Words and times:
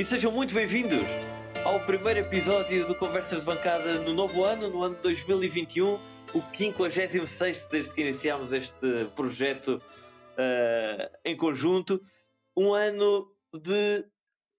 e 0.00 0.04
sejam 0.04 0.32
muito 0.32 0.54
bem-vindos 0.54 1.06
ao 1.62 1.78
primeiro 1.80 2.20
episódio 2.20 2.86
do 2.86 2.94
Conversas 2.94 3.40
de 3.40 3.44
Bancada 3.44 3.98
no 3.98 4.14
novo 4.14 4.44
ano, 4.44 4.70
no 4.70 4.82
ano 4.82 4.94
de 4.94 5.02
2021, 5.02 5.92
o 6.32 6.42
56 6.54 7.66
desde 7.70 7.92
que 7.92 8.00
iniciámos 8.00 8.50
este 8.50 9.04
projeto 9.14 9.76
uh, 9.76 11.16
em 11.22 11.36
conjunto. 11.36 12.00
Um 12.56 12.72
ano 12.72 13.30
de 13.52 14.06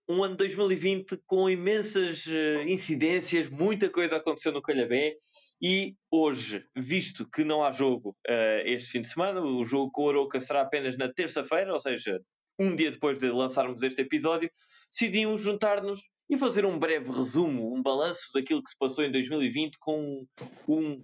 um 0.08 0.24
ano 0.24 0.36
2020 0.36 1.20
com 1.26 1.50
imensas 1.50 2.28
uh, 2.28 2.62
incidências, 2.68 3.50
muita 3.50 3.90
coisa 3.90 4.18
aconteceu 4.18 4.52
no 4.52 4.62
Calhabé 4.62 5.16
e 5.60 5.96
hoje, 6.12 6.64
visto 6.78 7.28
que 7.28 7.44
não 7.44 7.64
há 7.64 7.72
jogo 7.72 8.16
uh, 8.30 8.62
este 8.64 8.92
fim 8.92 9.02
de 9.02 9.08
semana, 9.08 9.42
o 9.42 9.66
jogo 9.66 9.92
com 9.92 10.04
o 10.04 10.10
Aroca 10.12 10.40
será 10.40 10.62
apenas 10.62 10.96
na 11.00 11.12
terça-feira, 11.12 11.74
ou 11.74 11.80
seja, 11.80 12.22
um 12.60 12.76
dia 12.76 12.92
depois 12.92 13.18
de 13.18 13.28
lançarmos 13.32 13.82
este 13.82 14.04
episódio, 14.04 14.48
decidimos 14.92 15.42
juntar-nos 15.42 16.02
e 16.30 16.38
fazer 16.38 16.66
um 16.66 16.78
breve 16.78 17.10
resumo, 17.10 17.74
um 17.74 17.82
balanço 17.82 18.30
daquilo 18.34 18.62
que 18.62 18.70
se 18.70 18.78
passou 18.78 19.04
em 19.04 19.12
2020 19.12 19.78
com 19.80 20.28
um, 20.68 21.02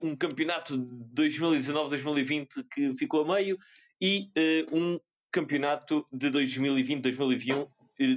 um 0.00 0.16
campeonato 0.16 0.76
2019-2020 1.14 2.46
que 2.72 2.94
ficou 2.96 3.22
a 3.22 3.34
meio 3.34 3.56
e 4.00 4.30
uh, 4.36 4.76
um 4.76 5.00
campeonato 5.32 6.06
de 6.12 6.30
2020-2021 6.30 7.68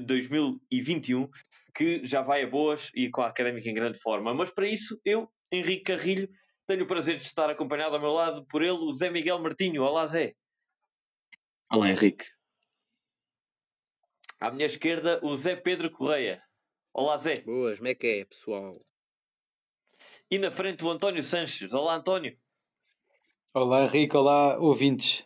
2021 0.05 1.29
que 1.75 2.05
já 2.05 2.21
vai 2.21 2.43
a 2.43 2.47
boas 2.47 2.89
e 2.95 3.09
com 3.09 3.21
a 3.21 3.27
académica 3.27 3.69
em 3.69 3.73
grande 3.73 3.99
forma. 3.99 4.33
Mas 4.33 4.49
para 4.51 4.67
isso, 4.67 4.99
eu, 5.03 5.29
Henrique 5.51 5.83
Carrilho, 5.83 6.29
tenho 6.67 6.83
o 6.83 6.87
prazer 6.87 7.17
de 7.17 7.23
estar 7.23 7.49
acompanhado 7.49 7.95
ao 7.95 8.01
meu 8.01 8.11
lado 8.11 8.45
por 8.45 8.61
ele, 8.61 8.77
o 8.77 8.93
Zé 8.93 9.09
Miguel 9.09 9.39
Martinho. 9.39 9.83
Olá, 9.83 10.05
Zé. 10.07 10.33
Olá, 11.71 11.89
Henrique. 11.89 12.25
À 14.43 14.51
minha 14.51 14.65
esquerda, 14.65 15.21
o 15.23 15.33
Zé 15.37 15.55
Pedro 15.55 15.89
Correia. 15.89 16.43
Olá, 16.93 17.15
Zé. 17.17 17.39
Boas, 17.43 17.77
como 17.77 17.87
é 17.87 17.95
que 17.95 18.07
é, 18.07 18.25
pessoal? 18.25 18.85
E 20.29 20.37
na 20.37 20.51
frente, 20.51 20.83
o 20.83 20.89
António 20.89 21.23
Sanches. 21.23 21.73
Olá, 21.73 21.95
António. 21.95 22.37
Olá, 23.53 23.85
Henrique. 23.85 24.17
Olá, 24.17 24.59
ouvintes. 24.59 25.21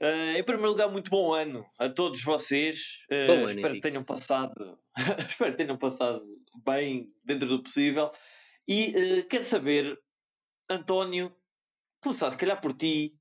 Uh, 0.00 0.38
em 0.38 0.42
primeiro 0.42 0.70
lugar, 0.70 0.90
muito 0.90 1.10
bom 1.10 1.34
ano 1.34 1.66
a 1.78 1.90
todos 1.90 2.22
vocês. 2.24 3.00
Uh, 3.12 3.26
bom 3.26 3.34
ano, 3.40 3.50
espero 3.50 3.74
que 3.74 3.80
tenham 3.82 4.04
passado, 4.04 4.78
espero 5.28 5.50
que 5.50 5.58
tenham 5.58 5.76
passado 5.76 6.24
bem 6.64 7.08
dentro 7.22 7.46
do 7.46 7.62
possível. 7.62 8.10
E 8.66 9.20
uh, 9.20 9.28
quero 9.28 9.44
saber, 9.44 10.00
António, 10.66 11.36
começar 12.00 12.30
se 12.30 12.38
calhar 12.38 12.58
por 12.58 12.72
ti. 12.72 13.14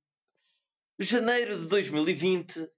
Janeiro 0.98 1.60
de 1.60 1.68
2020, 1.68 2.70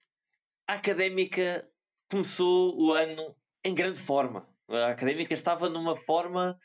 a 0.70 0.74
académica 0.74 1.68
começou 2.12 2.80
o 2.80 2.94
ano 2.94 3.36
em 3.66 3.74
grande 3.74 4.00
forma. 4.00 4.48
A 4.70 4.90
académica 4.90 5.34
estava 5.34 5.68
numa 5.68 5.96
forma 5.96 6.56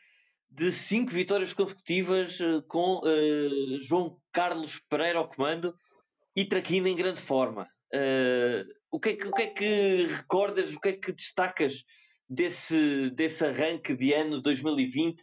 de 0.50 0.70
cinco 0.72 1.10
vitórias 1.10 1.54
consecutivas 1.54 2.38
com 2.68 3.00
João 3.80 4.20
Carlos 4.30 4.78
Pereira 4.90 5.18
ao 5.18 5.26
comando 5.26 5.74
e 6.36 6.44
Traquina 6.44 6.86
em 6.86 6.94
grande 6.94 7.22
forma. 7.22 7.66
Uh, 7.94 8.68
o, 8.90 9.00
que 9.00 9.08
é 9.10 9.16
que, 9.16 9.26
o 9.26 9.32
que 9.32 9.42
é 9.42 9.46
que 9.46 10.06
recordas, 10.06 10.74
o 10.74 10.80
que 10.80 10.88
é 10.90 10.92
que 10.92 11.10
destacas 11.10 11.82
desse, 12.28 13.08
desse 13.08 13.42
arranque 13.42 13.96
de 13.96 14.12
ano 14.12 14.38
2020 14.42 15.22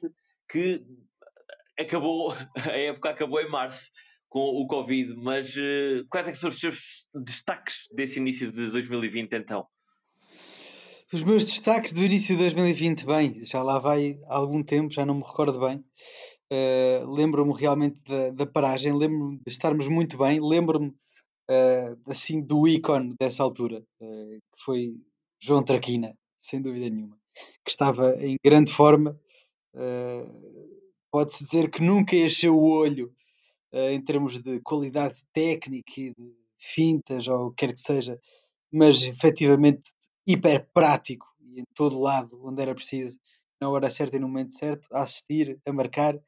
que 0.49 0.83
acabou, 1.77 2.33
a 2.57 2.77
época 2.77 3.11
acabou 3.11 3.39
em 3.39 3.49
março 3.49 3.91
com 4.31 4.39
o 4.39 4.65
Covid, 4.65 5.13
mas 5.17 5.53
uh, 5.57 6.07
quais 6.09 6.25
é 6.25 6.33
são 6.33 6.49
os 6.49 6.57
teus 6.57 7.05
destaques 7.13 7.89
desse 7.93 8.17
início 8.17 8.49
de 8.49 8.71
2020 8.71 9.33
então? 9.33 9.67
Os 11.11 11.21
meus 11.21 11.43
destaques 11.43 11.91
do 11.91 12.01
início 12.01 12.35
de 12.35 12.43
2020, 12.43 13.05
bem, 13.05 13.33
já 13.43 13.61
lá 13.61 13.77
vai 13.77 14.17
algum 14.27 14.63
tempo, 14.63 14.93
já 14.93 15.05
não 15.05 15.15
me 15.15 15.23
recordo 15.23 15.59
bem. 15.59 15.83
Uh, 16.49 17.13
lembro-me 17.13 17.53
realmente 17.53 17.99
da, 18.07 18.29
da 18.31 18.45
paragem, 18.45 18.93
lembro-me 18.93 19.35
de 19.35 19.51
estarmos 19.51 19.89
muito 19.89 20.17
bem, 20.17 20.39
lembro-me 20.39 20.87
uh, 20.87 22.01
assim 22.07 22.41
do 22.41 22.65
ícone 22.65 23.13
dessa 23.19 23.43
altura, 23.43 23.83
uh, 24.01 24.37
que 24.37 24.63
foi 24.63 24.95
João 25.41 25.61
Traquina, 25.61 26.15
sem 26.41 26.61
dúvida 26.61 26.89
nenhuma, 26.89 27.17
que 27.65 27.71
estava 27.71 28.15
em 28.23 28.37
grande 28.43 28.71
forma. 28.71 29.19
Pode-se 31.11 31.43
dizer 31.43 31.69
que 31.69 31.81
nunca 31.81 32.15
encheu 32.15 32.57
o 32.57 32.69
olho 32.69 33.13
em 33.73 34.01
termos 34.03 34.41
de 34.41 34.59
qualidade 34.61 35.21
técnica 35.33 35.91
e 35.97 36.13
de 36.13 36.33
fintas 36.57 37.27
ou 37.27 37.47
o 37.47 37.51
que 37.51 37.67
quer 37.67 37.73
que 37.73 37.81
seja, 37.81 38.19
mas 38.71 39.03
efetivamente 39.03 39.89
hiper 40.27 40.67
prático 40.73 41.25
e 41.39 41.61
em 41.61 41.63
todo 41.75 41.99
lado 41.99 42.39
onde 42.43 42.61
era 42.61 42.75
preciso, 42.75 43.17
na 43.59 43.69
hora 43.69 43.89
certa 43.89 44.17
e 44.17 44.19
no 44.19 44.27
momento 44.27 44.55
certo, 44.55 44.87
a 44.91 45.03
assistir, 45.03 45.59
a 45.65 45.73
marcar 45.73 46.19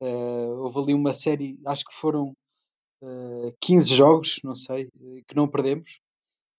Uh, 0.00 0.60
houve 0.60 0.78
ali 0.78 0.94
uma 0.94 1.14
série, 1.14 1.58
acho 1.66 1.84
que 1.84 1.94
foram 1.94 2.34
uh, 3.02 3.48
eh, 3.48 3.54
15 3.60 3.94
jogos, 3.94 4.40
não 4.44 4.54
sei, 4.54 4.84
eh, 4.84 5.22
que 5.26 5.34
não 5.34 5.48
perdemos. 5.48 6.00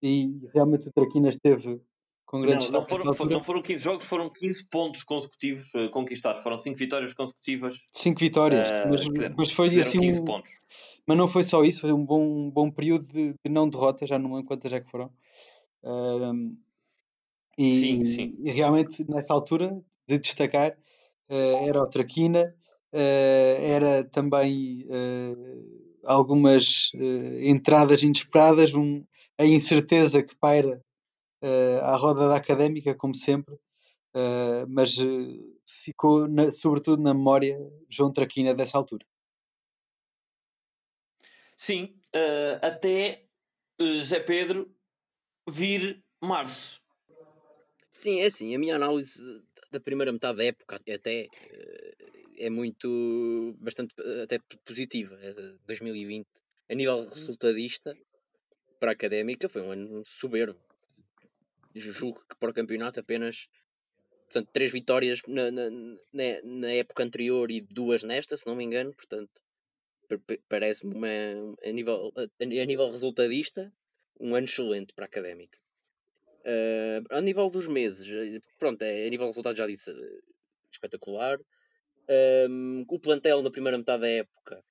E 0.02 0.42
realmente 0.54 0.88
o 0.88 0.92
Traquinas 0.92 1.36
esteve 1.36 1.80
com 2.28 2.42
grandes 2.42 2.70
não, 2.70 2.82
não 2.82 2.88
foram, 2.88 3.06
não 3.30 3.44
foram 3.44 3.62
15 3.62 3.80
jogos, 3.82 4.06
foram 4.06 4.30
15 4.30 4.68
pontos 4.68 5.02
consecutivos 5.04 5.66
uh, 5.74 5.90
conquistados. 5.92 6.44
Foram 6.44 6.58
5 6.58 6.78
vitórias 6.78 7.14
consecutivas. 7.14 7.78
5 7.94 8.20
vitórias, 8.20 8.70
uh, 8.70 8.90
mas, 8.90 9.34
mas 9.38 9.52
foi 9.52 9.80
assim. 9.80 10.02
15 10.02 10.20
um, 10.20 10.26
pontos. 10.26 10.52
Mas 11.08 11.18
não 11.18 11.28
foi 11.30 11.44
só 11.44 11.64
isso, 11.64 11.82
foi 11.82 11.94
um 11.94 12.06
bom, 12.06 12.22
um 12.22 12.52
bom 12.52 12.70
período 12.70 13.08
de, 13.08 13.34
de 13.34 13.50
não 13.50 13.70
derrota, 13.70 14.06
já 14.06 14.20
não 14.20 14.34
lembro 14.34 14.46
quantas 14.46 14.74
é 14.74 14.82
que 14.82 14.92
foram. 14.92 15.10
Uh, 15.82 16.54
e, 17.58 17.80
sim, 17.80 18.06
sim. 18.06 18.36
e 18.40 18.52
realmente 18.52 19.10
nessa 19.10 19.34
altura 19.34 19.82
de 20.06 20.20
destacar 20.20 20.78
era 21.30 21.82
o 21.82 21.88
Traquina, 21.88 22.56
era 22.94 24.04
também 24.04 24.88
algumas 26.06 26.92
entradas 27.42 28.04
inesperadas, 28.04 28.74
um, 28.76 29.04
a 29.38 29.44
incerteza 29.44 30.24
que 30.24 30.36
paira 30.38 30.82
à 31.82 31.96
roda 31.96 32.28
da 32.28 32.36
académica, 32.36 32.96
como 32.96 33.16
sempre, 33.16 33.56
mas 34.68 34.96
ficou 35.84 36.28
na, 36.28 36.52
sobretudo 36.52 37.02
na 37.02 37.14
memória 37.14 37.58
João 37.90 38.12
Traquina 38.12 38.54
dessa 38.54 38.78
altura. 38.78 39.06
Sim, 41.56 41.96
até 42.62 43.26
José 43.80 44.20
Pedro 44.20 44.74
vir 45.50 46.04
março. 46.22 46.82
Sim, 47.92 48.20
é 48.20 48.28
assim, 48.28 48.56
a 48.56 48.60
minha 48.60 48.76
análise 48.76 49.22
da 49.72 49.80
primeira 49.80 50.12
metade 50.12 50.38
da 50.38 50.46
época 50.46 50.82
até 50.94 51.28
é 52.38 52.50
muito, 52.50 53.56
bastante 53.60 53.94
eh, 54.00 54.24
até 54.24 54.40
positiva. 54.64 55.18
2020, 55.66 56.28
a 56.70 56.76
nível 56.76 57.00
uhum. 57.00 57.10
resultadista, 57.10 57.98
para 58.80 58.92
a 58.92 58.94
académica, 58.94 59.50
foi 59.50 59.62
um 59.62 59.72
ano 59.72 60.04
soberbo. 60.06 60.60
Julgo 61.80 62.24
que 62.30 62.36
para 62.38 62.52
o 62.52 62.54
campeonato 62.54 63.00
apenas 63.00 63.48
portanto, 64.26 64.50
três 64.52 64.72
vitórias 64.72 65.22
na, 65.28 65.52
na, 65.52 65.70
na, 66.44 66.72
época 66.74 67.04
anterior 67.04 67.50
e 67.50 67.62
duas 67.62 68.04
nesta, 68.04 68.36
se 68.36 68.46
não 68.46 68.56
me 68.56 68.64
engano. 68.64 68.94
Portanto, 68.94 69.42
parece-me 70.48 70.98
a 71.64 71.72
nível, 71.72 72.14
a, 72.16 72.66
nível 72.66 72.92
resultadista 72.92 73.72
um 74.20 74.36
ano 74.36 74.46
excelente 74.46 74.94
para 74.94 75.06
a 75.06 75.08
académica. 75.08 75.58
Uh, 76.46 77.04
a 77.10 77.22
nível 77.22 77.50
dos 77.50 77.68
meses, 77.68 78.08
pronto, 78.58 78.82
é, 78.82 79.06
a 79.06 79.10
nível 79.10 79.26
de 79.26 79.32
resultados 79.32 79.58
já 79.58 79.68
disse 79.68 79.94
espetacular. 80.72 81.40
Um, 82.50 82.86
o 82.88 83.00
plantel 83.00 83.42
na 83.42 83.52
primeira 83.52 83.78
metade 83.78 84.02
da 84.02 84.08
época, 84.08 84.64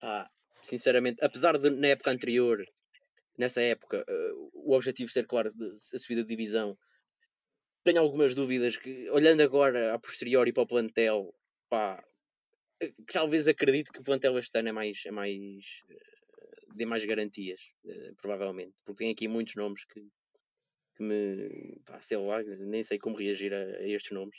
pá, 0.00 0.30
sinceramente, 0.62 1.22
apesar 1.22 1.58
de 1.58 1.68
na 1.68 1.88
época 1.88 2.10
anterior, 2.10 2.66
nessa 3.40 3.62
época, 3.62 4.04
uh, 4.06 4.50
o 4.54 4.74
objetivo 4.74 5.10
ser, 5.10 5.26
claro, 5.26 5.52
de, 5.52 5.64
a 5.94 5.98
subida 5.98 6.22
de 6.22 6.28
divisão, 6.28 6.78
tenho 7.82 7.98
algumas 7.98 8.34
dúvidas 8.34 8.76
que, 8.76 9.08
olhando 9.10 9.40
agora 9.40 9.94
a 9.94 9.98
posteriori 9.98 10.52
para 10.52 10.62
o 10.62 10.66
plantel, 10.66 11.34
pá, 11.70 12.04
eh, 12.80 12.92
talvez 13.10 13.48
acredito 13.48 13.90
que 13.90 14.00
o 14.00 14.04
plantel 14.04 14.38
este 14.38 14.58
ano 14.58 14.68
é 14.68 14.72
mais, 14.72 15.02
é 15.06 15.10
mais 15.10 15.82
uh, 15.88 16.74
dê 16.74 16.84
mais 16.84 17.04
garantias, 17.04 17.60
provavelmente, 18.18 18.74
porque 18.84 19.04
tem 19.04 19.12
aqui 19.12 19.26
muitos 19.26 19.54
nomes 19.56 19.84
que, 19.86 20.00
que 20.96 21.02
me, 21.02 21.80
pá, 21.86 21.98
sei 22.00 22.18
lá, 22.18 22.42
nem 22.42 22.82
sei 22.82 22.98
como 22.98 23.16
reagir 23.16 23.52
a, 23.54 23.62
a 23.78 23.88
estes 23.88 24.12
nomes. 24.12 24.38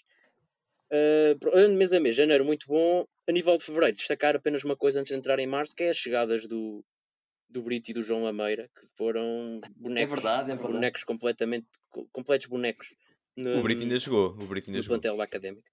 Uh, 0.92 1.70
mês 1.70 1.92
a 1.94 2.00
mês, 2.00 2.16
janeiro 2.16 2.46
muito 2.46 2.68
bom. 2.68 3.08
A 3.28 3.32
nível 3.32 3.58
de 3.58 3.64
fevereiro, 3.64 3.98
destacar 3.98 4.36
apenas 4.36 4.64
uma 4.64 4.76
coisa 4.76 5.00
antes 5.00 5.12
de 5.12 5.18
entrar 5.18 5.40
em 5.40 5.48
março, 5.48 5.76
que 5.76 5.84
é 5.84 5.90
as 5.90 5.98
chegadas 5.98 6.46
do, 6.46 6.84
do 7.52 7.62
Brito 7.62 7.92
e 7.92 7.94
do 7.94 8.02
João 8.02 8.24
Lameira, 8.24 8.70
que 8.70 8.88
foram 8.96 9.60
bonecos, 9.76 10.12
é 10.12 10.16
verdade, 10.16 10.52
é 10.52 10.56
verdade. 10.56 10.74
bonecos 10.74 11.04
completamente, 11.04 11.68
completos 12.12 12.48
bonecos. 12.48 12.88
No, 13.36 13.60
o 13.60 13.64
Brito 13.64 13.84
ainda 13.84 14.00
jogou, 14.00 14.30
o 14.32 14.48
Brito 14.48 14.70
ainda 14.70 14.78
no 14.78 14.84
jogou. 14.84 14.98
plantel 14.98 15.18
da 15.18 15.24
Académica. 15.24 15.70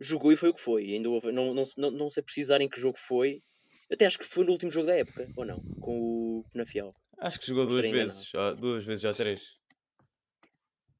Jogou 0.00 0.32
e 0.32 0.36
foi 0.36 0.50
o 0.50 0.54
que 0.54 0.60
foi. 0.60 0.84
Ainda 0.84 1.08
houve, 1.08 1.32
não, 1.32 1.54
não, 1.54 1.62
não, 1.78 1.90
não 1.90 2.10
sei 2.10 2.22
precisar 2.22 2.60
em 2.60 2.68
que 2.68 2.80
jogo 2.80 2.98
foi. 2.98 3.42
Até 3.90 4.04
acho 4.04 4.18
que 4.18 4.24
foi 4.24 4.44
no 4.44 4.52
último 4.52 4.70
jogo 4.70 4.86
da 4.86 4.94
época, 4.94 5.28
ou 5.36 5.44
não? 5.44 5.62
Com 5.80 6.40
o 6.40 6.44
Penafiel. 6.52 6.90
Acho 7.18 7.40
que 7.40 7.46
jogou 7.46 7.66
duas 7.66 7.88
vezes, 7.88 8.28
já, 8.28 8.52
duas 8.52 8.84
vezes, 8.84 9.00
já 9.00 9.14
três. 9.14 9.56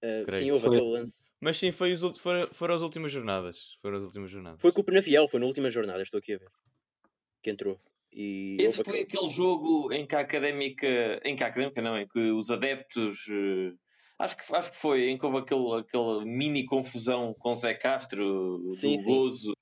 Uh, 0.03 0.39
sim, 0.39 0.51
houve 0.51 0.67
foi. 0.67 0.77
aquele 0.77 0.93
lance. 0.93 1.33
Mas 1.41 1.59
sim, 1.59 1.73
foi 1.73 1.93
os, 1.93 2.19
foram, 2.19 2.47
foram 2.53 2.75
as 2.75 2.83
últimas 2.83 3.13
jornadas. 3.13 3.77
Foram 3.83 3.99
as 3.99 4.05
últimas 4.05 4.31
jornadas. 4.31 4.61
Foi 4.61 4.73
com 4.73 4.81
o 4.81 4.85
Penafiel, 4.85 5.29
foi 5.29 5.41
na 5.41 5.47
última 5.47 5.71
jornada, 5.71 6.03
estou 6.03 6.19
aqui 6.19 6.35
a 6.35 6.39
ver. 6.39 6.49
Que 7.43 7.51
entrou. 7.51 7.81
E 8.17 8.57
Esse 8.59 8.83
foi 8.83 9.01
aquele... 9.01 9.19
aquele 9.19 9.31
jogo 9.31 9.93
em 9.93 10.07
que 10.07 10.17
a 10.17 10.21
académica. 10.21 11.21
Em 11.23 11.37
que 11.37 11.45
a 11.45 11.49
académica 11.49 11.83
não, 11.83 11.99
em 11.99 12.09
que 12.09 12.31
os 12.31 12.51
adeptos. 12.51 13.27
Uh, 13.29 13.77
acho, 14.19 14.35
que, 14.35 14.55
acho 14.55 14.71
que 14.71 14.77
foi 14.79 15.11
em 15.11 15.19
que 15.19 15.27
houve 15.27 15.37
aquele, 15.39 15.81
aquela 15.81 16.25
mini 16.25 16.65
confusão 16.65 17.35
com 17.39 17.53
Zé 17.53 17.75
Castro, 17.75 18.67
sim, 18.71 18.97
do 18.97 19.03
sim. 19.03 19.05
Gozo 19.05 19.53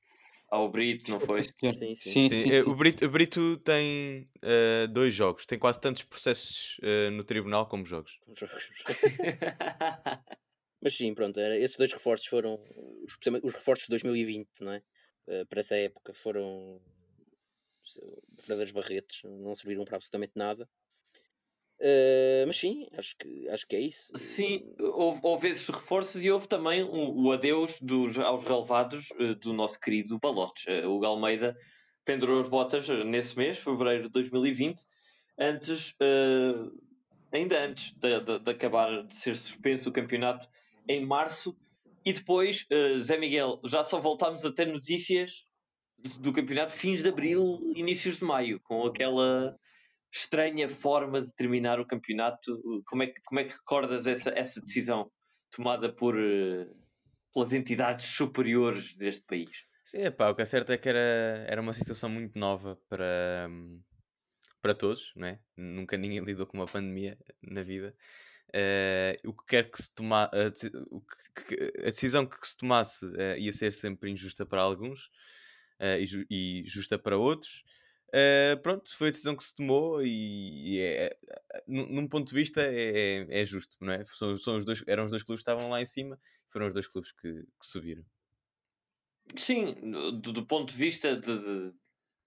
ao 0.49 0.71
Brito, 0.71 1.11
não 1.11 1.19
foi? 1.19 1.43
Sim, 1.43 1.75
sim. 1.75 1.95
sim, 1.97 2.29
sim. 2.29 2.49
Eh, 2.49 2.63
o, 2.63 2.77
Brito, 2.77 3.05
o 3.05 3.09
Brito 3.09 3.57
tem 3.59 4.31
uh, 4.37 4.87
dois 4.89 5.13
jogos, 5.13 5.47
tem 5.47 5.59
quase 5.59 5.81
tantos 5.81 6.05
processos 6.05 6.79
uh, 6.79 7.11
no 7.11 7.25
tribunal 7.25 7.67
como 7.67 7.85
jogos. 7.85 8.21
Mas 10.81 10.97
sim, 10.97 11.13
pronto, 11.13 11.41
era, 11.41 11.59
esses 11.59 11.77
dois 11.77 11.93
reforços 11.93 12.29
foram 12.29 12.63
os, 13.03 13.19
os 13.43 13.55
reforços 13.55 13.87
de 13.87 13.91
2020, 13.91 14.49
não 14.61 14.75
é? 14.75 14.83
Uh, 15.27 15.45
para 15.47 15.59
essa 15.59 15.75
época 15.75 16.15
foram 16.15 16.81
verdadeiros 18.37 18.73
barretes, 18.73 19.23
não 19.25 19.55
serviram 19.55 19.85
para 19.85 19.97
absolutamente 19.97 20.33
nada. 20.37 20.69
Uh, 21.81 22.47
mas 22.47 22.57
sim, 22.57 22.87
acho 22.97 23.17
que, 23.17 23.49
acho 23.49 23.67
que 23.67 23.77
é 23.77 23.81
isso. 23.81 24.17
Sim, 24.17 24.75
houve, 24.79 25.21
houve 25.23 25.49
esses 25.49 25.69
reforços 25.69 26.25
e 26.25 26.31
houve 26.31 26.47
também 26.47 26.83
o 26.83 27.33
adeus 27.33 27.81
dos, 27.81 28.17
aos 28.17 28.45
relevados 28.45 29.11
uh, 29.13 29.35
do 29.35 29.53
nosso 29.53 29.81
querido 29.81 30.19
Balotes. 30.19 30.65
Uh, 30.67 30.89
o 30.89 31.01
Galmeida 31.01 31.57
pendurou 32.05 32.41
as 32.41 32.49
botas 32.49 32.89
nesse 33.05 33.37
mês, 33.37 33.59
fevereiro 33.59 34.05
de 34.05 34.11
2020, 34.11 34.83
antes, 35.39 35.95
ainda 37.33 37.65
antes 37.65 37.93
de, 37.95 38.21
de, 38.21 38.39
de, 38.41 38.51
acabar 38.51 39.07
de 39.07 39.15
ser 39.15 39.35
suspenso 39.37 39.89
o 39.89 39.93
campeonato 39.93 40.47
em 40.87 41.05
março. 41.05 41.57
E 42.05 42.13
depois, 42.13 42.69
Zé 42.99 43.17
Miguel, 43.17 43.59
já 43.65 43.83
só 43.83 43.99
voltámos 43.99 44.45
a 44.45 44.53
ter 44.53 44.67
notícias 44.67 45.47
do 46.19 46.33
campeonato 46.33 46.73
fins 46.73 47.03
de 47.03 47.09
abril, 47.09 47.61
inícios 47.75 48.19
de 48.19 48.25
maio, 48.25 48.61
com 48.61 48.87
aquela 48.87 49.57
estranha 50.13 50.69
forma 50.69 51.23
de 51.23 51.35
terminar 51.35 51.81
o 51.81 51.87
campeonato. 51.87 52.61
Como 52.87 53.03
é 53.03 53.07
que, 53.09 53.21
como 53.23 53.41
é 53.41 53.45
que 53.45 53.55
recordas 53.55 54.07
essa, 54.07 54.31
essa 54.31 54.61
decisão 54.61 55.11
tomada 55.51 55.93
por, 55.93 56.15
uh, 56.15 56.77
pelas 57.33 57.53
entidades 57.53 58.07
superiores 58.07 58.95
deste 58.95 59.23
país? 59.23 59.65
Sim, 59.85 60.11
pá, 60.13 60.31
o 60.31 60.35
que 60.35 60.43
é 60.43 60.47
certo 60.47 60.73
é 60.73 60.79
que 60.79 60.89
era, 60.89 61.45
era 61.49 61.61
uma 61.61 61.73
situação 61.73 62.09
muito 62.09 62.39
nova 62.39 62.77
para, 62.89 63.49
para 64.63 64.75
todos, 64.75 65.13
né? 65.17 65.41
nunca 65.57 65.97
ninguém 65.97 66.21
lidou 66.25 66.47
com 66.47 66.57
uma 66.57 66.67
pandemia 66.67 67.19
na 67.43 67.63
vida. 67.63 67.95
Uh, 68.51 69.29
o 69.29 69.33
que 69.33 69.47
quer 69.47 69.71
que 69.71 69.83
se 69.83 69.93
tomar 69.93 70.31
a, 70.33 70.47
a 70.47 71.87
decisão 71.87 72.25
que 72.25 72.37
se 72.47 72.57
tomasse 72.57 73.05
uh, 73.05 73.37
ia 73.37 73.53
ser 73.53 73.73
sempre 73.73 74.11
injusta 74.11 74.47
para 74.47 74.63
alguns 74.63 75.11
uh, 75.81 76.27
e, 76.31 76.63
e, 76.63 76.65
justa 76.67 76.99
para 76.99 77.17
outros. 77.17 77.65
Uh, 78.09 78.61
pronto, 78.63 78.97
foi 78.97 79.09
a 79.09 79.11
decisão 79.11 79.35
que 79.35 79.43
se 79.43 79.57
tomou 79.57 80.01
e, 80.01 80.75
e 80.77 80.81
é, 80.81 81.07
é 81.07 81.17
num 81.67 82.07
ponto 82.07 82.29
de 82.29 82.35
vista 82.35 82.61
é, 82.63 83.27
é, 83.29 83.41
é 83.41 83.45
justo, 83.45 83.77
não 83.81 83.93
é? 83.93 84.05
São, 84.05 84.37
são, 84.37 84.57
os 84.57 84.65
dois, 84.65 84.85
eram 84.87 85.05
os 85.05 85.11
dois 85.11 85.25
clubes 85.25 85.43
que 85.43 85.51
estavam 85.51 85.69
lá 85.69 85.81
em 85.81 85.85
cima 85.85 86.17
foram 86.55 86.69
os 86.69 86.75
dois 86.75 86.87
clubes 86.87 87.11
que, 87.11 87.33
que 87.33 87.67
subiram. 87.67 88.05
Sim, 89.37 89.75
do, 90.21 90.33
do, 90.33 90.47
ponto 90.47 90.71
de 90.71 90.77
vista 90.77 91.17
de, 91.17 91.39
de, 91.39 91.73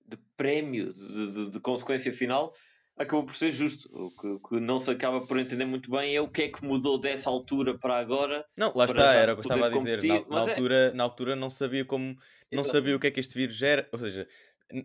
de 0.05 0.17
prémio, 0.35 0.91
de, 0.91 1.51
de, 1.51 1.59
consequência 1.61 2.11
final, 2.11 2.53
acabou 2.97 3.25
por 3.25 3.35
ser 3.35 3.51
justo. 3.51 3.89
O 3.91 4.11
que, 4.11 4.27
o 4.27 4.39
que, 4.39 4.59
não 4.59 4.77
se 4.79 4.89
acaba 4.89 5.25
por 5.25 5.37
entender 5.37 5.65
muito 5.65 5.89
bem 5.89 6.15
é 6.15 6.21
o 6.21 6.27
que 6.27 6.43
é 6.43 6.49
que 6.49 6.65
mudou 6.65 6.99
dessa 6.99 7.29
altura 7.29 7.77
para 7.77 7.97
agora. 7.97 8.45
Não, 8.57 8.71
lá 8.75 8.85
está, 8.85 9.13
era 9.13 9.33
o 9.33 9.35
que 9.35 9.47
eu 9.47 9.53
estava 9.53 9.67
a 9.67 9.69
dizer. 9.69 10.03
Na, 10.03 10.27
na 10.27 10.37
é 10.37 10.49
altura, 10.49 10.75
é... 10.75 10.93
na 10.93 11.03
altura 11.03 11.35
não 11.35 11.49
sabia 11.49 11.85
como, 11.85 12.17
não 12.51 12.63
sabia 12.63 12.95
o 12.95 12.99
que 12.99 13.07
é 13.07 13.11
que 13.11 13.19
este 13.19 13.35
vírus 13.35 13.61
era, 13.61 13.87
ou 13.91 13.99
seja, 13.99 14.27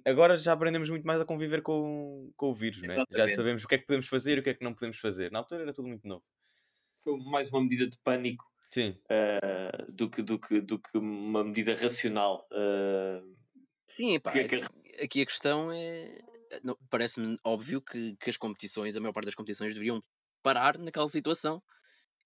agora 0.06 0.36
já 0.36 0.52
aprendemos 0.52 0.90
muito 0.90 1.06
mais 1.06 1.20
a 1.20 1.24
conviver 1.24 1.62
com, 1.62 2.30
com 2.36 2.50
o 2.50 2.54
vírus, 2.54 2.82
né? 2.82 3.04
já 3.10 3.28
sabemos 3.28 3.64
o 3.64 3.68
que 3.68 3.74
é 3.74 3.78
que 3.78 3.86
podemos 3.86 4.06
fazer 4.06 4.36
e 4.36 4.40
o 4.40 4.42
que 4.42 4.50
é 4.50 4.54
que 4.54 4.64
não 4.64 4.74
podemos 4.74 4.98
fazer. 4.98 5.30
Na 5.32 5.40
altura 5.40 5.62
era 5.62 5.72
tudo 5.72 5.88
muito 5.88 6.06
novo. 6.06 6.22
Foi 7.02 7.18
mais 7.18 7.48
uma 7.48 7.60
medida 7.60 7.88
de 7.88 7.98
pânico 7.98 8.44
uh, 8.78 9.92
do, 9.92 10.08
que, 10.08 10.22
do, 10.22 10.38
que, 10.38 10.60
do 10.60 10.78
que 10.78 10.98
uma 10.98 11.42
medida 11.44 11.74
racional. 11.74 12.46
Uh, 12.52 13.36
Sim, 13.88 14.20
pá, 14.20 14.30
que 14.30 14.38
é 14.38 14.48
que... 14.48 14.56
aqui 15.02 15.22
a 15.22 15.26
questão 15.26 15.72
é. 15.72 16.18
Parece-me 16.90 17.38
óbvio 17.44 17.80
que, 17.80 18.16
que 18.16 18.30
as 18.30 18.36
competições, 18.36 18.96
a 18.96 19.00
maior 19.00 19.12
parte 19.12 19.26
das 19.26 19.34
competições, 19.34 19.72
deveriam 19.72 20.02
parar 20.42 20.78
naquela 20.78 21.08
situação 21.08 21.62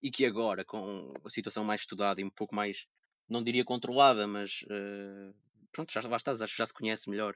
e 0.03 0.11
que 0.11 0.25
agora, 0.25 0.65
com 0.65 1.13
a 1.25 1.31
situação 1.31 1.65
mais 1.65 1.83
estudada 1.83 2.21
e 2.21 2.25
um 2.25 2.31
pouco 2.31 2.55
mais, 2.55 2.87
não 3.29 3.43
diria 3.43 3.65
controlada, 3.65 4.27
mas 4.27 4.63
uh, 4.65 5.35
pronto, 5.73 5.93
já, 5.93 6.01
lá 6.07 6.17
estás, 6.17 6.41
acho 6.43 6.53
que 6.53 6.59
já 6.59 6.67
se 6.67 6.75
conhece 6.75 7.09
melhor 7.09 7.35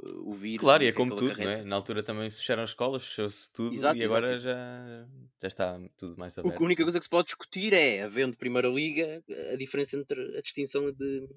o 0.00 0.32
vírus. 0.32 0.62
Claro, 0.62 0.84
e 0.84 0.86
é, 0.86 0.92
como 0.92 1.16
tudo, 1.16 1.36
não 1.38 1.50
é? 1.50 1.62
Na 1.64 1.76
altura 1.76 2.02
também 2.02 2.30
fecharam 2.30 2.62
as 2.62 2.70
escolas, 2.70 3.04
fechou-se 3.04 3.52
tudo 3.52 3.74
exato, 3.74 3.96
e 3.96 4.04
agora 4.04 4.30
exato. 4.30 4.42
já, 4.42 5.08
já 5.40 5.48
está 5.48 5.80
tudo 5.96 6.16
mais 6.16 6.38
aberto. 6.38 6.60
A 6.60 6.64
única 6.64 6.82
coisa 6.82 6.98
que 6.98 7.04
se 7.04 7.10
pode 7.10 7.26
discutir 7.26 7.72
é, 7.72 8.02
havendo 8.02 8.36
Primeira 8.36 8.68
Liga, 8.68 9.22
a 9.52 9.56
diferença 9.56 9.96
entre 9.96 10.38
a 10.38 10.40
distinção 10.40 10.92
de, 10.92 11.28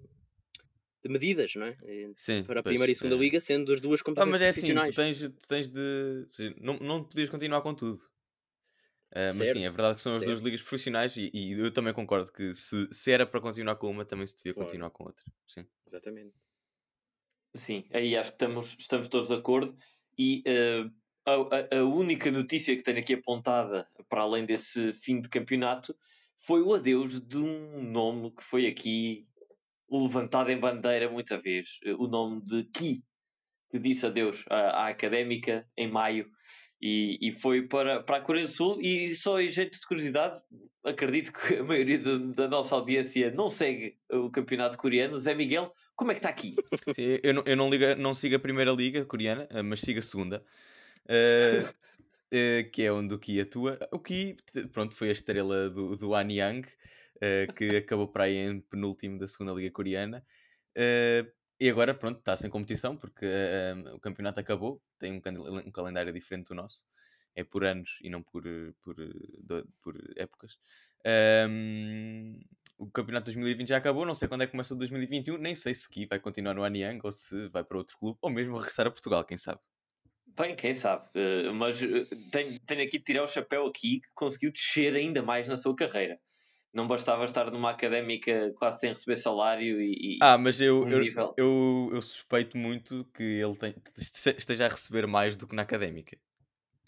de 1.03 1.09
medidas, 1.09 1.55
não 1.55 1.65
é? 1.65 1.77
Sim, 2.15 2.43
Para 2.43 2.59
a 2.59 2.63
Primeira 2.63 2.91
e 2.91 2.95
Segunda 2.95 3.15
é. 3.15 3.19
Liga, 3.19 3.41
sendo 3.41 3.73
as 3.73 3.81
duas 3.81 4.01
competições 4.01 4.27
ah, 4.27 4.31
mas 4.31 4.41
é 4.41 4.49
assim, 4.49 4.73
tu 4.73 4.93
tens, 4.93 5.21
tu 5.21 5.47
tens 5.47 5.69
de... 5.69 6.25
Seja, 6.27 6.55
não, 6.59 6.77
não 6.77 7.03
podias 7.03 7.29
continuar 7.29 7.61
com 7.61 7.73
tudo. 7.73 7.99
Uh, 9.11 9.35
mas 9.35 9.51
sim, 9.51 9.65
é 9.65 9.69
verdade 9.69 9.95
que 9.95 10.01
são 10.01 10.11
certo. 10.13 10.23
as 10.23 10.29
duas 10.29 10.41
ligas 10.41 10.61
profissionais 10.61 11.17
e, 11.17 11.29
e, 11.33 11.59
eu 11.59 11.69
também 11.69 11.93
concordo 11.93 12.31
que 12.31 12.55
se, 12.55 12.87
se 12.91 13.11
era 13.11 13.25
para 13.25 13.41
continuar 13.41 13.75
com 13.75 13.91
uma, 13.91 14.05
também 14.05 14.25
se 14.25 14.37
devia 14.37 14.53
claro. 14.53 14.67
continuar 14.67 14.89
com 14.91 15.03
outra. 15.03 15.25
Sim. 15.45 15.65
Exatamente. 15.85 16.33
Sim, 17.53 17.83
aí 17.91 18.15
acho 18.15 18.29
que 18.29 18.35
estamos, 18.35 18.77
estamos 18.79 19.09
todos 19.09 19.27
de 19.27 19.33
acordo. 19.33 19.77
E 20.17 20.43
uh, 20.47 20.89
a, 21.25 21.77
a, 21.79 21.83
única 21.83 22.31
notícia 22.31 22.75
que 22.75 22.83
tenho 22.83 22.99
aqui 22.99 23.15
apontada, 23.15 23.85
para 24.07 24.21
além 24.21 24.45
desse 24.45 24.93
fim 24.93 25.19
de 25.19 25.27
campeonato, 25.27 25.93
foi 26.37 26.61
o 26.61 26.73
adeus 26.73 27.19
de 27.19 27.37
um 27.37 27.83
nome 27.83 28.31
que 28.31 28.43
foi 28.43 28.65
aqui 28.65 29.27
levantado 29.91 30.49
em 30.49 30.59
bandeira 30.59 31.09
muita 31.09 31.37
vez, 31.39 31.79
o 31.97 32.07
nome 32.07 32.41
de 32.41 32.63
Ki, 32.65 33.03
que 33.69 33.79
disse 33.79 34.05
adeus 34.05 34.43
à, 34.49 34.85
à 34.85 34.87
académica 34.89 35.65
em 35.77 35.89
maio 35.89 36.29
e, 36.81 37.17
e 37.21 37.31
foi 37.31 37.67
para, 37.67 38.01
para 38.01 38.17
a 38.17 38.21
Coreia 38.21 38.45
do 38.45 38.51
Sul. 38.51 38.81
E 38.81 39.15
só 39.15 39.39
em 39.39 39.49
jeito 39.49 39.79
de 39.79 39.85
curiosidade, 39.85 40.39
acredito 40.83 41.31
que 41.31 41.55
a 41.55 41.63
maioria 41.63 41.99
do, 41.99 42.33
da 42.33 42.47
nossa 42.47 42.75
audiência 42.75 43.31
não 43.31 43.49
segue 43.49 43.97
o 44.11 44.29
campeonato 44.29 44.77
coreano. 44.77 45.19
Zé 45.19 45.35
Miguel, 45.35 45.71
como 45.95 46.11
é 46.11 46.15
que 46.15 46.19
está 46.19 46.29
aqui? 46.29 46.55
Sim, 46.93 47.19
eu 47.21 47.33
não, 47.33 47.43
eu 47.45 47.55
não, 47.55 47.69
liga, 47.69 47.95
não 47.95 48.15
sigo 48.15 48.35
a 48.35 48.39
primeira 48.39 48.71
liga 48.71 49.05
coreana, 49.05 49.47
eh, 49.51 49.61
mas 49.61 49.81
sigo 49.81 49.99
a 49.99 50.01
segunda. 50.01 50.43
Uh, 51.05 51.67
uh, 51.67 52.69
que 52.73 52.83
é 52.83 52.91
onde 52.91 53.13
o 53.13 53.19
Ki 53.19 53.39
atua. 53.39 53.77
O 53.91 53.99
Ki, 53.99 54.35
pronto, 54.71 54.95
foi 54.95 55.09
a 55.09 55.13
estrela 55.13 55.69
do, 55.69 55.95
do 55.95 56.15
Anyang, 56.15 56.67
uh, 57.21 57.53
que 57.53 57.77
acabou 57.77 58.07
para 58.07 58.25
aí 58.25 58.37
em 58.37 58.59
penúltimo 58.59 59.17
da 59.19 59.27
segunda 59.27 59.53
liga 59.53 59.71
coreana. 59.71 60.25
Uh, 60.77 61.29
e 61.59 61.69
agora, 61.69 61.93
pronto, 61.93 62.17
está 62.19 62.35
sem 62.35 62.49
competição 62.49 62.97
porque 62.97 63.25
uh, 63.25 63.95
o 63.95 63.99
campeonato 63.99 64.39
acabou, 64.39 64.81
tem 64.97 65.13
um, 65.13 65.21
um, 65.67 65.71
calendário 65.71 66.11
diferente 66.11 66.47
do 66.47 66.55
nosso, 66.55 66.85
é 67.35 67.43
por 67.43 67.63
anos 67.63 67.99
e 68.01 68.09
não 68.09 68.23
por, 68.23 68.43
por, 68.81 68.95
por 69.81 69.95
épocas. 70.17 70.57
Um, 71.47 72.39
o 72.79 72.89
campeonato 72.89 73.25
de 73.25 73.37
2020 73.37 73.67
já 73.67 73.77
acabou, 73.77 74.07
não 74.07 74.15
sei 74.15 74.27
quando 74.27 74.41
é 74.41 74.47
que 74.47 74.51
começa 74.51 74.73
o 74.73 74.77
2021, 74.77 75.37
nem 75.37 75.53
sei 75.53 75.75
se 75.75 75.87
aqui 75.87 76.07
vai 76.07 76.19
continuar 76.19 76.55
no 76.55 76.63
Anyang 76.63 76.99
ou 77.03 77.11
se 77.11 77.47
vai 77.49 77.63
para 77.63 77.77
outro 77.77 77.95
clube, 77.95 78.17
ou 78.21 78.29
mesmo 78.31 78.57
regressar 78.57 78.87
a 78.87 78.91
Portugal, 78.91 79.23
quem 79.23 79.37
sabe. 79.37 79.59
Bem, 80.25 80.55
quem 80.55 80.73
sabe, 80.73 81.07
uh, 81.15 81.53
mas 81.53 81.79
uh, 81.79 82.31
tenho, 82.31 82.59
tenho 82.61 82.83
aqui 82.83 82.97
de 82.97 83.03
tirar 83.03 83.23
o 83.23 83.27
chapéu 83.27 83.67
aqui 83.67 83.99
que 83.99 84.09
conseguiu 84.15 84.51
descer 84.51 84.95
ainda 84.95 85.21
mais 85.21 85.47
na 85.47 85.55
sua 85.55 85.75
carreira 85.75 86.19
não 86.73 86.87
bastava 86.87 87.25
estar 87.25 87.51
numa 87.51 87.71
académica 87.71 88.53
quase 88.57 88.79
sem 88.79 88.89
receber 88.89 89.17
salário 89.17 89.81
e. 89.81 90.17
ah, 90.21 90.37
mas 90.37 90.61
eu, 90.61 90.83
um 90.83 90.89
eu, 90.89 91.03
eu, 91.37 91.89
eu, 91.93 92.01
suspeito 92.01 92.57
muito 92.57 93.05
que 93.13 93.23
ele 93.23 93.55
tem, 93.55 93.75
esteja 93.97 94.65
a 94.65 94.69
receber 94.69 95.05
mais 95.07 95.35
do 95.35 95.47
que 95.47 95.55
na 95.55 95.63
académica. 95.63 96.17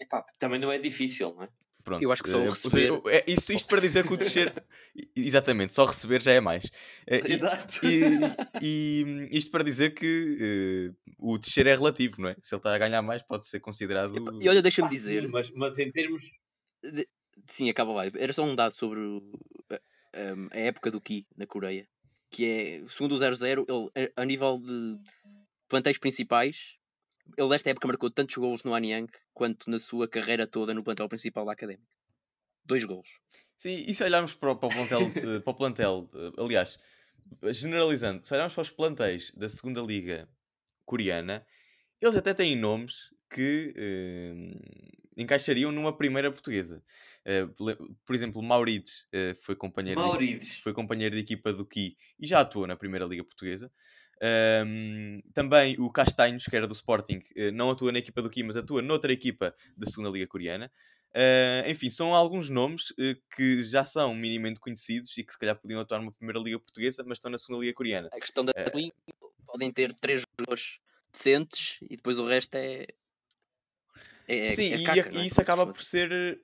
Epá, 0.00 0.24
também 0.38 0.58
não 0.58 0.72
é 0.72 0.78
difícil, 0.78 1.34
não 1.34 1.44
é? 1.44 1.48
Pronto. 1.84 2.02
Eu 2.02 2.10
acho 2.10 2.22
que 2.22 2.30
só 2.30 2.38
o 2.38 2.48
receber... 2.48 2.70
Seja, 2.70 3.02
é, 3.08 3.24
isto, 3.30 3.52
isto 3.52 3.68
para 3.68 3.80
dizer 3.80 4.06
que 4.06 4.14
o 4.14 4.16
descer. 4.16 4.64
exatamente, 5.14 5.74
só 5.74 5.84
receber 5.84 6.22
já 6.22 6.32
é 6.32 6.40
mais. 6.40 6.70
Eh, 7.06 7.32
Exato. 7.34 7.80
E, 7.84 8.20
e, 8.62 9.28
isto 9.30 9.50
para 9.50 9.62
dizer 9.62 9.90
que 9.90 10.94
uh, 11.18 11.32
o 11.32 11.36
descer 11.36 11.66
é 11.66 11.74
relativo, 11.74 12.22
não 12.22 12.30
é? 12.30 12.36
Se 12.40 12.54
ele 12.54 12.60
está 12.60 12.74
a 12.74 12.78
ganhar 12.78 13.02
mais, 13.02 13.22
pode 13.22 13.46
ser 13.46 13.60
considerado. 13.60 14.14
E 14.40 14.48
olha, 14.48 14.62
deixa-me 14.62 14.88
dizer. 14.88 15.28
mas, 15.28 15.50
mas 15.50 15.78
em 15.78 15.92
termos. 15.92 16.24
De... 16.82 17.06
Sim, 17.46 17.68
acaba 17.68 17.92
lá. 17.92 18.06
Era 18.06 18.32
só 18.32 18.42
um 18.42 18.54
dado 18.54 18.74
sobre 18.74 19.00
a 20.50 20.58
época 20.58 20.90
do 20.90 21.00
Ki 21.00 21.26
na 21.36 21.46
Coreia, 21.46 21.86
que 22.30 22.44
é, 22.44 22.88
segundo 22.88 23.12
o 23.12 23.18
00, 23.18 23.90
ele, 23.94 24.12
a, 24.16 24.24
nível 24.24 24.58
de 24.58 24.98
plantéis 25.68 25.98
principais, 25.98 26.76
ele 27.36 27.48
nesta 27.48 27.70
época 27.70 27.88
marcou 27.88 28.10
tantos 28.10 28.36
gols 28.36 28.64
no 28.64 28.74
Anyang 28.74 29.10
quanto 29.32 29.70
na 29.70 29.78
sua 29.78 30.08
carreira 30.08 30.46
toda 30.46 30.74
no 30.74 30.82
plantel 30.84 31.08
principal 31.08 31.44
da 31.44 31.52
Académica. 31.52 31.94
dois 32.64 32.84
gols. 32.84 33.08
Sim, 33.56 33.84
e 33.86 33.94
se 33.94 34.02
olharmos 34.02 34.34
para, 34.34 34.52
o, 34.52 34.56
para 34.56 34.68
o 34.68 34.72
plantel, 34.72 35.00
eh, 35.00 35.40
para 35.44 35.50
o 35.50 35.54
plantel 35.54 36.10
eh, 36.14 36.42
aliás, 36.42 36.78
generalizando, 37.52 38.24
se 38.24 38.34
olharmos 38.34 38.54
para 38.54 38.62
os 38.62 38.70
plantéis 38.70 39.30
da 39.32 39.48
segunda 39.48 39.80
liga 39.80 40.28
coreana, 40.84 41.46
eles 42.00 42.16
até 42.16 42.34
têm 42.34 42.56
nomes 42.56 43.10
que 43.30 43.74
uh, 43.76 45.03
encaixariam 45.16 45.72
numa 45.72 45.96
primeira 45.96 46.30
portuguesa. 46.30 46.82
Uh, 47.26 47.94
por 48.04 48.14
exemplo, 48.14 48.42
Maurides 48.42 49.06
uh, 49.14 49.34
foi, 49.42 49.56
companheiro 49.56 50.00
Maurides. 50.00 50.48
De, 50.48 50.62
foi 50.62 50.72
companheiro 50.72 51.14
de 51.14 51.20
equipa 51.20 51.52
do 51.52 51.64
Ki 51.64 51.96
e 52.18 52.26
já 52.26 52.40
atuou 52.40 52.66
na 52.66 52.76
primeira 52.76 53.04
liga 53.04 53.24
portuguesa. 53.24 53.70
Um, 54.66 55.20
também 55.34 55.76
o 55.78 55.90
Castanhos, 55.90 56.44
que 56.44 56.56
era 56.56 56.66
do 56.66 56.72
Sporting, 56.72 57.20
não 57.52 57.70
atua 57.70 57.92
na 57.92 57.98
equipa 57.98 58.22
do 58.22 58.30
Ki, 58.30 58.42
mas 58.42 58.56
atua 58.56 58.80
noutra 58.80 59.12
equipa 59.12 59.54
da 59.76 59.86
segunda 59.86 60.10
liga 60.10 60.26
coreana. 60.26 60.70
Uh, 61.14 61.70
enfim, 61.70 61.88
são 61.90 62.12
alguns 62.12 62.50
nomes 62.50 62.90
uh, 62.90 63.16
que 63.36 63.62
já 63.62 63.84
são 63.84 64.12
minimamente 64.16 64.58
conhecidos 64.58 65.16
e 65.16 65.22
que 65.22 65.32
se 65.32 65.38
calhar 65.38 65.54
podiam 65.54 65.80
atuar 65.80 66.00
numa 66.00 66.10
primeira 66.10 66.40
liga 66.40 66.58
portuguesa, 66.58 67.04
mas 67.06 67.18
estão 67.18 67.30
na 67.30 67.38
segunda 67.38 67.60
liga 67.60 67.72
coreana. 67.72 68.08
A 68.12 68.18
questão 68.18 68.44
da 68.44 68.50
uh, 68.50 69.14
podem 69.46 69.70
ter 69.70 69.94
três 69.94 70.22
jogadores 70.22 70.78
decentes 71.12 71.76
e 71.82 71.96
depois 71.96 72.18
o 72.18 72.26
resto 72.26 72.56
é. 72.56 72.86
É, 74.28 74.46
é 74.46 74.48
Sim, 74.48 74.72
é 74.72 74.82
caca, 74.82 75.10
e, 75.12 75.18
é? 75.18 75.22
e 75.22 75.26
isso 75.26 75.40
acaba 75.40 75.66
por 75.66 75.82
ser. 75.82 76.40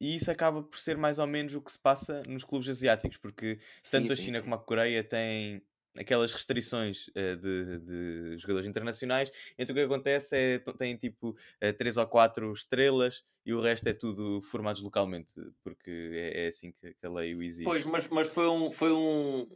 E 0.00 0.16
isso 0.16 0.30
acaba 0.30 0.62
por 0.62 0.78
ser 0.78 0.96
mais 0.96 1.18
ou 1.18 1.26
menos 1.26 1.54
o 1.54 1.60
que 1.60 1.70
se 1.70 1.78
passa 1.78 2.22
nos 2.26 2.42
clubes 2.42 2.68
asiáticos, 2.68 3.18
porque 3.18 3.58
tanto 3.90 4.08
sim, 4.08 4.12
a 4.14 4.16
China 4.16 4.38
sim. 4.38 4.44
como 4.44 4.54
a 4.54 4.58
Coreia 4.58 5.04
têm 5.04 5.62
aquelas 5.98 6.32
restrições 6.32 7.08
uh, 7.08 7.36
de, 7.36 7.78
de, 7.80 8.38
jogadores 8.38 8.66
internacionais, 8.66 9.30
então 9.58 9.74
o 9.74 9.76
que 9.76 9.84
acontece 9.84 10.36
é 10.36 10.58
tem 10.58 10.96
tipo 10.96 11.30
uh, 11.30 11.72
três 11.76 11.96
ou 11.96 12.06
quatro 12.06 12.52
estrelas 12.52 13.24
e 13.44 13.52
o 13.52 13.60
resto 13.60 13.88
é 13.88 13.92
tudo 13.92 14.40
formados 14.40 14.80
localmente, 14.80 15.34
porque 15.62 15.90
é, 16.12 16.44
é 16.44 16.48
assim 16.48 16.72
que, 16.72 16.94
que, 16.94 17.06
a 17.06 17.10
lei 17.10 17.34
o 17.34 17.42
exige. 17.42 17.64
Pois, 17.64 17.84
mas, 17.84 18.06
mas 18.08 18.28
foi, 18.28 18.48
um, 18.48 18.70
foi 18.70 18.92
um, 18.92 19.48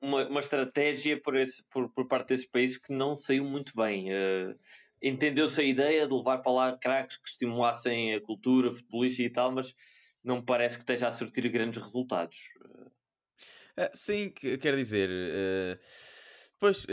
uma, 0.00 0.26
uma 0.28 0.40
estratégia 0.40 1.20
por, 1.20 1.36
esse, 1.36 1.62
por, 1.64 1.88
por 1.90 2.06
parte 2.06 2.28
desses 2.28 2.46
países 2.46 2.78
que 2.78 2.92
não 2.92 3.16
saiu 3.16 3.44
muito 3.44 3.72
bem. 3.76 4.10
Uh, 4.12 4.58
Entendeu-se 5.06 5.60
a 5.60 5.64
ideia 5.64 6.06
de 6.06 6.14
levar 6.14 6.38
para 6.38 6.52
lá 6.52 6.78
craques 6.78 7.18
que 7.18 7.28
estimulassem 7.28 8.14
a 8.14 8.20
cultura 8.22 8.74
futebolística 8.74 9.28
e 9.28 9.30
tal, 9.30 9.52
mas 9.52 9.74
não 10.22 10.36
me 10.36 10.42
parece 10.42 10.78
que 10.78 10.82
esteja 10.82 11.08
a 11.08 11.12
surtir 11.12 11.46
grandes 11.50 11.82
resultados. 11.82 12.38
Uh, 13.78 13.90
sim, 13.92 14.30
que, 14.30 14.56
quer 14.56 14.74
dizer, 14.74 15.10
uh, 15.10 15.78
pois 16.58 16.86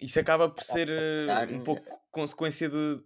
isso 0.00 0.20
acaba 0.20 0.48
por 0.48 0.62
ser 0.62 0.88
um 1.50 1.64
pouco 1.64 1.82
consequência 2.12 2.68
de. 2.68 3.02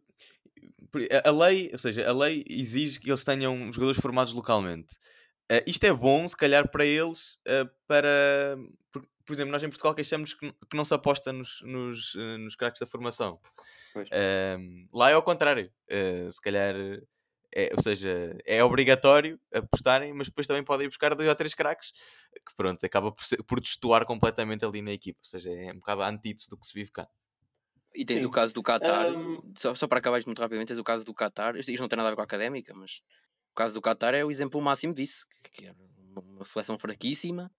A 1.24 1.30
lei, 1.30 1.70
ou 1.72 1.78
seja, 1.78 2.06
a 2.06 2.12
lei 2.12 2.44
exige 2.46 3.00
que 3.00 3.08
eles 3.08 3.24
tenham 3.24 3.72
jogadores 3.72 3.98
formados 3.98 4.34
localmente. 4.34 4.96
Uh, 5.50 5.62
isto 5.66 5.84
é 5.84 5.92
bom, 5.92 6.28
se 6.28 6.36
calhar, 6.36 6.70
para 6.70 6.84
eles, 6.84 7.38
uh, 7.48 7.68
para. 7.86 8.58
Por, 8.90 9.06
por, 9.24 9.32
exemplo, 9.32 9.52
nós 9.52 9.62
em 9.62 9.68
Portugal 9.68 9.94
queixamos 9.94 10.34
que, 10.34 10.52
que 10.52 10.76
não 10.76 10.84
se 10.84 10.94
aposta 10.94 11.32
nos, 11.32 11.60
nos, 11.62 12.14
uh, 12.14 12.38
nos 12.38 12.54
craques 12.54 12.80
da 12.80 12.86
formação. 12.86 13.40
lá 14.92 15.10
é 15.10 15.14
ao 15.14 15.22
contrário. 15.22 15.70
se 16.30 16.40
calhar. 16.40 16.74
É, 17.54 17.70
ou 17.76 17.82
seja, 17.82 18.34
é 18.46 18.64
obrigatório 18.64 19.38
apostarem, 19.52 20.14
mas 20.14 20.28
depois 20.28 20.46
também 20.46 20.64
podem 20.64 20.88
buscar 20.88 21.14
dois 21.14 21.28
ou 21.28 21.34
três 21.34 21.52
craques 21.52 21.92
que, 22.32 22.56
pronto, 22.56 22.82
acaba 22.86 23.12
por, 23.12 23.22
ser, 23.22 23.42
por 23.42 23.60
destoar 23.60 24.06
completamente 24.06 24.64
ali 24.64 24.80
na 24.80 24.92
equipa. 24.92 25.18
Ou 25.20 25.24
seja, 25.24 25.50
é 25.50 25.70
um 25.70 25.78
bocado 25.78 26.00
antítese 26.00 26.48
do 26.48 26.56
que 26.56 26.66
se 26.66 26.72
vive 26.72 26.90
cá. 26.90 27.06
E 27.94 28.04
tens 28.04 28.20
Sim. 28.20 28.26
o 28.26 28.30
caso 28.30 28.54
do 28.54 28.62
Qatar, 28.62 29.12
um... 29.12 29.52
só, 29.56 29.74
só 29.74 29.86
para 29.86 29.98
acabar 29.98 30.20
muito 30.24 30.40
rapidamente, 30.40 30.68
tens 30.68 30.78
o 30.78 30.84
caso 30.84 31.04
do 31.04 31.14
Qatar, 31.14 31.56
isto 31.56 31.70
não 31.78 31.88
tem 31.88 31.96
nada 31.96 32.08
a 32.08 32.12
ver 32.12 32.16
com 32.16 32.22
a 32.22 32.24
académica, 32.24 32.72
mas 32.74 33.02
o 33.50 33.54
caso 33.54 33.74
do 33.74 33.82
Qatar 33.82 34.14
é 34.14 34.24
o 34.24 34.30
exemplo 34.30 34.60
máximo 34.62 34.94
disso, 34.94 35.26
que 35.52 35.66
era 35.66 35.76
uma 36.16 36.44
seleção 36.44 36.78
fraquíssima 36.78 37.50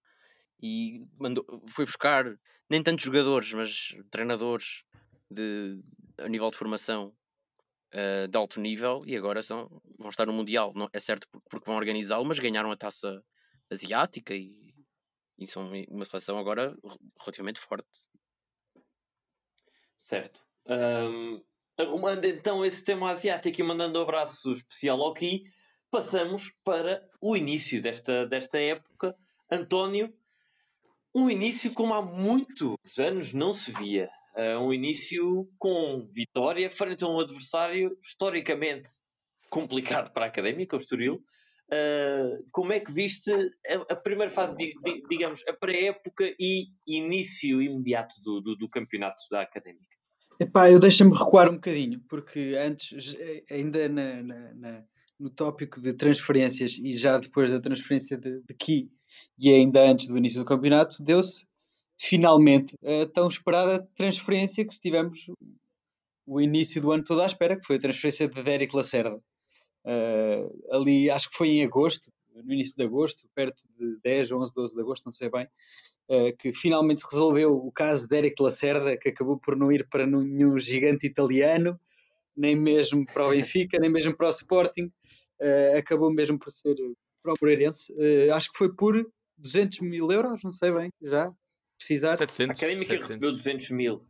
e 0.63 1.05
mandou, 1.19 1.45
foi 1.67 1.83
buscar 1.83 2.25
nem 2.69 2.81
tantos 2.81 3.03
jogadores, 3.03 3.51
mas 3.51 3.89
treinadores 4.09 4.85
de, 5.29 5.83
a 6.17 6.29
nível 6.29 6.49
de 6.49 6.55
formação 6.55 7.13
uh, 7.93 8.27
de 8.29 8.37
alto 8.37 8.61
nível 8.61 9.03
e 9.05 9.13
agora 9.17 9.41
são, 9.41 9.69
vão 9.99 10.09
estar 10.09 10.25
no 10.25 10.31
Mundial. 10.31 10.71
Não, 10.73 10.89
é 10.93 10.99
certo 10.99 11.27
porque 11.49 11.65
vão 11.65 11.75
organizá-lo, 11.75 12.23
mas 12.23 12.39
ganharam 12.39 12.71
a 12.71 12.77
taça 12.77 13.21
asiática 13.69 14.33
e, 14.33 14.73
e 15.37 15.45
são 15.47 15.69
uma 15.89 16.05
seleção 16.05 16.37
agora 16.37 16.73
relativamente 17.19 17.59
forte. 17.59 17.85
Certo. 19.97 20.39
Um, 20.65 21.43
arrumando 21.77 22.23
então 22.23 22.65
esse 22.65 22.85
tema 22.85 23.11
asiático 23.11 23.59
e 23.59 23.63
mandando 23.63 23.99
um 23.99 24.03
abraço 24.03 24.53
especial 24.53 25.01
ao 25.01 25.13
Ki, 25.13 25.43
passamos 25.91 26.53
para 26.63 27.05
o 27.19 27.35
início 27.35 27.81
desta, 27.81 28.25
desta 28.25 28.57
época. 28.57 29.13
António, 29.51 30.13
um 31.13 31.29
início 31.29 31.73
como 31.73 31.93
há 31.93 32.01
muitos 32.01 32.75
anos 32.97 33.33
não 33.33 33.53
se 33.53 33.71
via. 33.71 34.09
Uh, 34.35 34.59
um 34.59 34.73
início 34.73 35.47
com 35.59 36.09
vitória 36.11 36.69
frente 36.69 37.03
a 37.03 37.07
um 37.07 37.19
adversário 37.19 37.95
historicamente 38.01 38.89
complicado 39.49 40.11
para 40.11 40.25
a 40.25 40.27
Académica, 40.27 40.75
o 40.75 40.79
Estoril. 40.79 41.23
Uh, 41.71 42.43
como 42.51 42.73
é 42.73 42.79
que 42.79 42.91
viste 42.91 43.31
a, 43.31 43.93
a 43.93 43.95
primeira 43.95 44.31
fase, 44.31 44.55
de, 44.55 44.73
de, 44.83 45.03
digamos, 45.07 45.41
a 45.47 45.53
pré-época 45.53 46.33
e 46.39 46.65
início 46.87 47.61
imediato 47.61 48.15
do, 48.23 48.41
do, 48.41 48.55
do 48.55 48.69
campeonato 48.69 49.21
da 49.29 49.41
Académica? 49.41 49.93
Epá, 50.39 50.69
eu 50.69 50.79
deixa-me 50.79 51.15
recuar 51.15 51.49
um 51.49 51.55
bocadinho, 51.55 52.01
porque 52.09 52.55
antes, 52.57 53.15
ainda 53.51 53.87
na, 53.87 54.23
na, 54.23 54.53
na 54.55 54.85
no 55.23 55.29
tópico 55.29 55.79
de 55.79 55.93
transferências 55.93 56.77
e 56.77 56.97
já 56.97 57.17
depois 57.17 57.49
da 57.49 57.59
transferência 57.59 58.17
de, 58.17 58.41
de 58.41 58.89
e 59.39 59.53
ainda 59.53 59.89
antes 59.89 60.07
do 60.07 60.17
início 60.17 60.39
do 60.39 60.45
campeonato, 60.45 61.01
deu-se 61.01 61.47
finalmente 61.97 62.75
a 62.83 63.05
tão 63.05 63.29
esperada 63.29 63.87
transferência 63.95 64.65
que 64.67 64.77
tivemos 64.77 65.27
o 66.25 66.41
início 66.41 66.81
do 66.81 66.91
ano 66.91 67.05
todo 67.05 67.21
à 67.21 67.25
espera, 67.25 67.55
que 67.55 67.65
foi 67.65 67.77
a 67.77 67.79
transferência 67.79 68.27
de 68.27 68.43
Derek 68.43 68.75
Lacerda. 68.75 69.17
Uh, 69.85 70.75
ali, 70.75 71.09
acho 71.09 71.29
que 71.29 71.37
foi 71.37 71.49
em 71.49 71.63
agosto, 71.63 72.11
no 72.43 72.53
início 72.53 72.75
de 72.75 72.83
agosto, 72.83 73.27
perto 73.33 73.63
de 73.79 73.97
10, 74.03 74.31
11, 74.31 74.53
12 74.53 74.73
de 74.73 74.81
agosto, 74.81 75.05
não 75.05 75.11
sei 75.13 75.29
bem, 75.29 75.47
uh, 76.09 76.35
que 76.37 76.53
finalmente 76.53 77.03
resolveu 77.09 77.55
o 77.55 77.71
caso 77.71 78.03
de 78.03 78.09
Derek 78.09 78.41
Lacerda, 78.41 78.97
que 78.97 79.09
acabou 79.09 79.37
por 79.37 79.55
não 79.55 79.71
ir 79.71 79.87
para 79.87 80.05
nenhum 80.05 80.59
gigante 80.59 81.05
italiano, 81.05 81.79
nem 82.35 82.55
mesmo 82.55 83.05
para 83.05 83.27
o 83.27 83.29
Benfica, 83.29 83.77
nem 83.79 83.89
mesmo 83.89 84.15
para 84.15 84.27
o 84.27 84.31
Sporting, 84.31 84.91
uh, 85.41 85.77
acabou 85.77 86.11
mesmo 86.11 86.37
por 86.37 86.51
ser 86.51 86.75
para 87.21 87.33
o 87.33 87.35
Moreirense. 87.41 87.93
Uh, 87.93 88.33
acho 88.33 88.51
que 88.51 88.57
foi 88.57 88.73
por 88.73 88.93
200 89.37 89.79
mil 89.79 90.11
euros, 90.11 90.43
não 90.43 90.51
sei 90.51 90.71
bem, 90.71 90.91
já 91.01 91.33
precisar. 91.77 92.15
700, 92.15 92.49
a 92.49 92.57
Académica 92.57 92.93
700. 92.93 93.07
recebeu 93.07 93.31
200 93.31 93.69
mil. 93.71 94.01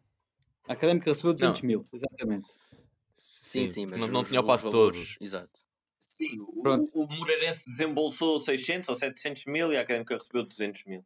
A 0.68 0.74
Académica 0.74 1.10
recebeu 1.10 1.34
200 1.34 1.62
não. 1.62 1.68
mil, 1.68 1.88
exatamente. 1.94 2.48
Sim, 3.16 3.68
sim, 3.68 3.86
mas 3.86 4.00
não, 4.00 4.08
não 4.08 4.24
tinha 4.24 4.40
o 4.40 4.46
passo 4.46 4.70
todo. 4.70 4.98
Exato. 5.20 5.62
Sim, 6.00 6.40
o, 6.42 6.62
o, 6.94 7.08
Moreirense 7.08 7.66
desembolsou 7.66 8.40
600 8.40 8.90
ou 8.90 8.96
700 8.96 9.46
mil 9.46 9.72
e 9.72 9.78
a 9.78 9.82
Académica 9.82 10.18
recebeu 10.18 10.44
200 10.44 10.84
mil. 10.86 11.06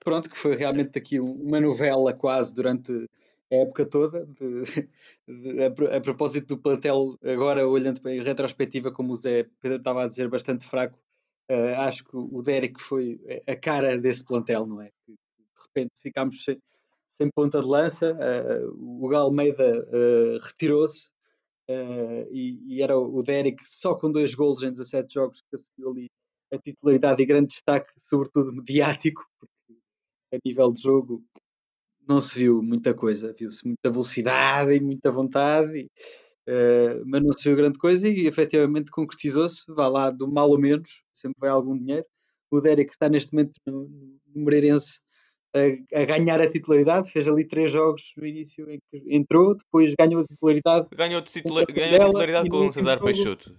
Pronto, 0.00 0.28
que 0.28 0.36
foi 0.36 0.56
realmente 0.56 0.98
aqui 0.98 1.20
uma 1.20 1.60
novela 1.60 2.12
quase 2.12 2.54
durante 2.54 2.92
a 3.50 3.56
época 3.56 3.86
toda, 3.86 4.26
de, 4.26 4.62
de, 5.26 5.62
a, 5.62 5.96
a, 5.96 6.00
propósito 6.00 6.48
do 6.48 6.58
plantel, 6.58 7.18
agora 7.22 7.66
olhando 7.66 8.06
em 8.08 8.22
retrospectiva, 8.22 8.92
como 8.92 9.12
o 9.12 9.16
Zé 9.16 9.46
Pedro 9.60 9.78
estava 9.78 10.04
a 10.04 10.06
dizer, 10.06 10.28
bastante 10.28 10.66
fraco, 10.66 10.98
uh, 11.50 11.80
acho 11.80 12.04
que 12.04 12.16
o 12.16 12.42
Derek 12.42 12.80
foi 12.80 13.18
a 13.46 13.56
cara 13.56 13.96
desse 13.96 14.24
plantel, 14.24 14.66
não 14.66 14.82
é? 14.82 14.90
De 15.06 15.16
repente 15.66 16.00
ficámos 16.00 16.44
sem, 16.44 16.58
sem 17.06 17.30
ponta 17.30 17.60
de 17.60 17.66
lança, 17.66 18.14
uh, 18.14 19.04
o 19.04 19.08
Galmeida 19.08 19.86
uh, 19.88 20.38
retirou-se 20.44 21.10
e, 22.30 22.58
e, 22.66 22.82
era 22.82 22.98
o 22.98 23.22
Derek 23.22 23.58
só 23.62 23.94
com 23.94 24.10
dois 24.10 24.34
golos 24.34 24.62
em 24.62 24.70
17 24.70 25.12
jogos 25.12 25.42
que 25.42 25.54
assumiu 25.54 25.90
ali 25.90 26.10
a 26.50 26.58
titularidade 26.58 27.22
e 27.22 27.26
grande 27.26 27.48
destaque, 27.48 27.92
sobretudo 27.98 28.54
mediático, 28.54 29.22
porque 29.38 29.78
a 30.32 30.38
nível 30.42 30.72
de 30.72 30.80
jogo 30.80 31.22
não 32.08 32.20
se 32.20 32.38
viu 32.38 32.62
muita 32.62 32.94
coisa, 32.94 33.34
viu-se 33.38 33.66
muita 33.66 33.90
velocidade 33.90 34.72
e 34.72 34.80
muita 34.80 35.10
vontade, 35.12 35.78
e, 35.78 35.84
uh, 36.50 37.02
mas 37.06 37.22
não 37.22 37.32
se 37.32 37.44
viu 37.44 37.56
grande 37.56 37.78
coisa 37.78 38.08
e 38.08 38.26
efetivamente 38.26 38.90
concretizou-se, 38.90 39.62
vá 39.68 39.86
lá 39.86 40.10
do 40.10 40.26
mal 40.26 40.50
ou 40.50 40.58
menos, 40.58 41.02
sempre 41.12 41.38
vai 41.40 41.50
algum 41.50 41.76
dinheiro. 41.76 42.06
O 42.50 42.60
Derek 42.60 42.92
está 42.92 43.08
neste 43.08 43.32
momento 43.34 43.52
no, 43.66 43.88
no 44.34 44.42
Moreirense 44.42 45.00
a, 45.54 46.00
a, 46.00 46.04
ganhar 46.04 46.40
a 46.40 46.50
titularidade, 46.50 47.10
fez 47.10 47.28
ali 47.28 47.46
três 47.46 47.70
jogos 47.70 48.12
no 48.16 48.26
início 48.26 48.70
em 48.70 48.78
que 48.90 49.02
entrou, 49.14 49.54
depois 49.54 49.94
ganhou 49.98 50.22
a 50.22 50.24
titularidade. 50.24 50.88
Ganhou, 50.94 51.22
ganhou 51.22 52.02
a 52.02 52.04
titularidade 52.06 52.48
com 52.48 52.68
o 52.68 52.72
César 52.72 53.00
Peixoto. 53.00 53.54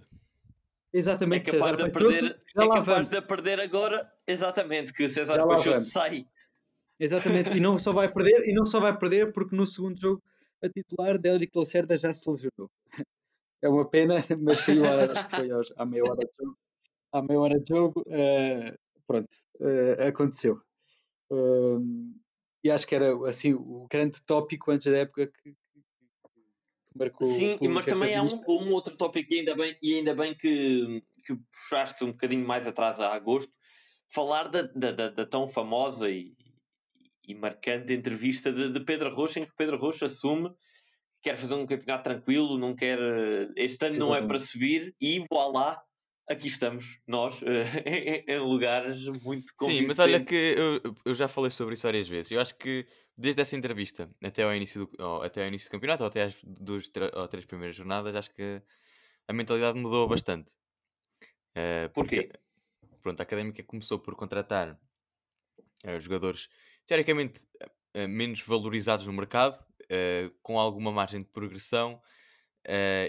Exatamente, 0.92 1.50
é 1.50 1.52
capaz, 1.52 1.76
César 1.76 1.88
de, 1.88 1.92
Peixoto, 1.92 2.18
perder, 2.18 2.40
é 2.56 2.68
capaz 2.68 3.08
de 3.08 3.22
perder 3.22 3.60
agora, 3.60 4.12
exatamente, 4.26 4.92
que 4.92 5.04
o 5.04 5.08
César 5.08 5.46
Peixoto 5.46 5.84
sai 5.84 6.26
Exatamente, 7.00 7.50
e 7.56 7.60
não 7.60 7.78
só 7.78 7.92
vai 7.94 8.12
perder, 8.12 8.46
e 8.46 8.52
não 8.52 8.66
só 8.66 8.78
vai 8.78 8.96
perder 8.96 9.32
porque 9.32 9.56
no 9.56 9.66
segundo 9.66 9.98
jogo 9.98 10.22
a 10.62 10.68
titular 10.68 11.18
Délric 11.18 11.56
Lacerda 11.56 11.96
já 11.96 12.12
se 12.12 12.28
lesionou. 12.28 12.70
É 13.62 13.68
uma 13.68 13.88
pena, 13.88 14.16
mas 14.38 14.58
saiu 14.58 14.84
acho 14.84 15.26
que 15.26 15.36
foi 15.36 15.50
aos, 15.50 15.72
à 15.76 15.86
meia 15.86 16.04
hora 16.04 16.26
de 16.26 16.30
jogo. 16.38 16.58
à 17.10 17.22
meia 17.22 17.40
hora 17.40 17.58
de 17.58 17.68
jogo, 17.68 18.00
uh, 18.02 18.78
pronto, 19.06 19.34
uh, 19.60 20.08
aconteceu. 20.08 20.60
Uh, 21.32 22.12
e 22.62 22.70
acho 22.70 22.86
que 22.86 22.94
era 22.94 23.12
assim 23.26 23.54
o 23.54 23.86
grande 23.90 24.22
tópico 24.22 24.70
antes 24.70 24.86
da 24.86 24.98
época 24.98 25.26
que, 25.26 25.54
marcou. 26.94 27.32
Sim, 27.32 27.56
mas 27.68 27.86
também 27.86 28.14
há 28.14 28.22
um, 28.22 28.28
um, 28.46 28.72
outro 28.72 28.94
tópico 28.96 29.32
e 29.32 29.38
ainda 29.38 29.54
bem, 29.54 29.76
e 29.82 29.94
ainda 29.94 30.14
bem 30.14 30.34
que, 30.34 31.02
que 31.24 31.34
puxaste 31.34 32.04
um 32.04 32.12
bocadinho 32.12 32.46
mais 32.46 32.66
atrás 32.66 33.00
a 33.00 33.14
agosto, 33.14 33.52
falar 34.08 34.48
da, 34.48 34.62
da, 34.62 34.92
da, 34.92 35.08
da 35.08 35.26
tão 35.26 35.48
famosa 35.48 36.10
e, 36.10 36.34
e 37.30 37.34
marcante 37.34 37.92
entrevista 37.92 38.52
de, 38.52 38.70
de, 38.70 38.80
Pedro 38.80 39.14
Rocha, 39.14 39.40
em 39.40 39.44
que 39.44 39.54
Pedro 39.56 39.78
Rocha 39.78 40.06
assume 40.06 40.50
que 40.50 41.30
quer 41.30 41.36
fazer 41.36 41.54
um 41.54 41.66
campeonato 41.66 42.04
tranquilo, 42.04 42.58
não 42.58 42.74
quer. 42.74 42.98
Este 43.56 43.86
ano 43.86 43.98
não 43.98 44.14
é 44.14 44.26
para 44.26 44.38
subir 44.38 44.94
e 45.00 45.24
lá 45.30 45.82
aqui 46.28 46.46
estamos, 46.46 47.00
nós, 47.06 47.40
em 47.84 48.38
lugares 48.38 49.04
muito 49.22 49.52
Sim, 49.62 49.82
mas 49.82 49.98
olha 49.98 50.24
que 50.24 50.54
eu, 50.56 50.94
eu 51.04 51.14
já 51.14 51.26
falei 51.26 51.50
sobre 51.50 51.74
isso 51.74 51.82
várias 51.82 52.08
vezes. 52.08 52.30
Eu 52.30 52.40
acho 52.40 52.56
que 52.56 52.86
desde 53.16 53.42
essa 53.42 53.56
entrevista 53.56 54.08
até 54.22 54.44
ao 54.44 54.54
início 54.54 54.86
do, 54.86 55.22
até 55.22 55.42
ao 55.42 55.48
início 55.48 55.68
do 55.68 55.72
campeonato, 55.72 56.04
ou 56.04 56.08
até 56.08 56.22
às 56.22 56.38
duas 56.42 56.90
ou 57.14 57.28
três 57.28 57.44
primeiras 57.44 57.76
jornadas, 57.76 58.14
acho 58.14 58.32
que 58.32 58.62
a 59.26 59.32
mentalidade 59.32 59.78
mudou 59.78 60.08
bastante. 60.08 60.54
Uh, 61.50 61.90
porque, 61.92 62.22
Porquê? 62.22 62.40
Pronto, 63.02 63.20
a 63.20 63.22
académica 63.22 63.62
começou 63.64 63.98
por 63.98 64.14
contratar 64.14 64.78
uh, 65.84 66.00
jogadores 66.00 66.48
teoricamente 66.90 67.46
uh, 67.96 68.08
menos 68.08 68.42
valorizados 68.42 69.06
no 69.06 69.12
mercado, 69.12 69.58
com 70.40 70.56
alguma 70.56 70.92
margem 70.92 71.20
de 71.20 71.28
progressão 71.30 72.00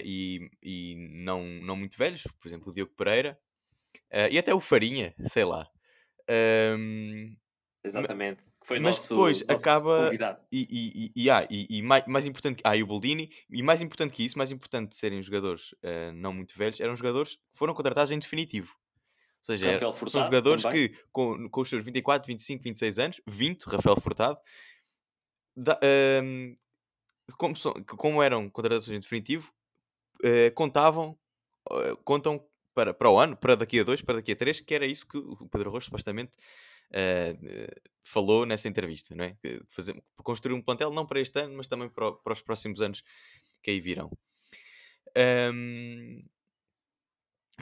e, 0.04 0.50
e 0.60 0.96
não, 1.24 1.44
não 1.44 1.76
muito 1.76 1.96
velhos, 1.96 2.26
por 2.40 2.48
exemplo, 2.48 2.70
o 2.70 2.74
Diogo 2.74 2.92
Pereira 2.96 3.38
e 4.32 4.36
até 4.36 4.52
o 4.52 4.58
Farinha, 4.58 5.14
sei 5.20 5.44
lá. 5.44 5.64
Exatamente 7.84 8.42
foi 8.64 8.78
mas 8.78 8.96
nosso, 8.96 9.14
depois 9.14 9.46
nosso 9.46 9.60
acaba 9.60 10.10
e, 10.50 10.66
e, 10.70 11.12
e, 11.16 11.30
ah, 11.30 11.46
e, 11.50 11.78
e, 11.78 11.82
mais, 11.82 12.06
mais 12.06 12.26
importante 12.26 12.60
ah, 12.64 12.76
e 12.76 12.82
o 12.82 12.86
Boldini 12.86 13.30
e 13.50 13.62
mais 13.62 13.80
importante 13.80 14.12
que 14.12 14.24
isso 14.24 14.38
mais 14.38 14.50
importante 14.50 14.90
de 14.90 14.96
serem 14.96 15.22
jogadores 15.22 15.72
uh, 15.72 16.12
não 16.14 16.32
muito 16.32 16.56
velhos 16.56 16.80
eram 16.80 16.94
jogadores 16.96 17.34
que 17.34 17.58
foram 17.58 17.74
contratados 17.74 18.12
em 18.12 18.18
definitivo 18.18 18.76
ou 19.42 19.46
seja, 19.46 19.66
era, 19.66 19.92
são 20.08 20.22
jogadores 20.22 20.62
também. 20.62 20.88
que 20.88 20.96
com, 21.10 21.48
com 21.50 21.60
os 21.62 21.68
seus 21.68 21.84
24, 21.84 22.26
25, 22.26 22.62
26 22.62 22.98
anos 22.98 23.20
20, 23.26 23.64
Rafael 23.64 24.00
Furtado 24.00 24.38
da, 25.56 25.74
uh, 25.74 26.56
como, 27.36 27.56
são, 27.56 27.72
como 27.96 28.22
eram 28.22 28.48
contratados 28.48 28.88
em 28.88 29.00
definitivo 29.00 29.52
uh, 30.24 30.54
contavam 30.54 31.18
contam 32.04 32.44
para, 32.74 32.92
para 32.92 33.10
o 33.10 33.18
ano, 33.18 33.36
para 33.36 33.54
daqui 33.54 33.80
a 33.80 33.84
dois, 33.84 34.02
para 34.02 34.16
daqui 34.16 34.32
a 34.32 34.36
três, 34.36 34.60
que 34.60 34.74
era 34.74 34.86
isso 34.86 35.06
que 35.06 35.16
o 35.16 35.48
Pedro 35.48 35.70
Rocha 35.70 35.86
supostamente 35.86 36.32
uh, 36.90 37.82
falou 38.02 38.46
nessa 38.46 38.68
entrevista, 38.68 39.14
não 39.14 39.24
é? 39.24 39.36
Fazer, 39.68 40.02
construir 40.16 40.54
um 40.54 40.62
plantel 40.62 40.90
não 40.90 41.06
para 41.06 41.20
este 41.20 41.38
ano, 41.38 41.56
mas 41.56 41.66
também 41.66 41.88
para, 41.88 42.12
para 42.12 42.32
os 42.32 42.42
próximos 42.42 42.80
anos 42.80 43.02
que 43.62 43.70
aí 43.70 43.80
virão. 43.80 44.10
Um, 45.54 46.24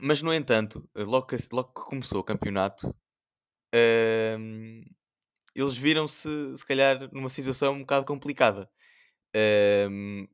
mas, 0.03 0.23
no 0.23 0.33
entanto, 0.33 0.89
logo 0.95 1.27
que, 1.27 1.37
logo 1.53 1.73
que 1.73 1.83
começou 1.83 2.21
o 2.21 2.25
campeonato, 2.25 2.95
um, 4.39 4.83
eles 5.55 5.77
viram-se, 5.77 6.57
se 6.57 6.65
calhar, 6.65 7.09
numa 7.13 7.29
situação 7.29 7.75
um 7.75 7.81
bocado 7.81 8.07
complicada. 8.07 8.71
Um, 9.91 10.27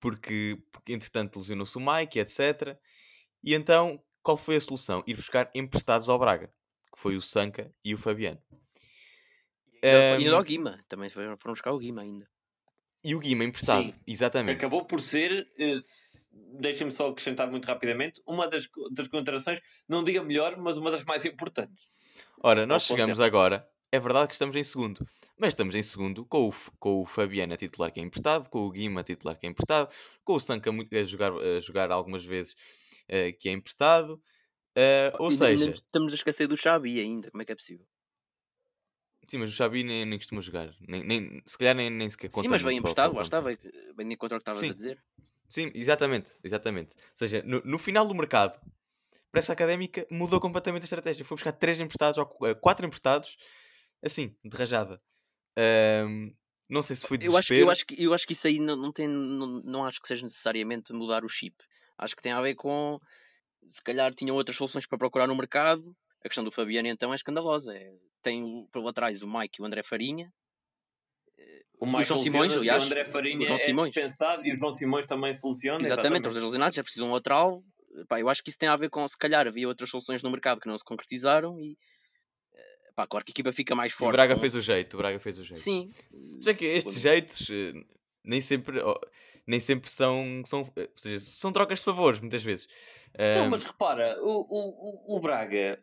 porque, 0.00 0.58
porque, 0.70 0.92
entretanto, 0.92 1.38
lesionou-se 1.38 1.76
o 1.76 1.80
Mike, 1.80 2.18
etc. 2.18 2.78
E 3.42 3.54
então, 3.54 4.02
qual 4.22 4.36
foi 4.36 4.56
a 4.56 4.60
solução? 4.60 5.02
Ir 5.06 5.16
buscar 5.16 5.50
emprestados 5.54 6.08
ao 6.08 6.18
Braga 6.18 6.52
que 6.94 7.00
foi 7.00 7.16
o 7.16 7.20
Sanca 7.20 7.74
e 7.84 7.92
o 7.92 7.98
Fabiano. 7.98 8.40
E 9.82 10.30
um, 10.30 10.38
o 10.38 10.44
Guima, 10.44 10.82
também 10.88 11.10
foram 11.10 11.36
buscar 11.48 11.72
o 11.72 11.78
Guima 11.78 12.02
ainda. 12.02 12.30
E 13.04 13.14
o 13.14 13.18
Guima 13.18 13.44
emprestado, 13.44 13.84
Sim. 13.84 13.94
exatamente. 14.06 14.56
Acabou 14.56 14.84
por 14.84 15.00
ser, 15.00 15.46
eh, 15.58 15.76
deixem-me 16.58 16.90
só 16.90 17.08
acrescentar 17.08 17.50
muito 17.50 17.66
rapidamente, 17.66 18.22
uma 18.26 18.48
das, 18.48 18.68
das 18.92 19.08
contratações, 19.08 19.60
não 19.88 20.02
diga 20.02 20.22
melhor, 20.22 20.56
mas 20.56 20.76
uma 20.76 20.90
das 20.90 21.04
mais 21.04 21.24
importantes. 21.24 21.84
Ora, 22.42 22.66
nós 22.66 22.84
chegamos 22.84 23.20
agora, 23.20 23.68
é 23.92 24.00
verdade 24.00 24.28
que 24.28 24.34
estamos 24.34 24.56
em 24.56 24.64
segundo, 24.64 25.06
mas 25.38 25.48
estamos 25.48 25.74
em 25.74 25.82
segundo 25.82 26.24
com 26.24 26.48
o, 26.48 26.54
com 26.78 27.02
o 27.02 27.04
Fabiano 27.04 27.52
a 27.52 27.56
titular 27.56 27.92
que 27.92 28.00
é 28.00 28.02
emprestado, 28.02 28.48
com 28.48 28.60
o 28.60 28.70
Guima 28.70 29.02
a 29.02 29.04
titular 29.04 29.36
que 29.36 29.46
é 29.46 29.50
emprestado, 29.50 29.94
com 30.24 30.34
o 30.34 30.40
Sanca 30.40 30.70
a 30.70 31.04
jogar, 31.04 31.32
a 31.32 31.60
jogar 31.60 31.92
algumas 31.92 32.24
vezes 32.24 32.54
uh, 33.04 33.38
que 33.38 33.48
é 33.50 33.52
emprestado, 33.52 34.20
Uh, 34.76 35.14
ou 35.20 35.30
seja, 35.30 35.70
estamos 35.70 36.12
a 36.12 36.16
esquecer 36.16 36.48
do 36.48 36.56
Xabi 36.56 36.98
ainda, 36.98 37.30
como 37.30 37.40
é 37.40 37.44
que 37.44 37.52
é 37.52 37.54
possível? 37.54 37.86
Sim, 39.26 39.38
mas 39.38 39.50
o 39.50 39.52
Xabi 39.52 39.82
nem, 39.82 40.04
nem 40.04 40.18
costuma 40.18 40.40
jogar. 40.40 40.74
Nem, 40.86 41.02
nem, 41.04 41.42
se 41.46 41.56
calhar 41.56 41.74
nem, 41.74 41.90
nem 41.90 42.08
sequer 42.08 42.30
conta. 42.30 42.42
Sim, 42.42 42.48
mas 42.48 42.62
bem 42.62 42.78
emprestado, 42.78 43.14
lá 43.14 43.22
estava. 43.22 43.56
Bem 43.94 44.08
de 44.08 44.16
contra 44.16 44.36
o 44.36 44.40
que 44.40 44.50
estavas 44.50 44.70
a 44.70 44.74
dizer. 44.74 45.02
Sim, 45.48 45.70
exatamente, 45.74 46.32
exatamente. 46.42 46.96
Ou 46.96 47.16
seja, 47.16 47.42
no, 47.44 47.60
no, 47.64 47.78
final 47.78 48.06
do 48.06 48.14
mercado, 48.14 48.58
para 49.30 49.38
essa 49.38 49.52
académica 49.52 50.06
mudou 50.10 50.40
completamente 50.40 50.82
a 50.82 50.84
estratégia. 50.84 51.24
Foi 51.24 51.36
buscar 51.36 51.52
três 51.52 51.78
emprestados 51.80 52.18
ou 52.18 52.48
eh, 52.48 52.54
quatro 52.54 52.86
emprestados, 52.86 53.36
assim, 54.02 54.34
de 54.44 54.56
rajada. 54.56 55.00
Um, 56.06 56.34
não 56.68 56.82
sei 56.82 56.96
se 56.96 57.06
foi 57.06 57.18
desespero. 57.18 57.60
Eu 57.60 57.70
acho, 57.70 57.70
eu 57.70 57.70
acho, 57.70 57.86
que, 57.86 58.02
eu 58.04 58.14
acho 58.14 58.26
que 58.26 58.32
isso 58.32 58.46
aí 58.46 58.58
não, 58.58 58.74
não, 58.74 58.92
tem, 58.92 59.06
não, 59.06 59.46
não 59.62 59.84
acho 59.84 60.00
que 60.00 60.08
seja 60.08 60.24
necessariamente 60.24 60.92
mudar 60.92 61.24
o 61.24 61.28
chip. 61.28 61.56
Acho 61.98 62.16
que 62.16 62.22
tem 62.22 62.32
a 62.32 62.40
ver 62.40 62.54
com 62.54 62.98
se 63.70 63.82
calhar 63.82 64.14
tinham 64.14 64.36
outras 64.36 64.56
soluções 64.56 64.86
para 64.86 64.98
procurar 64.98 65.26
no 65.26 65.36
mercado. 65.36 65.96
A 66.24 66.28
questão 66.28 66.44
do 66.44 66.50
Fabiano 66.50 66.88
então 66.88 67.12
é 67.12 67.16
escandalosa. 67.16 67.76
É, 67.76 67.92
tem 68.24 68.66
por 68.72 68.86
atrás 68.88 69.22
o 69.22 69.28
Mike 69.28 69.60
e 69.60 69.62
o 69.62 69.66
André 69.66 69.82
Farinha. 69.82 70.32
O, 71.78 71.86
o 71.86 72.04
João 72.04 72.20
Simões, 72.20 72.52
aliás, 72.52 72.82
o 72.82 72.86
André 72.86 73.04
Farinha 73.04 73.40
o 73.40 73.44
João 73.44 73.58
é 73.58 73.62
Simões. 73.62 73.92
dispensado 73.92 74.46
e 74.46 74.52
o 74.52 74.56
João 74.56 74.72
Simões 74.72 75.06
também 75.06 75.32
soluciona. 75.32 75.80
Exatamente, 75.80 75.98
exatamente. 75.98 76.28
os 76.28 76.34
dois 76.34 76.44
lesionados 76.44 76.76
já 76.76 76.82
precisam 76.82 77.08
um 77.08 77.12
lateral. 77.12 77.62
Pá, 78.08 78.18
eu 78.18 78.28
acho 78.28 78.42
que 78.42 78.50
isso 78.50 78.58
tem 78.58 78.68
a 78.68 78.76
ver 78.76 78.90
com, 78.90 79.06
se 79.06 79.16
calhar, 79.16 79.46
havia 79.46 79.68
outras 79.68 79.90
soluções 79.90 80.22
no 80.22 80.30
mercado 80.30 80.60
que 80.60 80.66
não 80.66 80.76
se 80.76 80.84
concretizaram 80.84 81.60
e 81.60 81.76
eh, 82.54 82.92
pá, 82.96 83.06
claro 83.06 83.24
que 83.24 83.30
a 83.30 83.34
equipa 83.34 83.52
fica 83.52 83.74
mais 83.74 83.92
forte. 83.92 84.10
O 84.10 84.12
Braga 84.12 84.36
fez 84.36 84.54
o 84.54 84.60
jeito, 84.60 84.94
o 84.94 84.96
Braga 84.98 85.18
fez 85.20 85.38
o 85.38 85.44
jeito. 85.44 85.60
Sim. 85.60 85.92
Já 86.42 86.54
que 86.54 86.64
estes 86.64 87.00
jeitos 87.00 87.48
eh, 87.50 87.72
nem 88.24 88.40
sempre, 88.40 88.80
nem 89.46 89.60
sempre 89.60 89.90
são, 89.90 90.42
são, 90.44 90.66
seja, 90.96 91.20
são 91.20 91.52
trocas 91.52 91.80
de 91.80 91.84
favores, 91.84 92.20
muitas 92.20 92.42
vezes. 92.42 92.66
Não, 93.36 93.50
mas 93.50 93.62
repara, 93.62 94.18
o, 94.22 94.46
o, 94.48 95.16
o 95.16 95.20
Braga 95.20 95.78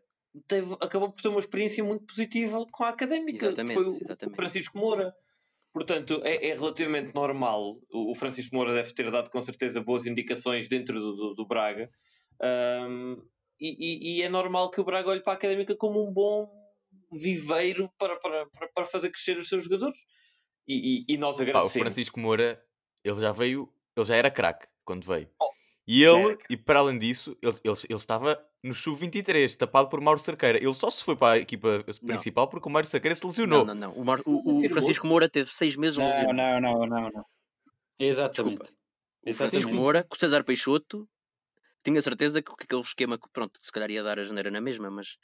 teve, 0.47 0.73
acabou 0.79 1.11
por 1.11 1.21
ter 1.21 1.27
uma 1.27 1.39
experiência 1.39 1.83
muito 1.83 2.05
positiva 2.05 2.65
com 2.71 2.83
a 2.83 2.89
académica. 2.89 3.45
Exatamente, 3.45 3.73
foi 3.73 3.83
o, 3.83 3.87
exatamente. 3.87 4.33
o 4.33 4.35
Francisco 4.35 4.77
Moura. 4.77 5.15
Portanto, 5.73 6.21
é, 6.23 6.49
é, 6.49 6.53
relativamente 6.53 7.15
normal. 7.15 7.79
O, 7.91 8.13
Francisco 8.13 8.53
Moura 8.55 8.73
deve 8.73 8.93
ter 8.93 9.09
dado 9.09 9.29
com 9.29 9.39
certeza 9.39 9.81
boas 9.81 10.05
indicações 10.05 10.67
dentro 10.67 10.99
do, 10.99 11.15
do, 11.15 11.33
do 11.35 11.47
Braga. 11.47 11.89
Um, 12.41 13.17
e, 13.59 13.75
e, 13.79 14.17
e, 14.17 14.21
é 14.21 14.27
normal 14.27 14.69
que 14.69 14.81
o 14.81 14.83
Braga 14.83 15.09
olhe 15.09 15.21
para 15.21 15.33
a 15.33 15.35
académica 15.35 15.75
como 15.75 16.05
um 16.05 16.11
bom 16.11 16.49
viveiro 17.11 17.89
para, 17.97 18.17
para, 18.17 18.45
para, 18.47 18.67
para 18.69 18.85
fazer 18.85 19.11
crescer 19.11 19.37
os 19.37 19.47
seus 19.47 19.63
jogadores. 19.63 19.97
E, 20.67 21.05
e, 21.07 21.13
e 21.13 21.17
nós 21.17 21.39
agradecemos. 21.39 21.75
Ah, 21.75 21.79
o 21.79 21.81
Francisco 21.81 22.19
Moura, 22.19 22.61
ele 23.03 23.21
já 23.21 23.31
veio, 23.31 23.71
ele 23.95 24.05
já 24.05 24.15
era 24.15 24.31
craque 24.31 24.67
quando 24.83 25.05
veio. 25.05 25.29
Oh, 25.39 25.51
e 25.87 26.03
ele, 26.03 26.37
e 26.49 26.55
para 26.55 26.79
além 26.79 26.97
disso, 26.97 27.35
ele, 27.41 27.55
ele, 27.63 27.75
ele 27.89 27.97
estava 27.97 28.39
no 28.63 28.73
sub-23, 28.73 29.55
tapado 29.55 29.89
por 29.89 29.99
Mauro 29.99 30.19
Cerqueira. 30.19 30.57
Ele 30.57 30.73
só 30.73 30.89
se 30.89 31.03
foi 31.03 31.15
para 31.15 31.33
a 31.33 31.37
equipa 31.39 31.83
principal 32.05 32.45
não. 32.45 32.49
porque 32.49 32.69
o 32.69 32.71
Mauro 32.71 32.87
Cerqueira 32.87 33.15
se 33.15 33.25
lesionou. 33.25 33.65
Não, 33.65 33.73
não, 33.73 33.89
não. 33.89 33.97
O, 33.97 34.05
Mar... 34.05 34.19
o, 34.25 34.65
o 34.65 34.69
Francisco 34.69 35.07
Moura 35.07 35.27
teve 35.27 35.49
seis 35.51 35.75
meses 35.75 35.97
não, 35.97 36.05
lesionado. 36.05 36.61
Não, 36.61 36.61
não, 36.61 36.85
não, 36.85 37.09
não. 37.09 37.25
Exatamente. 37.99 38.59
Desculpa. 38.59 38.81
O 39.23 39.33
Francisco 39.33 39.69
sim, 39.69 39.75
sim. 39.75 39.79
Moura, 39.79 40.03
com 40.03 40.15
o 40.15 40.19
César 40.19 40.43
Peixoto, 40.43 41.07
tinha 41.83 42.01
certeza 42.01 42.41
que 42.41 42.51
aquele 42.51 42.81
esquema, 42.81 43.19
pronto, 43.31 43.59
se 43.61 43.71
calhar 43.71 43.89
ia 43.89 44.03
dar 44.03 44.19
a 44.19 44.23
janeira 44.23 44.49
na 44.49 44.61
mesma, 44.61 44.89
mas 44.89 45.17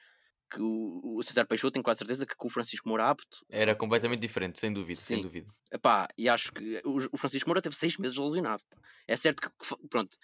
que 0.49 0.61
o, 0.61 1.17
o 1.17 1.23
César 1.23 1.45
Peixoto 1.45 1.73
tem 1.73 1.83
quase 1.83 1.99
certeza 1.99 2.25
que 2.25 2.35
com 2.35 2.47
o 2.47 2.51
Francisco 2.51 2.87
Moura 2.87 3.09
apto. 3.09 3.45
Era 3.49 3.75
completamente 3.75 4.19
diferente, 4.21 4.59
sem 4.59 4.71
dúvida, 4.71 4.99
Sim. 4.99 5.15
sem 5.15 5.21
dúvida. 5.21 5.51
Epá, 5.71 6.07
e 6.17 6.29
acho 6.29 6.51
que 6.51 6.81
o, 6.85 6.97
o 7.11 7.17
Francisco 7.17 7.49
Moura 7.49 7.61
teve 7.61 7.75
seis 7.75 7.97
meses 7.97 8.17
lesionado. 8.17 8.63
É 9.07 9.15
certo 9.15 9.41
que, 9.41 9.87
pronto. 9.89 10.17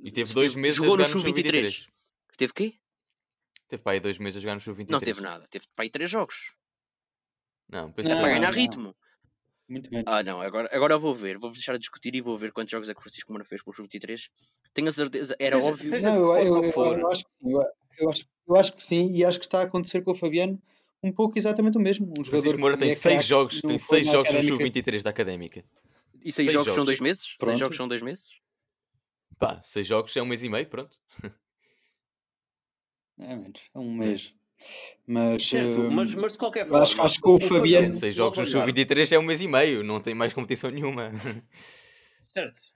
E 0.00 0.10
teve 0.10 0.32
dois 0.32 0.54
meses 0.54 0.76
jogou 0.76 0.94
a 0.94 1.04
jogar 1.04 1.14
no 1.14 1.20
Sub-23. 1.20 1.88
Teve 2.36 2.52
quê? 2.52 2.74
Teve 3.68 3.82
para 3.82 3.92
aí 3.92 4.00
dois 4.00 4.18
meses 4.18 4.36
a 4.36 4.40
jogar 4.40 4.54
no 4.54 4.60
Sub-23. 4.60 4.90
Não 4.90 5.00
teve 5.00 5.20
nada, 5.20 5.46
teve 5.48 5.66
para 5.74 5.84
aí 5.84 5.90
três 5.90 6.10
jogos. 6.10 6.52
Não, 7.68 7.90
pensei 7.92 8.14
não, 8.14 8.20
para 8.20 8.32
ganhar 8.32 8.52
não. 8.52 8.58
ritmo. 8.58 8.96
Muito 9.68 9.90
bem. 9.90 10.02
Ah, 10.06 10.22
não, 10.22 10.40
agora, 10.40 10.68
agora 10.70 10.98
vou 10.98 11.14
ver, 11.14 11.38
vou 11.38 11.50
deixar 11.50 11.72
de 11.72 11.78
discutir 11.78 12.14
e 12.14 12.20
vou 12.20 12.36
ver 12.36 12.52
quantos 12.52 12.70
jogos 12.70 12.88
é 12.88 12.92
que 12.92 13.00
o 13.00 13.02
Francisco 13.02 13.32
Moura 13.32 13.44
fez 13.44 13.62
para 13.62 13.70
o 13.70 13.74
Sub-23. 13.74 14.28
Tenho 14.74 14.88
a 14.88 14.92
certeza, 14.92 15.34
era 15.38 15.56
Mas, 15.56 15.66
óbvio. 15.66 16.02
Não, 16.02 16.14
eu, 16.14 16.36
eu, 16.36 16.64
eu, 16.64 16.98
eu, 16.98 17.10
acho 17.10 17.24
que 17.24 17.30
sim, 17.40 17.52
eu, 17.98 18.10
acho, 18.10 18.24
eu 18.46 18.56
acho 18.56 18.72
que 18.74 18.86
sim, 18.86 19.10
e 19.12 19.24
acho 19.24 19.38
que 19.38 19.46
está 19.46 19.60
a 19.60 19.62
acontecer 19.62 20.02
com 20.02 20.12
o 20.12 20.14
Fabiano 20.14 20.60
um 21.02 21.12
pouco 21.12 21.38
exatamente 21.38 21.76
o 21.76 21.80
mesmo. 21.80 22.12
Um 22.18 22.24
Francisco 22.24 22.58
Moura 22.58 22.76
tem 22.76 22.90
é 22.90 22.94
seis 22.94 23.24
jogos, 23.26 23.60
tem 23.60 23.78
seis 23.78 24.06
jogos 24.06 24.32
no 24.32 24.42
Sub-23 24.42 25.02
da 25.02 25.10
Académica. 25.10 25.64
E 26.22 26.32
seis, 26.32 26.46
seis 26.46 26.52
jogos, 26.52 26.66
jogos, 26.66 26.74
são 26.74 26.84
dois 26.84 27.00
meses? 27.00 27.36
Pronto. 27.38 27.50
Seis 27.50 27.58
jogos 27.58 27.76
são 27.76 27.88
dois 27.88 28.02
meses? 28.02 28.24
Pá, 29.46 29.62
seis 29.62 29.86
jogos 29.86 30.16
é 30.16 30.22
um 30.22 30.26
mês 30.26 30.42
e 30.42 30.48
meio, 30.48 30.66
pronto. 30.66 30.96
É 33.18 33.36
menos, 33.36 33.60
é 33.72 33.78
um 33.78 33.94
mês. 33.94 34.34
Mas, 35.06 35.46
certo, 35.46 35.82
uh, 35.82 35.90
mas, 35.90 36.14
mas 36.14 36.32
de 36.32 36.38
qualquer 36.38 36.66
forma. 36.66 36.82
Acho, 36.82 37.00
acho 37.00 37.20
que 37.20 37.28
o, 37.28 37.34
o 37.34 37.40
Fabiano. 37.40 37.94
Seis 37.94 38.14
jogos 38.14 38.38
no 38.38 38.46
Sub-23 38.46 39.12
é 39.12 39.18
um 39.18 39.22
mês 39.22 39.40
e 39.40 39.46
meio, 39.48 39.84
não 39.84 40.00
tem 40.00 40.14
mais 40.14 40.32
competição 40.32 40.70
nenhuma. 40.70 41.10
Certo. 42.22 42.74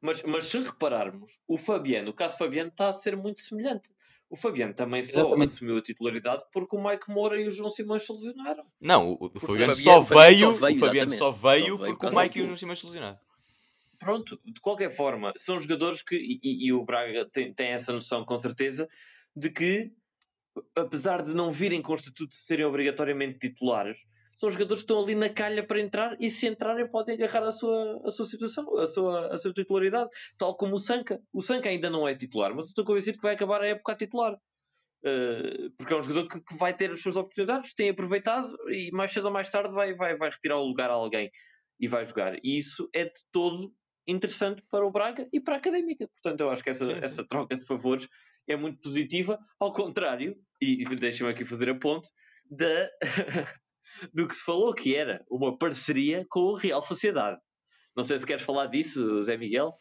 Mas, 0.00 0.22
mas 0.24 0.46
se 0.46 0.58
repararmos, 0.58 1.30
o 1.46 1.56
Fabiano, 1.56 2.10
o 2.10 2.12
caso 2.12 2.36
Fabiano 2.36 2.68
está 2.68 2.88
a 2.88 2.92
ser 2.92 3.16
muito 3.16 3.40
semelhante. 3.40 3.90
O 4.28 4.36
Fabiano 4.36 4.74
também 4.74 5.02
só 5.02 5.20
Exatamente. 5.20 5.52
assumiu 5.52 5.76
a 5.76 5.82
titularidade 5.82 6.42
porque 6.52 6.74
o 6.74 6.82
Mike 6.82 7.08
Moura 7.08 7.40
e 7.40 7.46
o 7.46 7.50
João 7.50 7.70
Simões 7.70 8.04
se 8.04 8.12
lesionaram. 8.12 8.64
Não, 8.80 9.12
o, 9.12 9.30
o 9.32 9.40
Fabiano, 9.40 9.74
só 9.74 10.00
veio, 10.00 10.56
só 10.56 10.66
veio, 10.66 10.76
o 10.76 10.80
Fabiano 10.80 11.10
só 11.10 11.30
veio, 11.30 11.78
porque 11.78 12.06
o 12.06 12.16
Mike 12.16 12.38
e 12.38 12.42
o 12.42 12.46
João 12.46 12.56
Simões 12.56 12.80
se 12.80 12.86
lesionaram. 12.86 13.18
Pronto, 14.02 14.40
de 14.44 14.60
qualquer 14.60 14.90
forma, 14.90 15.32
são 15.36 15.60
jogadores 15.60 16.02
que, 16.02 16.16
e, 16.16 16.66
e 16.66 16.72
o 16.72 16.84
Braga 16.84 17.24
tem, 17.30 17.54
tem 17.54 17.68
essa 17.68 17.92
noção 17.92 18.24
com 18.24 18.36
certeza, 18.36 18.88
de 19.34 19.48
que, 19.48 19.92
apesar 20.74 21.22
de 21.22 21.32
não 21.32 21.52
virem 21.52 21.80
com 21.80 21.92
o 21.92 21.94
estatuto 21.94 22.30
de 22.30 22.36
serem 22.36 22.64
obrigatoriamente 22.64 23.38
titulares, 23.38 23.98
são 24.36 24.50
jogadores 24.50 24.82
que 24.82 24.92
estão 24.92 25.00
ali 25.00 25.14
na 25.14 25.28
calha 25.28 25.64
para 25.64 25.78
entrar 25.78 26.16
e 26.18 26.28
se 26.28 26.48
entrarem 26.48 26.90
podem 26.90 27.14
agarrar 27.14 27.46
a 27.46 27.52
sua, 27.52 28.02
a 28.04 28.10
sua 28.10 28.26
situação, 28.26 28.76
a 28.76 28.88
sua, 28.88 29.32
a 29.32 29.38
sua 29.38 29.52
titularidade, 29.52 30.10
tal 30.36 30.56
como 30.56 30.74
o 30.74 30.80
Sanca. 30.80 31.20
O 31.32 31.40
Sanca 31.40 31.68
ainda 31.68 31.88
não 31.88 32.08
é 32.08 32.14
titular, 32.16 32.52
mas 32.52 32.66
estou 32.66 32.84
convencido 32.84 33.18
que 33.18 33.22
vai 33.22 33.34
acabar 33.34 33.62
a 33.62 33.68
época 33.68 33.92
a 33.92 33.96
titular. 33.96 34.34
Uh, 35.04 35.70
porque 35.78 35.94
é 35.94 35.96
um 35.96 36.02
jogador 36.02 36.28
que, 36.28 36.40
que, 36.40 36.56
vai 36.56 36.74
ter 36.74 36.90
as 36.90 37.00
suas 37.00 37.14
oportunidades, 37.14 37.72
tem 37.72 37.90
aproveitado 37.90 38.52
e 38.68 38.90
mais 38.92 39.12
cedo 39.12 39.26
ou 39.26 39.32
mais 39.32 39.48
tarde 39.48 39.72
vai, 39.72 39.94
vai, 39.94 40.16
vai 40.16 40.30
retirar 40.30 40.58
o 40.58 40.66
lugar 40.66 40.90
a 40.90 40.94
alguém 40.94 41.30
e 41.78 41.86
vai 41.86 42.04
jogar. 42.04 42.36
E 42.42 42.58
isso 42.58 42.88
é 42.92 43.04
de 43.04 43.20
todo 43.30 43.72
interessante 44.06 44.62
para 44.70 44.86
o 44.86 44.90
Braga 44.90 45.28
e 45.32 45.40
para 45.40 45.54
a 45.54 45.58
Académica. 45.58 46.08
Portanto, 46.08 46.40
eu 46.40 46.50
acho 46.50 46.62
que 46.62 46.70
essa, 46.70 46.86
sim, 46.86 46.94
sim. 46.94 47.00
essa 47.02 47.26
troca 47.26 47.56
de 47.56 47.66
favores 47.66 48.08
é 48.46 48.56
muito 48.56 48.80
positiva, 48.80 49.38
ao 49.58 49.72
contrário, 49.72 50.36
e, 50.60 50.82
e 50.82 50.96
deixem-me 50.96 51.32
aqui 51.32 51.44
fazer 51.44 51.68
a 51.68 51.74
ponte, 51.74 52.08
da 52.50 52.88
do 54.12 54.26
que 54.26 54.34
se 54.34 54.42
falou 54.42 54.74
que 54.74 54.94
era 54.94 55.24
uma 55.30 55.56
parceria 55.56 56.26
com 56.28 56.40
o 56.40 56.56
Real 56.56 56.82
Sociedade. 56.82 57.38
Não 57.96 58.02
sei 58.02 58.18
se 58.18 58.26
queres 58.26 58.42
falar 58.42 58.66
disso, 58.66 59.22
Zé 59.22 59.36
Miguel. 59.36 59.74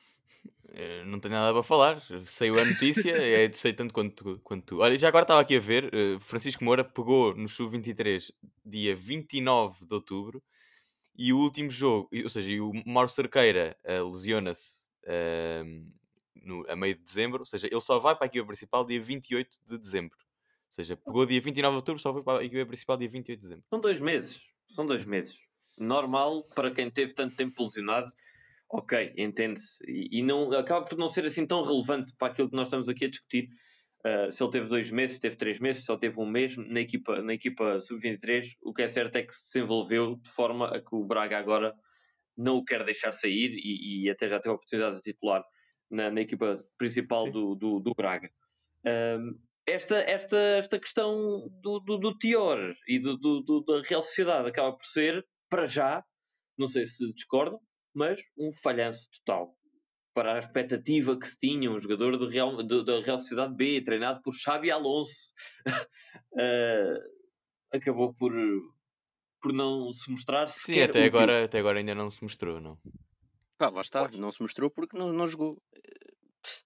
Eh, 0.73 1.03
não 1.05 1.19
tenho 1.19 1.33
nada 1.33 1.53
para 1.53 1.63
falar, 1.63 2.01
saiu 2.25 2.59
a 2.59 2.65
notícia, 2.65 3.11
é, 3.15 3.51
sei 3.51 3.73
tanto 3.73 3.93
quanto 3.93 4.23
tu, 4.23 4.39
quanto 4.41 4.65
tu. 4.65 4.81
Olha, 4.81 4.97
já 4.97 5.07
agora 5.07 5.23
estava 5.23 5.41
aqui 5.41 5.55
a 5.57 5.59
ver, 5.59 5.93
eh, 5.93 6.17
Francisco 6.19 6.63
Moura 6.63 6.83
pegou 6.83 7.35
no 7.35 7.47
Sub-23 7.47 8.31
dia 8.65 8.95
29 8.95 9.85
de 9.85 9.93
outubro 9.93 10.41
e 11.17 11.33
o 11.33 11.37
último 11.37 11.69
jogo, 11.69 12.09
ou 12.23 12.29
seja, 12.29 12.63
o 12.63 12.71
Mauro 12.85 13.09
Cerqueira 13.09 13.77
uh, 13.85 14.09
lesiona-se 14.09 14.83
uh, 15.03 16.63
a 16.69 16.75
meio 16.75 16.95
de 16.95 17.03
dezembro, 17.03 17.41
ou 17.41 17.45
seja, 17.45 17.67
ele 17.67 17.81
só 17.81 17.99
vai 17.99 18.15
para 18.15 18.25
a 18.25 18.27
equipa 18.27 18.47
principal 18.47 18.85
dia 18.85 19.01
28 19.01 19.57
de 19.67 19.77
dezembro. 19.77 20.17
Ou 20.17 20.73
seja, 20.73 20.95
pegou 20.95 21.25
dia 21.25 21.41
29 21.41 21.71
de 21.71 21.75
outubro, 21.75 22.01
só 22.01 22.13
foi 22.13 22.23
para 22.23 22.39
a 22.39 22.45
equipa 22.45 22.65
principal 22.65 22.97
dia 22.97 23.09
28 23.09 23.37
de 23.37 23.41
dezembro. 23.41 23.65
São 23.69 23.79
dois 23.79 23.99
meses. 23.99 24.41
São 24.67 24.85
dois 24.85 25.05
meses. 25.05 25.37
Normal 25.77 26.43
para 26.55 26.71
quem 26.71 26.89
teve 26.89 27.13
tanto 27.13 27.35
tempo 27.35 27.61
lesionado. 27.61 28.07
Ok, 28.69 29.13
entende-se. 29.17 29.83
E, 29.85 30.19
e, 30.19 30.23
não, 30.23 30.51
acaba 30.53 30.85
por 30.85 30.97
não 30.97 31.09
ser 31.09 31.25
assim 31.25 31.45
tão 31.45 31.61
relevante 31.61 32.13
para 32.17 32.31
aquilo 32.31 32.49
que 32.49 32.55
nós 32.55 32.67
estamos 32.67 32.87
aqui 32.87 33.05
a 33.05 33.09
discutir. 33.09 33.49
Uh, 34.05 34.31
se 34.31 34.41
ele 34.43 34.51
teve 34.51 34.67
dois 34.67 34.89
meses, 34.89 35.15
se 35.15 35.21
teve 35.21 35.35
três 35.35 35.59
meses, 35.59 35.85
se 35.85 35.91
ele 35.91 35.99
teve 35.99 36.19
um 36.19 36.25
mês 36.25 36.57
na 36.57 36.81
equipa, 36.81 37.21
na 37.21 37.33
equipa 37.35 37.77
sub-23, 37.77 38.57
o 38.63 38.73
que 38.73 38.81
é 38.81 38.87
certo 38.87 39.15
é 39.15 39.21
que 39.21 39.33
se 39.33 39.53
desenvolveu 39.53 40.15
de 40.15 40.29
forma 40.29 40.75
a 40.75 40.81
que 40.81 40.95
o 40.95 41.05
Braga 41.05 41.37
agora 41.37 41.75
não 42.35 42.57
o 42.57 42.65
quer 42.65 42.83
deixar 42.83 43.11
sair 43.11 43.51
e, 43.53 44.05
e 44.05 44.09
até 44.09 44.27
já 44.27 44.39
teve 44.39 44.53
a 44.53 44.55
oportunidade 44.55 44.95
de 44.95 45.01
titular 45.01 45.43
na, 45.89 46.09
na 46.09 46.21
equipa 46.21 46.55
principal 46.79 47.29
do, 47.29 47.53
do, 47.53 47.79
do, 47.79 47.93
Braga. 47.93 48.31
Um, 48.83 49.39
esta, 49.67 49.97
esta, 49.97 50.37
esta 50.37 50.79
questão 50.79 51.47
do, 51.61 51.79
do, 51.81 51.97
do 51.99 52.17
Tior 52.17 52.73
e 52.87 52.97
do, 52.97 53.17
do, 53.17 53.63
da 53.63 53.81
Real 53.87 54.01
Sociedade 54.01 54.49
acaba 54.49 54.75
por 54.75 54.85
ser, 54.85 55.23
para 55.47 55.67
já, 55.67 56.03
não 56.57 56.67
sei 56.67 56.85
se 56.85 57.13
discordam, 57.13 57.59
mas 57.93 58.19
um 58.35 58.51
falhanço 58.51 59.07
total 59.11 59.55
para 60.13 60.35
a 60.35 60.39
expectativa 60.39 61.17
que 61.17 61.27
se 61.27 61.37
tinha 61.37 61.71
um 61.71 61.79
jogador 61.79 62.17
do 62.17 62.27
Real, 62.27 62.63
do, 62.63 62.83
da 62.83 62.99
Real 63.01 63.17
Sociedade 63.17 63.55
B, 63.55 63.81
treinado 63.81 64.21
por 64.21 64.33
Xabi 64.33 64.69
Alonso, 64.69 65.31
uh, 66.33 66.99
acabou 67.73 68.13
por, 68.13 68.33
por 69.41 69.53
não 69.53 69.93
se 69.93 70.11
mostrar 70.11 70.47
Sim, 70.47 70.81
até 70.81 71.05
agora, 71.05 71.45
até 71.45 71.59
agora 71.59 71.79
ainda 71.79 71.95
não 71.95 72.09
se 72.09 72.21
mostrou, 72.23 72.59
não? 72.59 72.77
Pá, 73.57 73.69
lá 73.69 73.81
está, 73.81 74.09
não 74.09 74.31
se 74.31 74.41
mostrou 74.41 74.69
porque 74.69 74.97
não, 74.97 75.13
não 75.13 75.27
jogou 75.27 75.61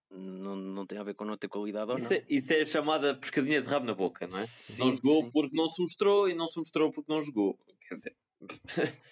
não, 0.09 0.55
não 0.55 0.85
tem 0.85 0.97
a 0.97 1.03
ver 1.03 1.13
com 1.13 1.25
não 1.25 1.37
ter 1.37 1.47
qualidade 1.47 1.91
ou 1.91 1.97
isso 1.97 2.09
não. 2.09 2.17
É, 2.17 2.25
isso 2.29 2.53
é 2.53 2.61
a 2.61 2.65
chamada 2.65 3.15
pescadinha 3.15 3.61
de 3.61 3.67
rabo 3.67 3.85
na 3.85 3.93
boca, 3.93 4.25
não 4.27 4.37
é? 4.37 4.45
Sim, 4.45 4.85
não 4.85 4.95
jogou 4.95 5.23
sim. 5.23 5.31
porque 5.31 5.57
não 5.57 5.67
se 5.67 5.81
mostrou 5.81 6.29
e 6.29 6.33
não 6.33 6.47
se 6.47 6.57
mostrou 6.57 6.91
porque 6.91 7.11
não 7.11 7.21
jogou. 7.21 7.57
Quer 7.87 7.95
dizer. 7.95 8.15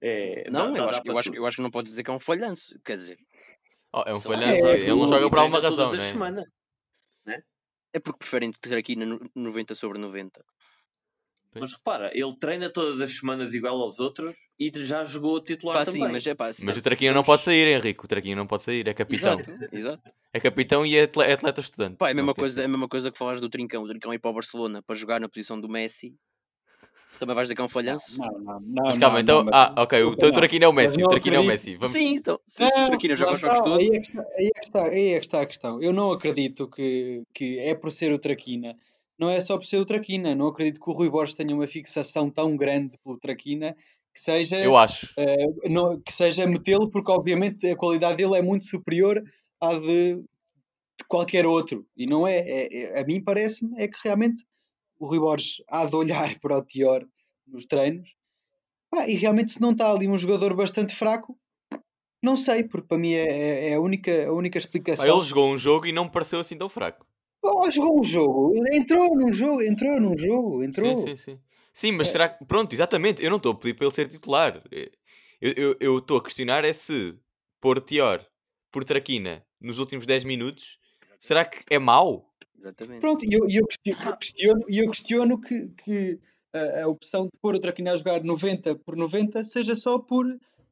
é, 0.00 0.50
não, 0.50 0.72
dá, 0.72 0.78
eu, 0.78 0.84
dá, 0.84 0.90
acho, 0.90 1.02
dá 1.02 1.12
eu, 1.12 1.18
acho, 1.18 1.34
eu 1.34 1.46
acho 1.46 1.56
que 1.56 1.62
não 1.62 1.70
pode 1.70 1.88
dizer 1.88 2.02
que 2.02 2.10
é 2.10 2.14
um 2.14 2.20
falhanço. 2.20 2.78
Quer 2.84 2.96
dizer. 2.96 3.18
Oh, 3.92 4.02
é 4.06 4.14
um 4.14 4.20
falhanço, 4.20 4.68
é, 4.68 4.80
ele 4.80 4.90
não 4.90 5.08
joga 5.08 5.28
por 5.28 5.38
alguma 5.38 5.60
razão, 5.60 5.92
não 5.92 6.00
é? 6.00 6.12
Semana, 6.12 6.44
né? 7.26 7.42
É 7.92 7.98
porque 7.98 8.18
preferem 8.18 8.52
ter 8.52 8.76
aqui 8.76 8.94
no 8.94 9.20
90 9.34 9.74
sobre 9.74 9.98
90. 9.98 10.44
Mas 11.58 11.72
repara, 11.72 12.10
ele 12.14 12.36
treina 12.38 12.70
todas 12.70 13.00
as 13.00 13.16
semanas 13.16 13.54
igual 13.54 13.80
aos 13.80 13.98
outros 13.98 14.32
e 14.56 14.70
já 14.84 15.02
jogou 15.02 15.42
titular 15.42 15.78
pá, 15.78 15.84
também. 15.84 16.02
Sim, 16.02 16.12
mas, 16.12 16.26
é, 16.26 16.34
pá, 16.34 16.50
mas 16.60 16.76
o 16.76 16.82
Traquinho 16.82 17.12
não 17.12 17.24
pode 17.24 17.42
sair, 17.42 17.66
Henrique. 17.66 18.04
O 18.04 18.08
Traquinho 18.08 18.36
não 18.36 18.46
pode 18.46 18.62
sair, 18.62 18.86
é 18.86 18.94
capitão. 18.94 19.40
Exato, 19.40 19.68
exato. 19.72 20.14
É 20.32 20.38
capitão 20.38 20.86
e 20.86 20.96
é 20.96 21.02
atleta, 21.02 21.30
é 21.30 21.34
atleta 21.34 21.60
estudante. 21.60 21.96
Pá, 21.96 22.08
é, 22.08 22.12
a 22.12 22.14
mesma 22.14 22.34
coisa, 22.34 22.62
é 22.62 22.64
a 22.66 22.68
mesma 22.68 22.88
coisa 22.88 23.10
que 23.10 23.18
falares 23.18 23.40
do 23.40 23.48
Trincão. 23.48 23.82
O 23.82 23.88
Trincão 23.88 24.14
ir 24.14 24.20
para 24.20 24.30
o 24.30 24.34
Barcelona 24.34 24.80
para 24.80 24.94
jogar 24.94 25.20
na 25.20 25.28
posição 25.28 25.60
do 25.60 25.68
Messi. 25.68 26.14
Também 27.18 27.34
vais 27.34 27.46
dizer 27.46 27.54
que 27.54 27.60
é 27.60 27.64
um 27.64 27.68
falhanço? 27.68 28.18
Não, 28.18 28.32
não, 28.32 28.60
não. 28.60 28.84
Mas 28.84 28.98
calma, 28.98 29.16
não, 29.16 29.20
então. 29.20 29.44
Não, 29.44 29.50
ah, 29.52 29.74
ok, 29.78 30.02
o 30.02 30.16
teu 30.16 30.32
Traquinho 30.32 30.64
é 30.64 30.68
o 30.68 30.72
Messi. 30.72 31.04
O 31.04 31.08
Traquinho 31.08 31.36
é 31.36 31.40
o 31.40 31.44
Messi. 31.44 31.76
Vamos... 31.76 31.92
Sim, 31.92 32.14
então. 32.14 32.40
Se, 32.46 32.66
se 32.66 32.80
o 32.80 32.86
Traquinho 32.86 33.16
joga 33.16 33.34
os 33.34 33.40
jogos 33.40 33.60
todos. 33.60 33.78
Aí 33.78 33.90
é, 33.92 34.00
que 34.00 34.06
está, 34.08 34.22
aí, 34.22 34.46
é 34.46 34.50
que 34.50 34.64
está, 34.64 34.82
aí 34.84 35.08
é 35.08 35.18
que 35.18 35.26
está 35.26 35.42
a 35.42 35.46
questão. 35.46 35.82
Eu 35.82 35.92
não 35.92 36.12
acredito 36.12 36.68
que, 36.68 37.22
que 37.34 37.58
é 37.58 37.74
por 37.74 37.92
ser 37.92 38.12
o 38.12 38.18
Traquina 38.18 38.76
não 39.20 39.28
é 39.28 39.38
só 39.38 39.58
por 39.58 39.66
ser 39.66 39.76
o 39.76 39.84
Traquina. 39.84 40.34
Não 40.34 40.46
acredito 40.46 40.80
que 40.80 40.88
o 40.88 40.94
Rui 40.94 41.10
Borges 41.10 41.34
tenha 41.34 41.54
uma 41.54 41.66
fixação 41.66 42.30
tão 42.30 42.56
grande 42.56 42.96
pelo 43.04 43.18
Traquina 43.18 43.76
que 44.14 44.20
seja, 44.20 44.58
Eu 44.58 44.76
acho. 44.76 45.06
Uh, 45.12 45.68
não, 45.68 46.00
que 46.00 46.12
seja 46.12 46.46
metê-lo, 46.46 46.90
porque 46.90 47.12
obviamente 47.12 47.68
a 47.68 47.76
qualidade 47.76 48.16
dele 48.16 48.38
é 48.38 48.42
muito 48.42 48.64
superior 48.64 49.22
à 49.60 49.74
de, 49.74 50.16
de 50.16 51.04
qualquer 51.06 51.46
outro. 51.46 51.86
E 51.94 52.06
não 52.06 52.26
é, 52.26 52.38
é, 52.38 52.96
é 52.96 53.00
a 53.00 53.04
mim 53.04 53.22
parece-me 53.22 53.78
é 53.80 53.86
que 53.86 53.98
realmente 54.02 54.42
o 55.00 55.08
Rui 55.08 55.18
Borges 55.18 55.62
há 55.68 55.86
de 55.86 55.96
olhar 55.96 56.38
para 56.38 56.58
o 56.58 56.64
Tior 56.64 57.04
nos 57.48 57.66
treinos 57.66 58.14
ah, 58.94 59.08
e 59.08 59.14
realmente 59.14 59.52
se 59.52 59.60
não 59.60 59.72
está 59.72 59.90
ali 59.90 60.06
um 60.06 60.18
jogador 60.18 60.54
bastante 60.54 60.94
fraco, 60.94 61.38
não 62.22 62.36
sei, 62.36 62.64
porque 62.64 62.86
para 62.86 62.98
mim 62.98 63.12
é, 63.12 63.28
é, 63.28 63.70
é 63.70 63.74
a, 63.74 63.80
única, 63.80 64.28
a 64.28 64.32
única 64.32 64.58
explicação. 64.58 65.06
ele 65.06 65.24
jogou 65.24 65.50
um 65.50 65.56
jogo 65.58 65.86
e 65.86 65.92
não 65.92 66.04
me 66.04 66.10
pareceu 66.10 66.40
assim 66.40 66.56
tão 66.56 66.68
fraco. 66.68 67.06
Oh, 67.42 67.70
jogou 67.70 68.00
um 68.00 68.04
jogo, 68.04 68.52
entrou 68.72 69.16
num 69.16 69.32
jogo, 69.32 69.62
entrou 69.62 69.98
num 69.98 70.18
jogo, 70.18 70.62
entrou. 70.62 70.96
Sim, 70.98 71.08
sim, 71.08 71.16
sim. 71.16 71.40
Sim, 71.72 71.92
mas 71.92 72.08
é. 72.08 72.10
será 72.10 72.28
que. 72.28 72.44
Pronto, 72.44 72.74
exatamente. 72.74 73.22
Eu 73.22 73.30
não 73.30 73.38
estou 73.38 73.52
a 73.52 73.54
pedir 73.54 73.74
para 73.74 73.86
ele 73.86 73.94
ser 73.94 74.08
titular. 74.08 74.62
Eu 75.40 75.98
estou 75.98 76.18
a 76.18 76.22
questionar 76.22 76.64
é 76.64 76.72
se 76.72 77.16
pôr 77.60 77.80
Tior 77.80 78.22
por 78.70 78.84
Traquina 78.84 79.42
nos 79.58 79.78
últimos 79.78 80.04
10 80.04 80.24
minutos, 80.24 80.78
será 81.18 81.44
que 81.44 81.64
é 81.70 81.78
mau? 81.78 82.29
Exatamente. 82.60 83.00
Pronto, 83.00 83.24
e 83.24 83.32
eu, 83.32 83.46
eu, 83.48 83.66
questiono, 83.66 84.64
eu 84.68 84.90
questiono 84.90 85.40
que, 85.40 85.68
que 85.70 86.20
a, 86.52 86.82
a, 86.82 86.88
opção 86.88 87.24
de 87.24 87.30
pôr 87.40 87.54
o 87.54 87.58
Traquina 87.58 87.92
a 87.92 87.96
jogar 87.96 88.22
90 88.22 88.76
por 88.76 88.96
90 88.96 89.42
seja 89.44 89.74
só 89.74 89.98
por 89.98 90.26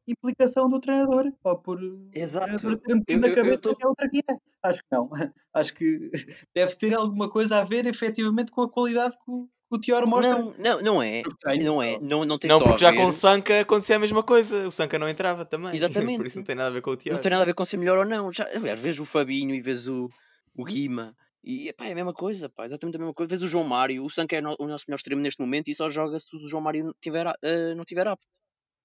implicação 0.07 0.69
do 0.69 0.81
treinador 0.81 1.33
ou 1.43 1.57
por 1.57 1.79
Exato. 2.13 2.69
o 2.69 2.77
ter 2.77 2.95
metido 2.95 3.21
na 3.21 3.35
cabeça 3.35 3.59
tô... 3.59 3.77
que 3.77 3.85
é 3.85 3.89
o 3.89 3.95
Traquina. 3.95 4.41
Acho 4.63 4.79
que 4.79 4.87
não. 4.91 5.11
Acho 5.55 5.75
que 5.75 6.11
deve 6.55 6.75
ter 6.77 6.95
alguma 6.95 7.29
coisa 7.29 7.59
a 7.59 7.65
ver 7.65 7.87
efetivamente 7.87 8.51
com 8.51 8.63
a 8.63 8.71
qualidade 8.71 9.17
que 9.17 9.31
o, 9.31 9.49
o 9.71 9.79
Tior 9.79 10.07
mostra. 10.07 10.39
Não, 10.39 10.53
não, 10.59 10.83
não 10.83 11.03
é. 11.03 11.23
Não 11.63 11.83
é. 11.83 11.99
Não, 12.01 12.25
não 12.25 12.39
tem 12.39 12.49
não, 12.49 12.59
só 12.59 12.65
porque 12.65 12.85
já 12.85 12.95
com 12.95 13.07
o 13.07 13.13
Sanka 13.13 13.61
acontecia 13.61 13.97
a 13.97 13.99
mesma 13.99 14.23
coisa. 14.23 14.69
O 14.69 14.71
Sanka 14.73 14.99
não 14.99 15.09
entrava 15.09 15.45
também. 15.45 15.75
Exatamente. 15.75 16.17
Por 16.19 16.27
isso 16.27 16.39
não 16.39 16.45
tem 16.45 16.57
nada 16.57 16.69
a 16.69 16.73
ver 16.73 16.83
com 16.83 16.91
o 16.91 16.97
Tior. 16.97 17.15
Não 17.15 17.23
tem 17.23 17.31
nada 17.31 17.43
a 17.43 17.47
ver 17.47 17.55
com 17.55 17.65
ser 17.65 17.77
melhor 17.77 17.99
ou 17.99 18.05
não. 18.05 18.33
Já, 18.33 18.47
aliás, 18.55 18.81
vês 18.81 18.99
o 18.99 19.05
Fabinho 19.05 19.55
e 19.55 19.61
vês 19.61 19.89
o, 19.89 20.09
o 20.55 20.65
Guima. 20.65 21.15
E 21.43 21.73
pá, 21.73 21.87
é 21.87 21.93
a 21.93 21.95
mesma 21.95 22.13
coisa, 22.13 22.49
pá, 22.49 22.67
exatamente 22.67 22.97
a 22.97 22.99
mesma 22.99 23.15
coisa. 23.15 23.29
Vês 23.29 23.43
o 23.43 23.49
João 23.49 23.65
Mário, 23.65 24.05
o 24.05 24.11
Sanka 24.11 24.37
é 24.37 24.41
o 24.41 24.67
nosso 24.67 24.85
melhor 24.89 24.97
extremo 24.97 25.23
neste 25.23 25.41
momento 25.41 25.69
e 25.69 25.75
só 25.75 25.89
joga 25.89 26.19
se 26.19 26.35
o 26.37 26.49
João 26.49 26.63
Mário 26.63 26.95
tiver, 27.01 27.27
uh, 27.27 27.75
não 27.77 27.85
tiver 27.85 28.07
apto. 28.07 28.27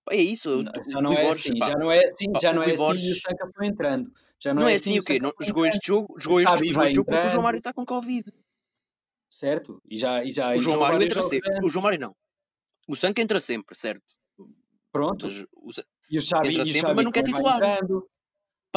Pá, 0.05 0.13
é 0.13 0.21
isso. 0.21 0.63
Não, 0.63 0.71
já, 0.87 1.01
não 1.01 1.13
é 1.13 1.23
Borges, 1.25 1.45
assim, 1.45 1.59
pá, 1.59 1.65
já 1.67 1.75
não 1.75 1.91
é 1.91 1.99
assim, 1.99 2.25
já 2.41 2.53
não 2.53 2.63
é 2.63 2.71
assim 2.71 3.07
e 3.07 3.11
o 3.11 3.15
Sanka 3.15 3.51
foi 3.55 3.67
entrando. 3.67 4.11
Já 4.39 4.53
não, 4.53 4.63
não 4.63 4.69
é, 4.69 4.73
é 4.73 4.75
assim, 4.75 4.91
assim 4.91 4.99
o 4.99 5.03
quê? 5.03 5.19
Não, 5.19 5.33
jogou 5.41 5.65
este 5.65 5.87
jogo, 5.87 6.15
jogou 6.19 6.41
este, 6.41 6.67
jogou 6.67 6.83
este 6.83 6.95
jogo 6.95 7.09
porque 7.09 7.27
o 7.27 7.29
João 7.29 7.43
Mário 7.43 7.57
está 7.57 7.73
com 7.73 7.85
Covid 7.85 8.31
certo? 9.33 9.81
E 9.89 9.97
já, 9.97 10.23
e 10.23 10.31
já 10.31 10.53
o 10.53 10.59
João 10.59 10.79
Mário 10.79 11.01
entra 11.03 11.21
sempre. 11.23 11.65
O 11.65 11.69
João 11.69 11.83
Mário 11.83 11.99
não. 11.99 12.15
O 12.87 12.95
Sanca 12.95 13.21
entra 13.21 13.39
sempre, 13.39 13.75
certo? 13.75 14.13
Pronto. 14.91 15.25
Mas, 15.25 15.45
o, 15.51 15.71
e 16.09 16.17
o 16.17 16.21
Xavi, 16.21 16.49
entra 16.49 16.63
e 16.63 16.73
sempre, 16.73 16.93
mas 16.93 17.05
não 17.05 17.11
quer 17.11 17.23
titular. 17.23 17.57
Entrando. 17.57 18.07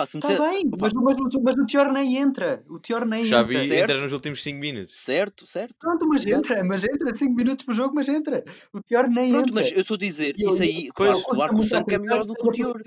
Está 0.05 0.49
bem, 0.49 0.63
mas, 0.79 0.93
mas, 0.93 1.17
mas, 1.43 1.57
o 1.57 1.65
Tior 1.65 1.91
nem 1.91 2.17
entra. 2.17 2.63
O 2.69 2.79
Tior 2.79 3.07
nem 3.07 3.25
Já 3.25 3.41
entra. 3.41 3.49
vi, 3.49 3.69
certo? 3.69 3.83
entra 3.83 4.01
nos 4.01 4.13
últimos 4.13 4.43
5 4.43 4.61
minutos. 4.61 4.95
Certo, 4.95 5.47
certo. 5.47 5.75
Pronto, 5.79 6.07
mas 6.07 6.23
certo. 6.23 6.39
entra, 6.39 6.65
mas 6.65 6.85
entra 6.85 7.15
5 7.15 7.35
minutos 7.35 7.65
por 7.65 7.75
jogo, 7.75 7.95
mas 7.95 8.07
entra. 8.07 8.45
O 8.75 8.83
Tior 8.83 9.09
nem 9.09 9.31
Pronto, 9.31 9.49
entra. 9.49 9.55
mas 9.55 9.73
eu 9.73 9.81
estou 9.81 9.95
a 9.95 9.99
dizer, 9.99 10.35
eu, 10.39 10.51
isso 10.51 10.63
aí, 10.63 10.89
claro, 10.89 11.23
claro 11.23 11.55
que 11.55 11.61
o 11.61 11.63
Sanca 11.63 11.95
é 11.95 11.99
melhor 11.99 12.25
do 12.27 12.35
que 12.35 12.47
o 12.47 12.53
Tior. 12.53 12.83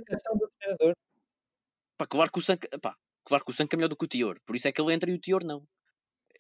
Pá, 1.97 2.05
claro 2.05 2.31
que 2.31 2.39
o 2.39 2.41
Sanca, 2.43 2.79
pá, 2.79 2.95
claro 3.25 3.43
que 3.43 3.51
o 3.51 3.53
Sanca 3.55 3.75
é 3.75 3.77
melhor 3.77 3.89
do 3.89 3.97
que 3.97 4.05
o 4.05 4.07
Tior. 4.07 4.39
Por 4.45 4.55
isso 4.55 4.67
é 4.67 4.71
que 4.71 4.79
ele 4.79 4.93
entra 4.93 5.09
e 5.09 5.15
o 5.15 5.19
Tior 5.19 5.43
não. 5.43 5.63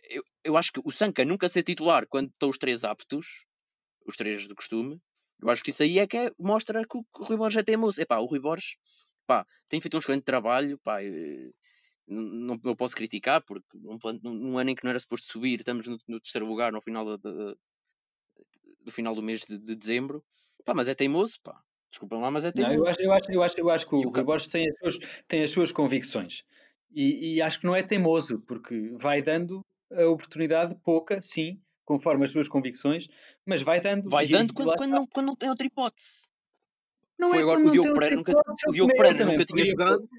Eu, 0.07 0.23
eu 0.43 0.55
acho 0.55 0.71
que 0.71 0.81
o 0.83 0.91
Sanca 0.91 1.25
nunca 1.25 1.49
ser 1.49 1.63
titular 1.63 2.05
quando 2.07 2.29
estão 2.29 2.49
os 2.49 2.59
três 2.59 2.83
aptos, 2.83 3.43
os 4.05 4.15
três 4.15 4.47
de 4.47 4.53
costume, 4.53 5.01
eu 5.41 5.49
acho 5.49 5.63
que 5.63 5.71
isso 5.71 5.81
aí 5.81 5.99
é 5.99 6.05
que 6.05 6.17
é, 6.17 6.31
mostra 6.37 6.85
que 6.85 6.97
o, 6.97 7.03
que 7.03 7.21
o 7.21 7.23
Rui 7.23 7.37
Borges 7.37 7.57
é 7.57 7.63
teimoso. 7.63 7.99
Epá, 8.01 8.17
o 8.17 8.25
Rui 8.25 8.39
Borges 8.39 8.75
pá, 9.29 9.45
tem 9.67 9.79
feito 9.79 9.95
um 9.95 9.99
excelente 9.99 10.23
trabalho, 10.23 10.79
pá, 10.79 10.97
não, 12.07 12.59
não 12.63 12.75
posso 12.75 12.95
criticar, 12.95 13.43
porque 13.43 13.77
num, 13.77 13.99
num, 14.23 14.57
ano 14.57 14.71
em 14.71 14.75
que 14.75 14.83
não 14.83 14.89
era 14.89 14.99
suposto 14.99 15.31
subir, 15.31 15.59
estamos 15.59 15.85
no, 15.85 15.99
no 16.07 16.19
terceiro 16.19 16.47
lugar 16.47 16.71
no 16.71 16.81
final 16.81 17.05
do, 17.05 17.55
do 18.81 18.91
final 18.91 19.13
do 19.13 19.21
mês 19.21 19.41
de, 19.41 19.59
de, 19.59 19.75
dezembro, 19.75 20.25
pá, 20.65 20.73
mas 20.73 20.87
é 20.87 20.95
teimoso, 20.95 21.39
pá. 21.43 21.61
Desculpem 21.91 22.19
lá, 22.19 22.31
mas 22.31 22.43
é 22.43 22.51
teimoso. 22.51 22.75
Não, 22.75 22.85
eu, 22.85 22.89
acho, 22.89 23.01
eu, 23.01 23.13
acho, 23.13 23.31
eu, 23.31 23.43
acho, 23.43 23.59
eu 23.59 23.69
acho 23.69 23.87
que 23.87 23.95
o, 23.95 23.99
o 23.99 24.09
Rui 24.09 24.23
Borges 24.23 24.47
tem 24.47 24.67
as 24.67 24.79
suas, 24.79 25.23
tem 25.27 25.43
as 25.43 25.51
suas 25.51 25.71
convicções. 25.71 26.43
E, 26.91 27.35
e, 27.35 27.41
acho 27.41 27.59
que 27.59 27.67
não 27.67 27.75
é 27.75 27.83
teimoso, 27.83 28.39
porque 28.47 28.89
vai 28.97 29.21
dando 29.21 29.63
a 29.91 30.07
oportunidade 30.07 30.75
pouca, 30.83 31.21
sim, 31.21 31.61
conforme 31.85 32.25
as 32.25 32.31
suas 32.31 32.47
convicções, 32.47 33.07
mas 33.45 33.61
vai 33.61 33.79
dando. 33.79 34.09
Vai 34.09 34.25
dando 34.25 34.55
quando, 34.55 34.75
quando, 34.75 34.91
não, 34.91 35.05
quando 35.05 35.25
não 35.27 35.35
tem 35.35 35.49
outra 35.49 35.67
hipótese. 35.67 36.28
Não 37.19 37.29
Foi 37.29 37.39
é 37.39 37.41
agora 37.41 37.59
o 37.59 37.71
Diogo 37.71 37.93
Pereira 37.93 38.15
nunca, 38.15 38.33
o 38.67 38.71
Diogo 38.71 38.93
Pereira 38.95 39.25
nunca 39.25 39.45
tinha 39.45 39.65
jogado. 39.65 40.09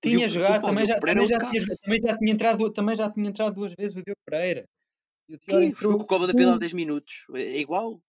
Tinha 0.00 0.28
jogado, 0.28 0.62
também 0.62 0.86
já, 0.86 0.98
também, 0.98 1.26
já 1.26 1.38
tinha, 1.38 1.62
também, 1.84 2.00
já 2.00 2.18
tinha 2.18 2.32
entrado, 2.32 2.72
também 2.72 2.96
já 2.96 3.12
tinha 3.12 3.28
entrado 3.28 3.54
duas 3.54 3.74
vezes 3.78 3.96
o 3.96 4.02
Diogo 4.02 4.20
Pereira. 4.24 4.68
E 5.28 5.34
o 5.34 5.62
entrou 5.62 5.96
com 5.96 6.02
o 6.02 6.06
Cova 6.06 6.26
da 6.26 6.34
Piedade 6.34 6.58
10 6.58 6.72
minutos. 6.72 7.24
É, 7.34 7.42
é 7.42 7.58
igual. 7.58 8.00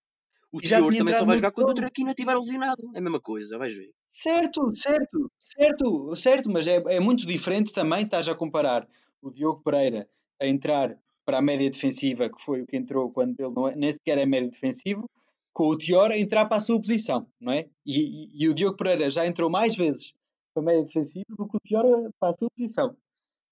O 0.51 0.61
Tior 0.61 0.95
também 0.95 1.15
só 1.15 1.25
vai 1.25 1.35
jogar 1.35 1.51
quando 1.51 1.69
o 1.69 1.73
Traquina 1.73 2.11
estiver 2.11 2.35
lesionado. 2.35 2.91
É 2.93 2.99
a 2.99 3.01
mesma 3.01 3.19
coisa, 3.19 3.57
vais 3.57 3.73
ver. 3.73 3.89
Certo, 4.07 4.71
certo, 4.75 5.31
certo, 5.39 6.15
certo, 6.15 6.51
mas 6.51 6.67
é, 6.67 6.75
é 6.75 6.99
muito 6.99 7.25
diferente 7.25 7.73
também. 7.73 8.03
Estás 8.03 8.27
a 8.27 8.35
comparar 8.35 8.87
o 9.19 9.31
Diogo 9.31 9.63
Pereira 9.63 10.07
a 10.39 10.45
entrar 10.45 10.95
para 11.25 11.39
a 11.39 11.41
média 11.41 11.69
defensiva, 11.69 12.29
que 12.29 12.39
foi 12.39 12.61
o 12.61 12.67
que 12.67 12.77
entrou 12.77 13.11
quando 13.11 13.39
ele 13.39 13.53
não 13.53 13.67
é, 13.67 13.75
nem 13.75 13.91
sequer 13.91 14.17
é 14.19 14.25
médio 14.25 14.51
defensivo, 14.51 15.09
com 15.53 15.67
o 15.67 15.77
Tior 15.77 16.11
a 16.11 16.17
entrar 16.17 16.45
para 16.45 16.57
a 16.57 16.59
sua 16.59 16.79
posição, 16.79 17.27
não 17.39 17.53
é? 17.53 17.69
E, 17.85 17.99
e, 17.99 18.43
e 18.43 18.49
o 18.49 18.53
Diogo 18.53 18.75
Pereira 18.75 19.09
já 19.09 19.25
entrou 19.25 19.49
mais 19.49 19.75
vezes 19.75 20.13
para 20.53 20.63
a 20.63 20.65
média 20.65 20.85
defensiva 20.85 21.25
do 21.29 21.47
que 21.47 21.57
o 21.57 21.59
Tior 21.65 21.85
para 22.19 22.29
a 22.29 22.33
sua 22.33 22.49
posição. 22.55 22.97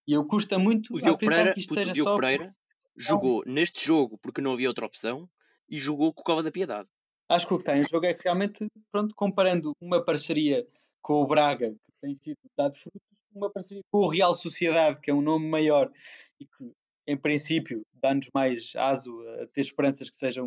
E 0.08 0.14
eu 0.14 0.26
custa 0.26 0.58
muito 0.58 0.96
o 0.96 1.00
Diogo 1.00 1.20
Pereira, 1.20 1.54
que 1.54 1.60
isto 1.60 1.74
seja 1.74 1.92
o 1.92 1.94
Diogo 1.94 2.10
só 2.10 2.20
Pereira 2.20 2.56
jogou 2.98 3.44
neste 3.46 3.86
jogo 3.86 4.18
porque 4.18 4.42
não 4.42 4.54
havia 4.54 4.68
outra 4.68 4.86
opção 4.86 5.30
e 5.70 5.80
jogou 5.80 6.14
com 6.14 6.22
o 6.22 6.24
Cova 6.24 6.44
da 6.44 6.52
Piedade. 6.52 6.90
Acho 7.30 7.48
que 7.48 7.54
o 7.54 7.58
que 7.58 7.62
está 7.62 7.78
em 7.78 7.88
jogo 7.88 8.06
é 8.06 8.14
que 8.14 8.24
realmente, 8.24 8.68
pronto, 8.92 9.16
comparando 9.16 9.74
uma 9.80 10.04
parceria 10.04 10.68
com 11.02 11.22
o 11.22 11.28
Braga, 11.28 11.70
que 11.70 11.92
tem 12.02 12.14
sido 12.16 12.38
dado 12.58 12.76
frutos, 12.76 13.02
uma 13.34 13.50
parceria 13.50 13.82
com 13.90 14.00
o 14.00 14.10
Real 14.10 14.36
Sociedade, 14.36 15.00
que 15.00 15.10
é 15.10 15.14
um 15.14 15.22
nome 15.22 15.48
maior 15.48 15.90
e 16.40 16.46
que 16.46 16.74
em 17.08 17.18
princípio, 17.18 17.86
dá-nos 17.96 18.28
mais 18.34 18.74
aso 18.76 19.12
a 19.42 19.48
ter 19.48 19.62
esperanças 19.62 20.10
que 20.10 20.16
seja 20.16 20.42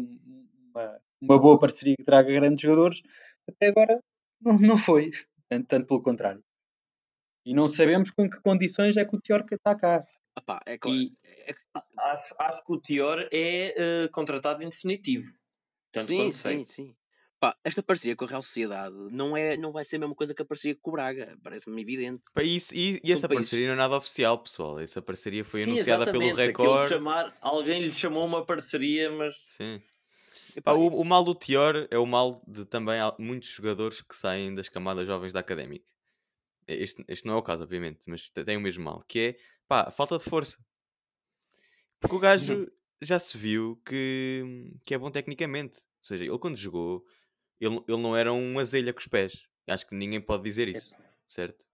uma, 0.74 1.00
uma 1.20 1.38
boa 1.38 1.58
parceria 1.58 1.94
que 1.96 2.04
traga 2.04 2.32
grandes 2.32 2.60
jogadores. 2.60 3.02
Até 3.48 3.68
agora 3.68 4.00
não, 4.40 4.58
não 4.58 4.78
foi, 4.78 5.10
tanto 5.48 5.86
pelo 5.86 6.02
contrário. 6.02 6.42
E 7.46 7.54
não 7.54 7.68
sabemos 7.68 8.10
com 8.10 8.28
que 8.28 8.40
condições 8.40 8.96
é 8.96 9.04
que 9.04 9.14
o 9.14 9.20
Tiorca 9.20 9.54
está 9.54 9.76
cá. 9.76 10.04
Epá, 10.36 10.60
é, 10.66 10.78
e, 10.86 11.12
é, 11.46 11.54
acho, 11.98 12.34
acho 12.38 12.64
que 12.64 12.72
o 12.72 12.80
Tior 12.80 13.28
é 13.30 14.06
uh, 14.06 14.10
contratado 14.10 14.62
em 14.62 14.68
definitivo. 14.68 15.30
Tanto 15.92 16.06
sim, 16.08 16.32
sim, 16.32 16.64
sim. 16.64 16.96
Pá, 17.38 17.54
esta 17.62 17.82
parceria 17.82 18.16
com 18.16 18.24
a 18.24 18.28
Real 18.28 18.42
Sociedade 18.42 18.96
não, 19.10 19.36
é, 19.36 19.56
não 19.56 19.70
vai 19.70 19.84
ser 19.84 19.96
a 19.96 19.98
mesma 20.00 20.14
coisa 20.14 20.34
que 20.34 20.40
a 20.40 20.44
parceria 20.44 20.76
com 20.80 20.90
o 20.90 20.94
Braga, 20.94 21.38
parece-me 21.42 21.80
evidente. 21.82 22.22
Pá, 22.32 22.42
isso, 22.42 22.74
e, 22.74 23.00
e 23.04 23.12
essa 23.12 23.28
parceria 23.28 23.66
não 23.66 23.74
é 23.74 23.76
nada 23.76 23.96
oficial, 23.96 24.38
pessoal. 24.38 24.80
Essa 24.80 25.02
parceria 25.02 25.44
foi 25.44 25.62
Sim, 25.62 25.72
anunciada 25.72 26.10
pelo 26.10 26.34
Record. 26.34 26.88
Chamar, 26.88 27.36
alguém 27.40 27.82
lhe 27.82 27.92
chamou 27.92 28.24
uma 28.24 28.44
parceria, 28.44 29.10
mas. 29.12 29.34
Sim. 29.44 29.80
Pá, 30.62 30.72
o, 30.72 30.86
o, 30.86 31.04
mal 31.04 31.24
do 31.24 31.34
Tior 31.34 31.88
é 31.90 31.98
o 31.98 32.06
mal 32.06 32.42
de 32.46 32.64
também 32.64 32.98
muitos 33.18 33.48
jogadores 33.48 34.00
que 34.00 34.14
saem 34.14 34.54
das 34.54 34.68
camadas 34.68 35.06
jovens 35.06 35.32
da 35.32 35.40
académica. 35.40 35.92
Este, 36.66 37.04
este 37.08 37.26
não 37.26 37.34
é 37.34 37.36
o 37.36 37.42
caso, 37.42 37.62
obviamente, 37.62 38.08
mas 38.08 38.30
tem 38.30 38.56
o 38.56 38.60
mesmo 38.60 38.84
mal, 38.84 39.02
que 39.06 39.20
é 39.20 39.36
pá, 39.66 39.90
falta 39.90 40.18
de 40.18 40.24
força. 40.24 40.64
Porque 42.00 42.16
o 42.16 42.20
gajo 42.20 42.54
uhum. 42.54 42.66
já 43.02 43.18
se 43.18 43.36
viu 43.36 43.80
que, 43.84 44.72
que 44.84 44.94
é 44.94 44.98
bom 44.98 45.10
tecnicamente. 45.10 45.78
Ou 45.78 46.06
seja, 46.06 46.24
ele 46.24 46.38
quando 46.38 46.56
jogou 46.56 47.04
ele, 47.60 47.82
ele 47.88 48.02
não 48.02 48.16
era 48.16 48.32
um 48.32 48.58
azelha 48.58 48.92
com 48.92 49.00
os 49.00 49.06
pés. 49.06 49.46
Acho 49.66 49.86
que 49.86 49.94
ninguém 49.94 50.20
pode 50.20 50.42
dizer 50.42 50.68
isso, 50.68 50.94
certo? 51.26 51.66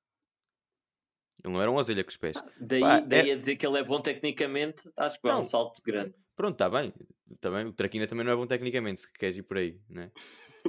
Ele 1.43 1.53
não 1.53 1.61
era 1.61 1.71
um 1.71 1.79
azelha 1.79 2.05
com 2.05 2.11
os 2.11 2.17
pés. 2.17 2.37
Ah, 2.37 2.51
daí, 2.61 2.81
Pá, 2.81 3.01
daí 3.01 3.31
é... 3.31 3.33
a 3.33 3.37
dizer 3.37 3.57
que 3.57 3.67
ele 3.67 3.79
é 3.79 3.85
bom 3.85 4.01
tecnicamente, 4.01 4.89
acho 4.97 5.21
que 5.21 5.29
é 5.29 5.35
um 5.35 5.45
salto 5.45 5.83
grande. 5.83 6.15
Pronto, 6.41 6.55
está 6.55 6.71
bem. 6.71 6.91
Tá 7.39 7.51
bem. 7.51 7.67
O 7.67 7.73
Traquina 7.75 8.07
também 8.07 8.25
não 8.25 8.33
é 8.33 8.37
bom 8.37 8.47
tecnicamente, 8.47 9.03
se 9.03 9.13
queres 9.13 9.37
ir 9.37 9.43
por 9.43 9.59
aí, 9.59 9.79
não 9.91 10.05
é? 10.05 10.11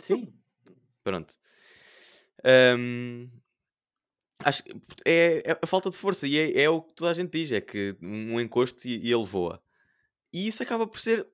Sim. 0.01 0.33
Pronto. 1.01 1.33
Um, 2.77 3.29
acho 4.39 4.65
que 4.65 4.73
é, 5.05 5.49
é, 5.49 5.59
a 5.61 5.65
falta 5.65 5.89
de 5.89 5.95
força 5.95 6.27
e 6.27 6.37
é, 6.37 6.63
é, 6.63 6.69
o 6.69 6.81
que 6.81 6.93
toda 6.93 7.11
a 7.11 7.13
gente 7.13 7.31
diz: 7.31 7.53
é 7.53 7.61
que 7.61 7.95
um 8.01 8.37
encosto 8.37 8.85
e, 8.85 8.97
e 8.97 9.13
ele 9.13 9.23
voa. 9.23 9.63
E 10.33 10.45
isso 10.45 10.61
acaba 10.61 10.85
por 10.85 10.99
ser 10.99 11.25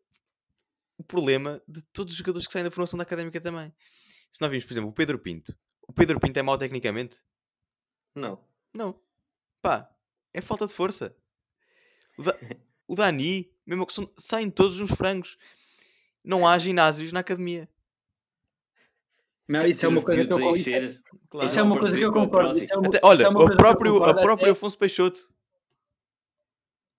o 1.00 1.04
problema 1.04 1.60
de 1.68 1.82
todos 1.92 2.14
os 2.14 2.20
jogadores 2.20 2.46
que 2.46 2.54
saem 2.54 2.64
da 2.66 2.70
formação 2.70 2.96
da 2.96 3.02
académica 3.02 3.42
também. 3.42 3.74
Se 4.30 4.40
nós 4.40 4.52
vimos, 4.52 4.66
por 4.66 4.74
exemplo, 4.74 4.92
o 4.92 4.94
Pedro 4.94 5.18
Pinto. 5.18 5.58
O 5.82 5.92
Pedro 5.92 6.20
Pinto 6.20 6.38
é 6.38 6.44
mau 6.44 6.60
tecnicamente? 6.60 7.24
Não. 8.14 8.40
Não. 8.72 9.02
Pá, 9.64 9.90
é 10.32 10.42
falta 10.42 10.68
de 10.68 10.74
força. 10.74 11.18
O, 12.88 12.96
da, 12.96 13.04
o 13.06 13.12
Dani, 13.12 13.52
mesmo 13.66 13.86
que 13.86 13.94
são, 13.94 14.10
saem 14.18 14.50
todos 14.50 14.80
uns 14.80 14.92
frangos. 14.92 15.38
Não 16.24 16.48
há 16.48 16.58
ginásios 16.58 17.12
na 17.12 17.20
academia. 17.20 17.70
Não, 19.48 19.66
isso 19.66 19.86
é 19.86 19.90
uma 19.90 20.02
coisa 20.02 20.26
que 20.26 20.34
eu 20.34 20.38
concordo. 20.38 21.00
Claro. 21.30 21.46
Isso 21.46 21.60
é 21.60 21.64
uma 21.64 21.80
coisa 21.80 21.98
que 21.98 22.04
eu 22.04 22.12
concordo. 22.12 22.60
É 22.60 22.78
uma, 22.78 22.88
Até, 22.88 23.00
olha, 23.04 23.24
é 23.24 23.30
o 23.30 23.56
próprio, 23.56 24.04
a 24.04 24.14
próprio 24.14 24.52
Afonso 24.52 24.78
Peixoto. 24.78 25.32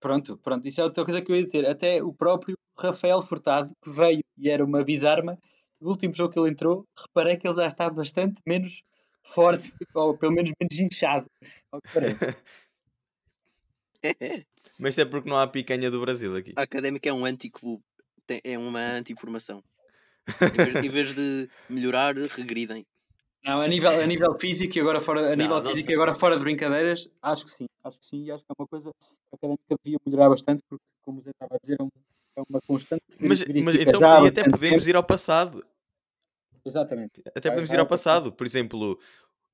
Pronto, 0.01 0.39
pronto, 0.39 0.67
isso 0.67 0.81
é 0.81 0.85
outra 0.85 1.05
coisa 1.05 1.21
que 1.21 1.31
eu 1.31 1.37
ia 1.37 1.45
dizer. 1.45 1.67
Até 1.67 2.03
o 2.03 2.13
próprio 2.13 2.57
Rafael 2.79 3.21
Furtado, 3.21 3.75
que 3.83 3.91
veio 3.91 4.23
e 4.39 4.49
era 4.49 4.65
uma 4.65 4.85
bizarma, 4.85 5.37
no 5.81 5.91
último 5.91 6.15
jogo 6.15 6.33
que 6.33 6.39
ele 6.39 6.51
entrou, 6.51 6.87
reparei 6.97 7.37
que 7.37 7.47
ele 7.47 7.57
já 7.57 7.67
está 7.67 7.91
bastante 7.91 8.41
menos 8.47 8.83
forte, 9.23 9.73
ou 9.95 10.17
pelo 10.17 10.33
menos 10.33 10.53
menos 10.61 10.79
inchado, 10.79 11.27
ao 11.73 11.83
que 11.83 11.93
parece. 11.93 12.25
Mas 14.79 14.99
é 14.99 15.05
porque 15.05 15.29
não 15.29 15.37
há 15.37 15.47
picanha 15.47 15.91
do 15.91 16.01
Brasil 16.01 16.35
aqui. 16.37 16.53
A 16.57 16.63
Académica 16.63 17.09
é 17.09 17.13
um 17.13 17.25
anti-clube, 17.25 17.83
é 18.45 18.59
uma 18.59 18.81
anti-informação. 18.81 19.63
Em, 20.29 20.65
vez, 20.65 20.85
em 20.85 20.89
vez 20.89 21.15
de 21.15 21.49
melhorar, 21.69 22.15
regridem. 22.15 22.87
Não, 23.45 23.61
a 23.61 23.69
nível, 23.69 23.91
a 23.91 24.07
nível 24.07 24.39
físico 24.39 24.77
e 24.77 24.81
agora 24.81 25.01
fora, 25.01 25.33
a 25.33 25.37
nível 25.37 25.63
não, 25.63 25.71
físico 25.71 25.89
não... 25.89 25.95
agora 25.95 26.15
fora 26.15 26.37
de 26.37 26.43
brincadeiras, 26.43 27.09
acho 27.23 27.45
que 27.45 27.51
sim, 27.51 27.67
acho 27.85 27.99
que 27.99 28.05
sim, 28.05 28.25
e 28.25 28.31
acho 28.31 28.45
que 28.45 28.51
é 28.51 28.55
uma 28.59 28.67
coisa 28.67 28.91
que 28.91 29.07
a 29.33 29.37
académica 29.37 29.77
devia 29.83 29.99
melhorar 30.05 30.29
bastante, 30.29 30.63
porque 30.69 30.85
como 31.03 31.23
você 31.23 31.31
estava 31.31 31.55
a 31.55 31.59
dizer, 31.59 31.79
é, 31.81 31.83
um, 31.83 31.89
é 32.37 32.43
uma 32.49 32.61
constante 32.61 33.03
que 33.09 33.27
mas, 33.27 33.45
mas 33.45 33.75
então, 33.77 34.25
e 34.25 34.29
até 34.29 34.45
podemos 34.45 34.85
tempo. 34.85 34.91
ir 34.91 34.97
ao 34.97 35.05
passado. 35.05 35.65
Exatamente. 36.65 37.23
Até 37.35 37.49
podemos 37.49 37.73
ir 37.73 37.79
ao 37.79 37.87
passado. 37.87 38.33
Por 38.33 38.47
exemplo, 38.47 38.99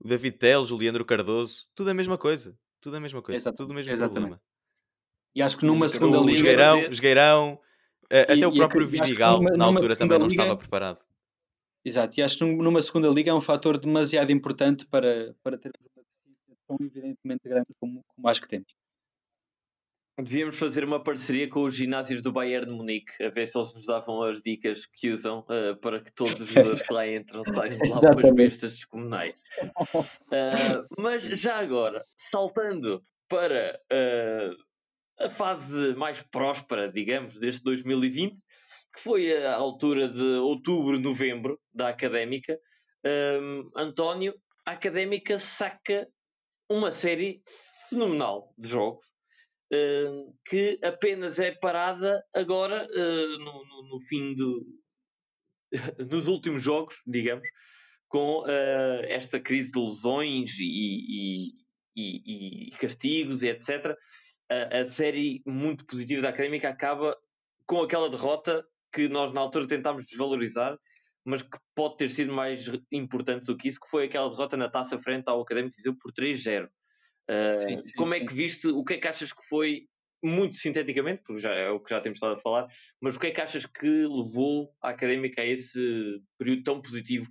o 0.00 0.08
David 0.08 0.38
Teles, 0.38 0.70
o 0.70 0.76
Leandro 0.76 1.04
Cardoso, 1.04 1.68
tudo 1.74 1.90
a 1.90 1.94
mesma 1.94 2.18
coisa. 2.18 2.58
Tudo 2.80 2.96
a 2.96 3.00
mesma 3.00 3.22
coisa. 3.22 3.38
Exatamente. 3.38 3.58
Tudo 3.58 3.70
o 3.70 3.74
mesmo 3.74 3.92
Exatamente. 3.92 4.12
problema. 4.12 4.42
E 5.34 5.42
acho 5.42 5.56
que 5.58 5.66
numa 5.66 5.88
segunda 5.88 6.20
o, 6.20 6.24
liga. 6.24 6.38
Esgueirão, 6.38 6.80
Esgueirão, 6.84 7.60
e, 8.10 8.20
até 8.20 8.46
o 8.46 8.54
próprio 8.54 8.86
Vidigal, 8.86 9.42
na 9.42 9.64
altura, 9.64 9.96
também 9.96 10.18
não 10.18 10.28
liga, 10.28 10.42
estava 10.42 10.56
preparado. 10.56 10.98
Exato, 11.84 12.18
e 12.18 12.22
acho 12.22 12.38
que 12.38 12.44
numa 12.44 12.80
segunda 12.80 13.08
liga 13.08 13.30
é 13.30 13.34
um 13.34 13.40
fator 13.40 13.76
demasiado 13.76 14.30
importante 14.30 14.86
para, 14.86 15.34
para 15.42 15.58
termos 15.58 15.78
uma 15.80 16.02
deficiência 16.02 16.56
tão 16.66 16.76
evidentemente 16.80 17.40
grande 17.44 17.74
como, 17.78 18.02
como 18.06 18.28
acho 18.28 18.40
que 18.40 18.48
temos. 18.48 18.72
Devíamos 20.16 20.54
fazer 20.54 20.84
uma 20.84 21.02
parceria 21.02 21.48
com 21.48 21.64
os 21.64 21.74
ginásios 21.74 22.22
do 22.22 22.30
Bayern 22.30 22.66
de 22.66 22.72
Munique, 22.72 23.20
a 23.20 23.30
ver 23.30 23.48
se 23.48 23.58
eles 23.58 23.74
nos 23.74 23.86
davam 23.86 24.22
as 24.22 24.40
dicas 24.40 24.86
que 24.86 25.10
usam 25.10 25.40
uh, 25.40 25.76
para 25.80 26.00
que 26.00 26.12
todos 26.12 26.40
os 26.40 26.48
jogadores 26.48 26.82
que 26.82 26.92
lá 26.92 27.08
entram 27.08 27.42
saiam 27.52 27.76
de 27.78 27.88
lá 27.88 28.14
com 28.14 28.26
as 28.28 28.32
bestas 28.32 28.72
descomunais. 28.74 29.42
Uh, 29.66 30.86
mas 30.96 31.24
já 31.24 31.56
agora, 31.56 32.04
saltando 32.16 33.02
para 33.28 33.76
uh, 33.92 34.56
a 35.18 35.31
fase 35.31 35.94
mais 35.94 36.22
próspera, 36.22 36.90
digamos, 36.90 37.38
deste 37.38 37.62
2020, 37.62 38.37
que 38.94 39.00
foi 39.00 39.44
a 39.44 39.55
altura 39.55 40.09
de 40.09 40.22
outubro, 40.38 40.98
novembro 40.98 41.61
da 41.72 41.88
Académica, 41.88 42.59
um, 43.05 43.70
António, 43.77 44.35
a 44.66 44.72
Académica 44.72 45.38
saca 45.38 46.09
uma 46.70 46.90
série 46.90 47.42
fenomenal 47.90 48.55
de 48.57 48.68
jogos 48.68 49.05
uh, 49.72 50.35
que 50.46 50.79
apenas 50.83 51.38
é 51.38 51.50
parada 51.53 52.24
agora 52.35 52.87
uh, 52.90 53.38
no, 53.38 53.64
no, 53.66 53.88
no, 53.90 54.00
fim 54.00 54.35
do. 54.35 54.66
nos 56.11 56.29
últimos 56.29 56.62
jogos, 56.62 56.96
digamos, 57.07 57.46
com 58.09 58.42
uh, 58.42 59.05
esta 59.09 59.40
crise 59.40 59.72
de 59.72 59.79
lesões 59.79 60.59
e, 60.59 60.64
e, 60.64 61.53
e, 61.96 62.68
e 62.68 62.70
castigos 62.79 63.42
e 63.42 63.48
etc. 63.48 63.94
A, 64.50 64.80
a, 64.80 64.85
série 64.85 65.42
muito 65.46 65.87
positiva 65.87 66.22
da 66.22 66.28
Académica 66.28 66.68
acaba 66.68 67.16
com 67.66 67.83
aquela 67.83 68.11
derrota 68.11 68.64
que 68.92 69.09
nós 69.09 69.33
na 69.33 69.40
altura 69.40 69.66
tentámos 69.66 70.04
desvalorizar, 70.04 70.78
mas 71.24 71.42
que 71.42 71.59
pode 71.74 71.96
ter 71.96 72.11
sido 72.11 72.33
mais 72.33 72.70
importante 72.92 73.46
do 73.46 73.57
que 73.57 73.68
isso, 73.68 73.80
que 73.80 73.88
foi 73.88 74.04
aquela 74.04 74.28
derrota 74.28 74.57
na 74.57 74.68
taça 74.68 74.98
frente 74.98 75.28
ao 75.28 75.40
Académico 75.40 75.76
Viseu 75.76 75.96
por 75.96 76.12
3-0. 76.12 76.66
Uh, 76.66 77.61
sim, 77.61 77.83
sim, 77.87 77.94
como 77.96 78.12
é 78.12 78.18
sim. 78.18 78.24
é 78.24 78.26
que 78.26 78.35
viste, 78.35 78.68
o 78.68 78.85
que 78.85 78.94
é 78.94 78.98
que 78.98 79.09
achas 79.09 79.33
que 79.33 79.42
foi, 79.48 79.88
muito 80.24 80.57
sinteticamente, 80.57 81.22
porque 81.22 81.40
já 81.40 81.52
é 81.52 81.68
o 81.68 81.78
que 81.78 81.90
já 81.90 82.00
temos 82.00 82.16
estado 82.16 82.35
a 82.35 82.38
falar, 82.38 82.66
mas 83.00 83.14
o 83.14 83.20
que 83.20 83.26
é 83.26 83.30
que 83.30 83.40
achas 83.40 83.66
que 83.66 83.87
levou 83.87 84.74
a 84.83 84.88
Académica 84.88 85.42
a 85.42 85.46
esse 85.46 85.78
período 86.38 86.62
tão 86.62 86.80
positivo? 86.80 87.28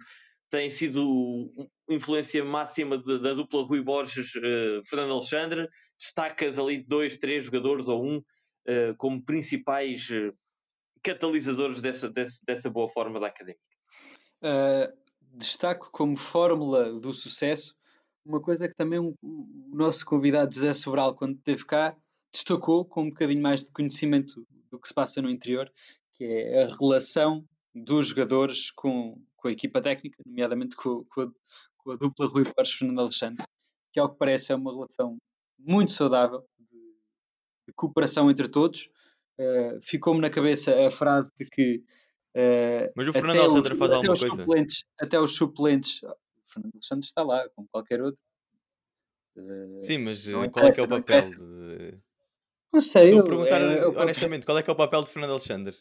Tem 0.53 0.69
sido 0.69 1.51
influência 1.89 2.45
máxima 2.45 2.95
de, 2.95 3.19
da 3.19 3.33
dupla 3.33 3.63
Rui 3.63 3.81
Borges, 3.81 4.35
uh, 4.35 4.85
Fernando 4.85 5.13
Alexandre, 5.13 5.67
destacas 5.97 6.59
ali 6.59 6.83
dois, 6.83 7.17
três 7.17 7.45
jogadores 7.45 7.87
ou 7.87 8.05
um 8.05 8.17
uh, 8.17 8.95
como 8.97 9.23
principais 9.23 10.09
catalisadores 11.01 11.81
dessa, 11.81 12.07
dessa, 12.07 12.39
dessa 12.45 12.69
boa 12.69 12.87
forma 12.87 13.19
da 13.19 13.27
Académica? 13.27 13.63
destaco 15.35 15.89
como 15.91 16.15
fórmula 16.15 16.99
do 16.99 17.11
sucesso 17.13 17.73
uma 18.25 18.41
coisa 18.41 18.67
que 18.67 18.75
também 18.75 18.99
o 18.99 19.15
nosso 19.73 20.05
convidado 20.05 20.53
José 20.53 20.73
Sobral, 20.73 21.15
quando 21.15 21.35
esteve 21.35 21.65
cá, 21.65 21.95
destacou 22.31 22.85
com 22.85 23.03
um 23.03 23.09
bocadinho 23.09 23.41
mais 23.41 23.63
de 23.63 23.71
conhecimento 23.71 24.45
do 24.71 24.79
que 24.79 24.87
se 24.87 24.93
passa 24.93 25.21
no 25.21 25.29
interior, 25.29 25.71
que 26.13 26.23
é 26.23 26.63
a 26.63 26.67
relação 26.79 27.45
dos 27.75 28.07
jogadores 28.07 28.71
com, 28.71 29.21
com 29.43 29.49
a 29.49 29.51
equipa 29.51 29.81
técnica, 29.81 30.23
nomeadamente 30.25 30.73
com, 30.77 31.03
com, 31.03 31.21
a, 31.21 31.31
com 31.77 31.91
a, 31.91 31.97
dupla 31.97 32.25
Rui 32.27 32.45
Borges 32.45 32.75
Fernando 32.75 33.01
Alexandre, 33.01 33.43
que 33.91 33.99
ao 33.99 34.09
que 34.09 34.17
parece 34.17 34.53
é 34.53 34.55
uma 34.55 34.71
relação 34.71 35.17
muito 35.59 35.91
saudável 35.91 36.47
de, 36.57 36.79
de 37.67 37.73
cooperação 37.75 38.31
entre 38.31 38.47
todos. 38.47 38.89
Uh, 39.37 39.81
Ficou-me 39.81 40.21
na 40.21 40.29
cabeça 40.29 40.87
a 40.87 40.89
frase 40.89 41.29
de 41.37 41.45
que 41.45 41.83
uh, 42.37 42.89
mas 42.95 43.07
o 43.09 43.11
Fernando 43.11 43.39
Alexandre 43.41 43.73
os, 43.73 43.79
faz 43.79 43.91
alguma 43.91 44.17
coisa. 44.17 44.35
Suplentes, 44.35 44.83
até 44.97 45.19
os 45.19 45.35
suplentes 45.35 45.99
Fernando 46.47 46.75
Alexandre 46.75 47.05
está 47.05 47.23
lá, 47.23 47.49
como 47.49 47.67
qualquer 47.69 48.01
outro. 48.01 48.21
Uh, 49.35 49.81
Sim, 49.81 49.97
mas 49.97 50.25
qual 50.51 50.65
é 50.65 50.71
que 50.71 50.79
é 50.79 50.83
o 50.83 50.87
papel 50.87 51.21
de. 51.21 51.99
Não 52.71 52.81
sei. 52.81 53.09
Estou 53.09 53.21
a 53.21 53.25
perguntar 53.25 53.61
é, 53.61 53.85
honestamente, 53.87 54.45
qual 54.45 54.57
é 54.57 54.63
que 54.63 54.69
é 54.69 54.73
o 54.73 54.77
papel 54.77 55.03
de 55.03 55.09
Fernando 55.09 55.31
Alexandre? 55.31 55.75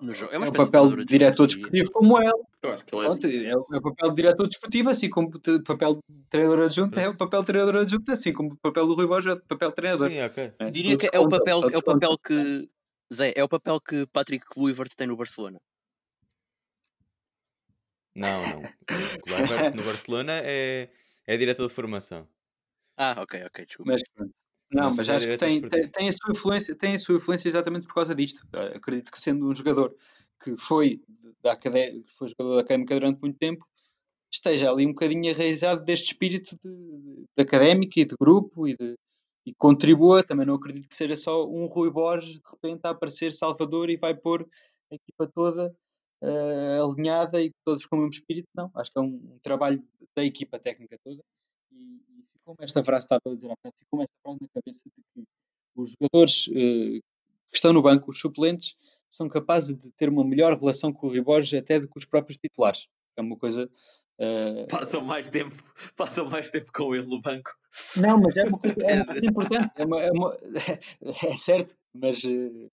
No 0.00 0.12
jogo. 0.12 0.32
É, 0.32 0.36
é 0.36 0.38
o 0.38 0.52
papel 0.52 0.88
de 0.88 1.04
diretor 1.04 1.46
desportivo 1.46 1.90
como 1.90 2.18
ela. 2.18 2.38
Eu 2.62 2.72
acho 2.72 2.84
que 2.84 2.94
ele 2.94 3.02
é... 3.02 3.06
Pronto, 3.06 3.26
é, 3.26 3.56
o, 3.56 3.66
é 3.74 3.78
o 3.78 3.82
papel 3.82 4.10
de 4.10 4.16
diretor 4.16 4.46
desportivo, 4.48 4.90
assim 4.90 5.10
como 5.10 5.28
o 5.28 5.62
papel 5.62 5.94
de 5.94 6.24
treinador 6.28 6.64
adjunto 6.66 6.98
é 6.98 7.08
o 7.08 7.16
papel 7.16 7.40
de 7.40 7.46
treinador 7.46 7.76
adjunto, 7.82 8.12
assim 8.12 8.32
como 8.32 8.52
o 8.52 8.56
papel 8.56 8.86
do 8.86 8.94
Rui 8.94 9.06
Borges 9.06 9.32
é 9.32 9.36
o 9.36 9.40
papel 9.40 9.68
de 9.70 9.74
treinador. 9.74 10.10
Sim, 10.10 10.20
ok. 10.22 10.52
É, 10.58 10.70
Diria 10.70 10.96
que 10.96 11.08
é 11.12 11.18
o 11.18 11.28
papel, 11.28 11.60
é 11.70 11.78
o 11.78 11.82
papel 11.82 12.18
que. 12.18 12.68
Zé, 13.12 13.32
é 13.34 13.42
o 13.42 13.48
papel 13.48 13.80
que 13.80 14.06
Patrick 14.06 14.44
Kluivert 14.46 14.94
tem 14.94 15.06
no 15.06 15.16
Barcelona. 15.16 15.58
Não, 18.14 18.42
não. 18.42 18.62
Kluivert 19.22 19.74
no 19.74 19.82
Barcelona 19.82 20.32
é, 20.44 20.88
é 21.26 21.36
diretor 21.36 21.66
de 21.66 21.74
formação. 21.74 22.28
Ah, 22.96 23.16
ok, 23.22 23.42
ok, 23.46 23.64
desculpa. 23.64 23.92
Mas, 23.92 24.02
não, 24.72 24.94
mas 24.94 25.08
acho 25.08 25.26
que 25.26 25.36
tem, 25.36 25.60
tem, 25.62 25.88
tem, 25.88 26.08
a 26.08 26.12
sua 26.12 26.30
influência, 26.30 26.74
tem 26.76 26.94
a 26.94 26.98
sua 26.98 27.16
influência 27.16 27.48
exatamente 27.48 27.86
por 27.86 27.94
causa 27.94 28.14
disto. 28.14 28.46
Uh, 28.54 28.76
acredito 28.76 29.10
que 29.10 29.20
sendo 29.20 29.48
um 29.48 29.54
jogador 29.54 29.94
que 30.42 30.56
foi, 30.56 31.02
da 31.42 31.52
académica, 31.52 32.08
foi 32.16 32.28
jogador 32.28 32.56
da 32.56 32.60
académica 32.62 32.94
durante 32.94 33.20
muito 33.20 33.36
tempo, 33.36 33.66
esteja 34.32 34.70
ali 34.70 34.86
um 34.86 34.90
bocadinho 34.90 35.24
enraizado 35.24 35.84
deste 35.84 36.12
espírito 36.12 36.56
de, 36.64 37.26
de 37.36 37.42
académica 37.42 38.00
e 38.00 38.04
de 38.04 38.14
grupo 38.18 38.68
e, 38.68 38.76
de, 38.76 38.96
e 39.44 39.52
contribua. 39.54 40.22
Também 40.22 40.46
não 40.46 40.54
acredito 40.54 40.88
que 40.88 40.94
seja 40.94 41.16
só 41.16 41.46
um 41.48 41.66
Rui 41.66 41.90
Borges 41.90 42.34
de 42.34 42.42
repente 42.48 42.80
a 42.84 42.90
aparecer 42.90 43.34
Salvador 43.34 43.90
e 43.90 43.96
vai 43.96 44.14
pôr 44.14 44.48
a 44.90 44.94
equipa 44.94 45.26
toda 45.34 45.74
uh, 46.22 46.92
alinhada 46.92 47.42
e 47.42 47.50
todos 47.64 47.86
com 47.86 47.96
o 47.96 47.98
mesmo 48.00 48.14
espírito, 48.14 48.48
não. 48.54 48.70
Acho 48.76 48.92
que 48.92 48.98
é 48.98 49.02
um, 49.02 49.34
um 49.34 49.38
trabalho 49.42 49.82
da 50.16 50.24
equipa 50.24 50.58
técnica 50.58 50.96
toda. 51.02 51.22
E, 51.72 52.00
ficou 52.50 52.64
esta 52.64 52.84
frase, 52.84 53.04
estava 53.04 53.22
a 53.26 53.34
dizer 53.34 53.50
há 53.50 53.56
pouco, 53.62 53.78
ficou 53.78 54.02
esta 54.02 54.14
frase 54.22 54.38
na 54.40 54.48
cabeça 54.54 54.82
de 54.84 55.02
que 55.14 55.24
os 55.76 55.90
jogadores 55.92 56.46
uh, 56.48 57.00
que 57.50 57.56
estão 57.56 57.72
no 57.72 57.82
banco, 57.82 58.10
os 58.10 58.20
suplentes, 58.20 58.76
são 59.08 59.28
capazes 59.28 59.76
de 59.76 59.90
ter 59.92 60.08
uma 60.08 60.24
melhor 60.24 60.56
relação 60.56 60.92
com 60.92 61.06
o 61.06 61.10
Riborges 61.10 61.58
até 61.58 61.80
do 61.80 61.88
que 61.88 61.98
os 61.98 62.04
próprios 62.04 62.38
titulares. 62.38 62.88
É 63.16 63.22
uma 63.22 63.36
coisa. 63.36 63.68
Uh... 64.18 64.66
Passam 64.68 65.02
mais 65.02 65.28
tempo, 65.28 65.56
passam 65.96 66.28
mais 66.28 66.48
tempo 66.48 66.70
com 66.72 66.94
ele 66.94 67.06
no 67.06 67.20
banco. 67.20 67.50
Não, 67.96 68.20
mas 68.20 68.36
é 68.36 68.44
uma 68.44 68.58
coisa, 68.58 68.76
é 68.82 69.04
coisa 69.04 69.26
importante. 69.26 69.72
É, 69.76 69.84
uma, 69.84 70.00
é, 70.00 70.10
uma, 70.10 70.36
é, 71.24 71.36
certo, 71.36 71.76
mas 71.92 72.22
uh, 72.22 72.70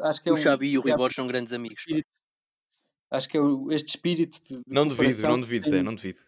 acho 0.00 0.22
que 0.22 0.28
é 0.28 0.32
o 0.32 0.36
Xabi 0.36 0.70
e 0.70 0.78
o 0.78 0.82
Rui 0.82 0.96
Borges 0.96 1.16
são 1.16 1.26
grandes 1.26 1.52
amigos. 1.52 1.78
Espírito, 1.78 2.08
acho 3.10 3.28
que 3.28 3.36
é 3.36 3.40
este 3.70 3.90
espírito 3.90 4.40
de, 4.48 4.56
de 4.56 4.62
Não 4.66 4.86
duvido, 4.88 5.22
não 5.22 5.40
duvido, 5.40 5.68
Zé, 5.68 5.82
não 5.82 5.94
duvido. 5.94 6.20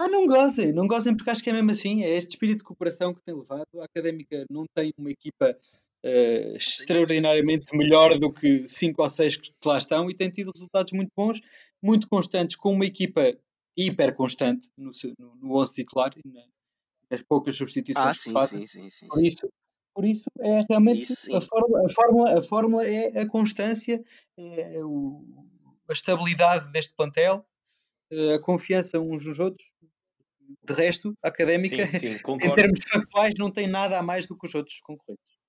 Ah, 0.00 0.08
não 0.08 0.26
gozem, 0.26 0.72
não 0.72 0.86
gozem 0.86 1.14
porque 1.14 1.28
acho 1.28 1.42
que 1.42 1.50
é 1.50 1.52
mesmo 1.52 1.70
assim, 1.72 2.02
é 2.02 2.16
este 2.16 2.30
espírito 2.30 2.60
de 2.60 2.64
cooperação 2.64 3.12
que 3.12 3.20
tem 3.20 3.34
levado. 3.34 3.66
A 3.78 3.84
Académica 3.84 4.46
não 4.48 4.64
tem 4.74 4.94
uma 4.96 5.10
equipa 5.10 5.54
uh, 6.02 6.56
extraordinariamente 6.56 7.76
melhor 7.76 8.18
do 8.18 8.32
que 8.32 8.66
5 8.66 9.02
ou 9.02 9.10
6 9.10 9.36
que 9.36 9.52
lá 9.62 9.76
estão 9.76 10.10
e 10.10 10.16
tem 10.16 10.30
tido 10.30 10.52
resultados 10.52 10.94
muito 10.94 11.10
bons, 11.14 11.42
muito 11.82 12.08
constantes, 12.08 12.56
com 12.56 12.72
uma 12.72 12.86
equipa 12.86 13.36
hiper 13.76 14.14
constante 14.14 14.70
no, 14.74 14.90
no, 15.18 15.36
no 15.36 15.56
11 15.58 15.74
titular 15.74 16.10
e 16.16 16.22
nas 17.10 17.22
poucas 17.22 17.58
substituições 17.58 18.06
ah, 18.06 18.12
que 18.12 18.22
sim, 18.22 18.30
se 18.30 18.32
fazem. 18.32 18.66
Sim, 18.66 18.88
sim, 18.88 19.06
Por 19.06 19.22
isso, 19.22 19.52
por 19.94 20.04
isso 20.06 20.24
é 20.40 20.64
realmente 20.66 21.12
isso, 21.12 21.36
a, 21.36 21.42
fórmula, 21.42 21.84
a, 21.84 21.90
fórmula, 21.90 22.38
a 22.38 22.42
fórmula 22.42 22.86
é 22.86 23.20
a 23.20 23.28
constância, 23.28 24.02
é 24.38 24.82
o, 24.82 25.22
a 25.86 25.92
estabilidade 25.92 26.72
deste 26.72 26.94
plantel, 26.94 27.44
eh, 28.10 28.34
a 28.36 28.40
confiança 28.40 28.98
uns 28.98 29.26
nos 29.26 29.38
outros. 29.38 29.69
De 30.64 30.74
resto, 30.74 31.14
a 31.22 31.28
académica, 31.28 31.86
sim, 31.86 31.98
sim, 31.98 32.18
em 32.42 32.54
termos 32.54 32.80
factuais, 32.88 33.34
não 33.38 33.50
tem 33.50 33.66
nada 33.66 33.98
a 33.98 34.02
mais 34.02 34.26
do 34.26 34.36
que 34.36 34.46
os 34.46 34.54
outros 34.54 34.80
concorrentes. 34.80 35.40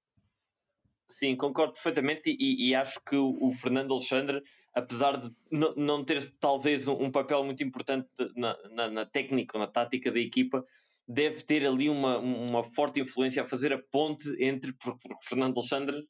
Sim, 1.09 1.35
concordo 1.35 1.73
perfeitamente 1.73 2.35
e, 2.39 2.69
e 2.69 2.75
acho 2.75 2.99
que 3.05 3.15
o, 3.15 3.37
o, 3.41 3.51
Fernando 3.53 3.93
Alexandre, 3.93 4.41
apesar 4.73 5.17
de 5.17 5.29
não 5.75 6.05
ter 6.05 6.21
talvez 6.39 6.87
um, 6.87 6.93
um, 7.03 7.11
papel 7.11 7.43
muito 7.43 7.63
importante 7.63 8.07
na, 8.35 8.57
na, 8.69 8.89
na 8.89 9.05
técnica, 9.05 9.59
na 9.59 9.67
tática 9.67 10.09
da 10.09 10.19
equipa, 10.19 10.65
deve 11.05 11.41
ter 11.41 11.67
ali 11.67 11.89
uma, 11.89 12.17
uma 12.17 12.63
forte 12.63 13.01
influência 13.01 13.43
a 13.43 13.47
fazer 13.47 13.73
a 13.73 13.81
ponte 13.91 14.29
entre, 14.41 14.71
porque, 14.73 14.99
porque 15.07 15.27
Fernando 15.27 15.57
Alexandre 15.57 16.07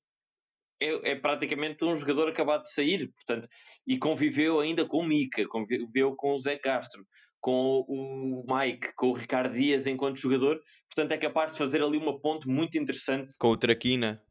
é, 0.80 1.12
é, 1.12 1.15
praticamente 1.15 1.86
um 1.86 1.95
jogador 1.95 2.27
acabado 2.27 2.63
de 2.63 2.73
sair, 2.73 3.12
portanto, 3.13 3.47
e 3.86 3.97
conviveu 3.97 4.60
ainda 4.60 4.86
com 4.86 4.97
o 4.97 5.08
Mica, 5.08 5.47
conviveu 5.47 6.15
com 6.15 6.34
o 6.34 6.39
Zé 6.39 6.58
Castro, 6.58 7.06
com 7.41 7.84
o 7.88 8.45
Mike, 8.47 8.93
com 8.95 9.07
o 9.07 9.13
Ricardo 9.13 9.53
Dias 9.53 9.88
enquanto 9.88 10.20
jogador, 10.20 10.61
portanto 10.88 11.11
é 11.11 11.18
capaz 11.18 11.51
de 11.51 11.57
fazer 11.57 11.82
ali 11.82 11.97
uma 11.97 12.20
ponte 12.22 12.47
muito 12.47 12.78
interessante. 12.78 13.34
Com 13.39 13.49
o 13.49 13.57
Traquina. 13.57 14.24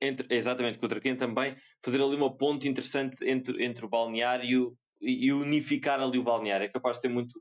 Entre, 0.00 0.26
exatamente, 0.30 0.78
com 0.78 0.84
o 0.84 0.88
Traquina 0.88 1.16
também, 1.16 1.56
fazer 1.82 2.02
ali 2.02 2.14
uma 2.14 2.36
ponte 2.36 2.68
interessante 2.68 3.24
entre, 3.26 3.64
entre 3.64 3.86
o 3.86 3.88
balneário 3.88 4.76
e, 5.00 5.26
e 5.26 5.32
unificar 5.32 5.98
ali 5.98 6.18
o 6.18 6.22
balneário, 6.22 6.66
é 6.66 6.68
capaz 6.68 6.98
de 6.98 7.02
ser 7.02 7.08
muito, 7.08 7.40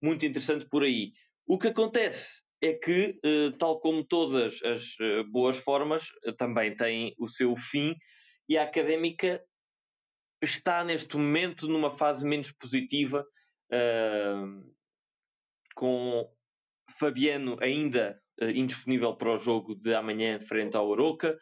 muito 0.00 0.24
interessante 0.24 0.64
por 0.70 0.84
aí. 0.84 1.12
O 1.44 1.58
que 1.58 1.68
acontece 1.68 2.44
é 2.62 2.72
que, 2.72 3.18
uh, 3.24 3.52
tal 3.58 3.80
como 3.80 4.04
todas 4.04 4.62
as 4.62 4.94
uh, 5.00 5.24
boas 5.30 5.56
formas, 5.58 6.04
uh, 6.26 6.32
também 6.34 6.72
tem 6.72 7.14
o 7.18 7.28
seu 7.28 7.54
fim 7.56 7.94
e 8.48 8.56
a 8.56 8.62
académica 8.62 9.42
está 10.40 10.84
neste 10.84 11.16
momento 11.16 11.66
numa 11.66 11.90
fase 11.90 12.24
menos 12.24 12.52
positiva, 12.52 13.24
com 15.74 16.30
Fabiano 16.98 17.56
ainda 17.60 18.20
indisponível 18.54 19.16
para 19.16 19.34
o 19.34 19.38
jogo 19.38 19.74
de 19.74 19.94
amanhã 19.94 20.38
frente 20.40 20.76
ao 20.76 20.88
Oroca. 20.88 21.38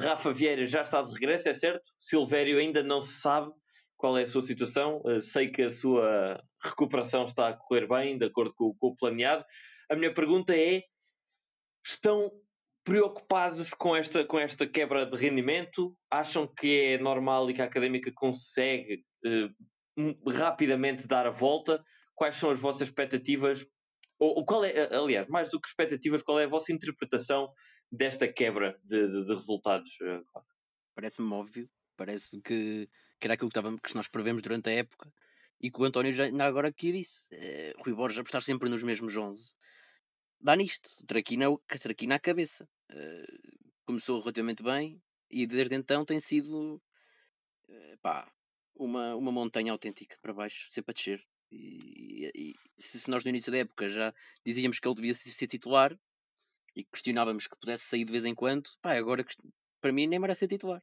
Rafa 0.00 0.32
Vieira 0.32 0.66
já 0.66 0.82
está 0.82 1.02
de 1.02 1.12
regresso, 1.12 1.48
é 1.48 1.54
certo? 1.54 1.92
Silvério 2.00 2.58
ainda 2.58 2.82
não 2.82 3.00
se 3.00 3.20
sabe 3.20 3.52
qual 4.02 4.18
é 4.18 4.22
a 4.22 4.26
sua 4.26 4.42
situação. 4.42 5.00
Uh, 5.04 5.20
sei 5.20 5.48
que 5.48 5.62
a 5.62 5.70
sua 5.70 6.42
recuperação 6.60 7.24
está 7.24 7.48
a 7.48 7.56
correr 7.56 7.86
bem, 7.86 8.18
de 8.18 8.26
acordo 8.26 8.52
com, 8.52 8.74
com 8.74 8.88
o 8.88 8.96
planeado. 8.96 9.44
A 9.88 9.94
minha 9.94 10.12
pergunta 10.12 10.56
é: 10.56 10.82
estão 11.86 12.32
preocupados 12.84 13.72
com 13.72 13.94
esta, 13.94 14.24
com 14.24 14.40
esta 14.40 14.66
quebra 14.66 15.06
de 15.06 15.16
rendimento? 15.16 15.96
Acham 16.10 16.48
que 16.48 16.80
é 16.80 16.98
normal 16.98 17.48
e 17.48 17.54
que 17.54 17.62
a 17.62 17.66
académica 17.66 18.10
consegue 18.12 19.04
uh, 19.24 19.48
rapidamente 20.26 21.06
dar 21.06 21.26
a 21.26 21.30
volta. 21.30 21.84
Quais 22.14 22.36
são 22.36 22.50
as 22.50 22.58
vossas 22.58 22.88
expectativas? 22.88 23.66
Ou, 24.18 24.38
ou, 24.38 24.44
qual 24.44 24.64
é, 24.64 24.94
aliás, 24.94 25.28
mais 25.28 25.48
do 25.50 25.60
que 25.60 25.68
expectativas, 25.68 26.22
qual 26.22 26.38
é 26.38 26.44
a 26.44 26.48
vossa 26.48 26.72
interpretação 26.72 27.52
desta 27.90 28.26
quebra 28.28 28.78
de, 28.84 29.08
de, 29.08 29.24
de 29.24 29.34
resultados? 29.34 29.90
Eh, 30.00 30.20
Parece-me 30.94 31.32
óbvio, 31.32 31.68
parece 31.96 32.30
que, 32.42 32.88
que 33.18 33.26
era 33.26 33.34
aquilo 33.34 33.48
que, 33.48 33.58
estávamos, 33.58 33.80
que 33.82 33.94
nós 33.96 34.08
prevemos 34.08 34.42
durante 34.42 34.68
a 34.68 34.72
época 34.72 35.12
e 35.60 35.70
que 35.70 35.80
o 35.80 35.84
António 35.84 36.12
já 36.12 36.26
agora 36.44 36.68
aqui 36.68 36.92
disse. 36.92 37.26
É, 37.32 37.74
Rui 37.78 37.94
Borges 37.94 38.18
apostar 38.18 38.42
sempre 38.42 38.68
nos 38.68 38.82
mesmos 38.82 39.16
11 39.16 39.54
dá 40.42 40.56
nisto. 40.56 40.90
Traquina, 41.06 41.46
traquina 41.80 42.18
cabeça. 42.18 42.68
Uh, 42.90 43.62
começou 43.86 44.20
relativamente 44.20 44.62
bem 44.62 45.00
e 45.30 45.46
desde 45.46 45.74
então 45.76 46.04
tem 46.04 46.20
sido 46.20 46.74
uh, 47.68 47.98
pá, 48.02 48.30
uma, 48.74 49.14
uma 49.16 49.32
montanha 49.32 49.72
autêntica 49.72 50.16
para 50.20 50.32
baixo, 50.32 50.66
sempre 50.70 50.92
a 50.92 50.94
descer. 50.94 51.24
E, 51.50 52.30
e, 52.34 52.54
se 52.78 53.10
nós 53.10 53.24
no 53.24 53.30
início 53.30 53.52
da 53.52 53.58
época 53.58 53.88
já 53.88 54.14
dizíamos 54.44 54.80
que 54.80 54.88
ele 54.88 54.94
devia 54.94 55.14
ser 55.14 55.46
titular 55.46 55.98
e 56.74 56.84
questionávamos 56.84 57.46
que 57.46 57.58
pudesse 57.58 57.84
sair 57.84 58.04
de 58.04 58.12
vez 58.12 58.24
em 58.24 58.34
quando, 58.34 58.70
pá, 58.80 58.94
agora 58.96 59.24
para 59.80 59.92
mim 59.92 60.06
nem 60.06 60.18
merece 60.18 60.40
ser 60.40 60.48
titular. 60.48 60.82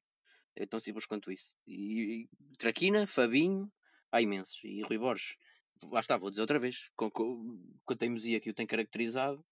É 0.56 0.66
tão 0.66 0.80
simples 0.80 1.06
quanto 1.06 1.32
isso. 1.32 1.56
E, 1.66 2.28
e 2.52 2.58
Traquina, 2.58 3.08
Fabinho, 3.08 3.72
há 4.12 4.22
imensos. 4.22 4.60
E 4.64 4.82
Rui 4.82 4.98
Borges, 4.98 5.36
lá 5.84 6.00
está, 6.00 6.18
vou 6.18 6.30
dizer 6.30 6.42
outra 6.42 6.60
vez, 6.60 6.90
com, 6.96 7.10
com, 7.10 7.58
com 7.86 7.94
a 7.94 7.98
teimosia 7.98 8.40
que 8.40 8.50
o 8.50 8.54
tem 8.54 8.68
caracterizado, 8.68 9.44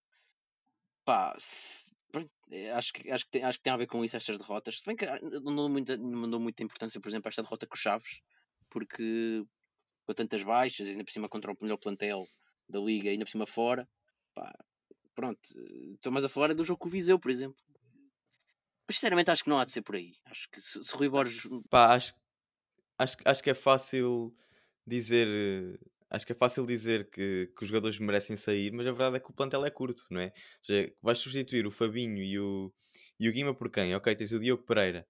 pá, 1.06 1.36
se, 1.40 1.87
acho, 2.76 2.94
que, 2.94 3.12
acho, 3.12 3.26
que 3.26 3.32
tem, 3.32 3.44
acho 3.44 3.58
que 3.58 3.64
tem 3.64 3.74
a 3.74 3.78
ver 3.78 3.88
com 3.88 4.04
isso 4.04 4.18
estas 4.18 4.38
derrotas. 4.38 4.78
Se 4.78 4.86
bem 4.86 4.96
que 4.96 5.06
ah, 5.06 5.20
não 5.22 5.56
dou, 5.56 5.70
muita, 5.70 5.98
não 5.98 6.30
dou 6.30 6.40
muita 6.40 6.64
importância, 6.64 7.00
por 7.00 7.10
exemplo, 7.10 7.28
a 7.28 7.30
esta 7.30 7.42
derrota 7.42 7.68
com 7.68 7.76
os 7.76 7.82
Chaves, 7.82 8.22
porque 8.70 9.44
com 10.06 10.14
tantas 10.14 10.44
baixas, 10.44 10.88
ainda 10.88 11.04
por 11.04 11.12
cima 11.12 11.28
contra 11.30 11.52
o 11.52 11.58
melhor 11.62 11.78
plantel 11.78 12.28
da 12.70 12.80
Liga, 12.80 13.10
ainda 13.10 13.26
por 13.26 13.32
cima 13.32 13.46
fora, 13.46 13.88
pá, 14.34 14.54
pronto, 15.14 15.40
estou 15.96 16.12
mais 16.12 16.24
a 16.24 16.30
falar 16.30 16.54
do 16.54 16.64
jogo 16.64 16.80
com 16.80 16.88
o 16.88 16.92
Viseu, 16.92 17.20
por 17.20 17.32
exemplo. 17.32 17.62
Mas 18.88 18.96
sinceramente 18.96 19.30
acho 19.30 19.44
que 19.44 19.50
não 19.50 19.60
há 19.60 19.66
de 19.66 19.72
ser 19.72 19.82
por 19.82 19.96
aí. 19.96 20.14
Acho 20.26 20.50
que 20.50 20.62
se, 20.62 20.82
se 20.84 20.96
Rui 20.96 21.10
Borges. 21.10 21.44
Pá, 21.70 21.94
acho, 21.94 22.14
acho, 22.98 23.18
acho 23.26 23.44
que 23.44 23.50
é 23.50 23.54
fácil 23.54 24.34
dizer 24.86 25.28
acho 26.10 26.26
que 26.26 26.32
é 26.32 26.36
fácil 26.36 26.66
dizer 26.66 27.10
que, 27.10 27.52
que 27.56 27.64
os 27.64 27.68
jogadores 27.70 28.00
merecem 28.00 28.36
sair, 28.36 28.72
mas 28.72 28.88
a 28.88 28.92
verdade 28.92 29.18
é 29.18 29.20
que 29.20 29.30
o 29.30 29.34
plantel 29.34 29.66
é 29.66 29.70
curto, 29.70 30.04
não 30.10 30.22
é? 30.22 30.28
Ou 30.28 30.32
seja, 30.62 30.94
vais 31.02 31.18
substituir 31.18 31.66
o 31.66 31.72
Fabinho 31.72 32.22
e 32.24 32.40
o, 32.40 32.74
e 33.20 33.30
o 33.30 33.32
Guima 33.32 33.54
por 33.54 33.70
quem? 33.70 33.96
Ok, 33.96 34.16
tens 34.16 34.32
o 34.32 34.40
Diogo 34.40 34.64
Pereira, 34.64 35.06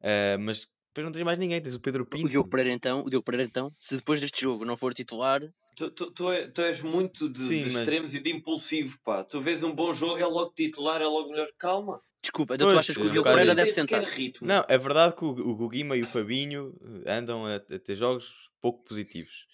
uh, 0.00 0.38
mas 0.40 0.66
depois 0.88 1.04
não 1.04 1.12
tens 1.12 1.24
mais 1.24 1.38
ninguém, 1.38 1.60
tens 1.60 1.74
o 1.74 1.80
Pedro 1.80 2.06
Pinto. 2.06 2.26
O 2.26 2.28
Diogo 2.28 2.48
Pereira 2.48 2.72
então, 2.72 3.02
o 3.02 3.10
Diogo 3.10 3.24
Pereira 3.24 3.48
então, 3.48 3.72
se 3.76 3.96
depois 3.96 4.20
deste 4.20 4.40
jogo 4.40 4.64
não 4.64 4.76
for 4.76 4.94
titular... 4.94 5.40
Tu, 5.76 5.88
tu, 5.92 6.10
tu, 6.10 6.32
é, 6.32 6.48
tu 6.50 6.60
és 6.62 6.82
muito 6.82 7.28
de, 7.28 7.38
Sim, 7.38 7.64
de 7.64 7.70
mas... 7.70 7.82
extremos 7.82 8.12
e 8.12 8.18
de 8.18 8.32
impulsivo, 8.32 8.98
pá. 9.04 9.22
Tu 9.22 9.40
vês 9.40 9.62
um 9.62 9.72
bom 9.72 9.94
jogo, 9.94 10.18
é 10.18 10.26
logo 10.26 10.52
titular, 10.52 11.00
é 11.00 11.04
logo 11.04 11.30
melhor. 11.30 11.46
Calma. 11.56 12.00
Desculpa, 12.20 12.56
então 12.56 12.72
tu 12.72 12.76
achas 12.76 12.96
que 12.96 13.02
o 13.02 13.10
Diogo 13.10 13.28
Pereira 13.28 13.54
deve 13.54 13.70
sentar? 13.70 14.02
Não, 14.42 14.64
é 14.68 14.76
verdade 14.76 15.14
que 15.14 15.24
o, 15.24 15.28
o 15.28 15.68
Guima 15.68 15.96
e 15.96 16.02
o 16.02 16.06
Fabinho 16.06 16.74
andam 17.06 17.46
a, 17.46 17.54
a 17.54 17.78
ter 17.78 17.94
jogos 17.94 18.50
pouco 18.60 18.82
positivos. 18.82 19.46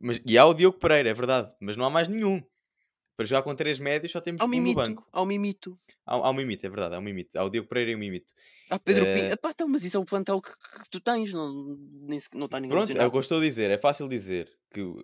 Mas, 0.00 0.20
e 0.26 0.38
há 0.38 0.46
o 0.46 0.54
Diogo 0.54 0.78
Pereira, 0.78 1.08
é 1.08 1.14
verdade, 1.14 1.54
mas 1.60 1.76
não 1.76 1.84
há 1.84 1.90
mais 1.90 2.08
nenhum. 2.08 2.42
Para 3.16 3.26
jogar 3.26 3.42
com 3.42 3.52
três 3.52 3.80
médios 3.80 4.12
só 4.12 4.20
temos 4.20 4.40
um 4.40 4.46
no 4.46 4.74
banco. 4.74 5.04
Há 5.10 5.20
o 5.20 5.26
Mimito. 5.26 5.76
Há, 6.06 6.14
há 6.14 6.30
o 6.30 6.32
Mimito, 6.32 6.64
é 6.64 6.68
verdade, 6.68 6.94
há 6.94 7.00
o 7.00 7.02
Mimito. 7.02 7.36
Há 7.36 7.42
o 7.42 7.50
Diogo 7.50 7.68
Pereira 7.68 7.90
e 7.90 7.94
o 7.96 7.98
Mimito. 7.98 8.32
Há 8.70 8.78
Pedro 8.78 9.02
uh... 9.02 9.06
Pinto. 9.06 9.32
Epá, 9.32 9.50
então, 9.50 9.66
mas 9.66 9.82
isso 9.82 9.96
é 9.96 10.00
o 10.00 10.04
plantel 10.04 10.40
que, 10.40 10.50
que 10.52 10.88
tu 10.88 11.00
tens, 11.00 11.32
não, 11.32 11.76
nem, 12.02 12.20
não 12.34 12.46
está 12.46 12.60
ninguém 12.60 12.76
Pronto, 12.76 12.96
é 12.96 13.04
o 13.04 13.10
que 13.10 13.16
eu 13.16 13.20
estou 13.20 13.38
a 13.38 13.40
dizer. 13.40 13.72
É 13.72 13.76
fácil 13.76 14.08
dizer 14.08 14.48
que 14.72 14.80
o, 14.80 15.02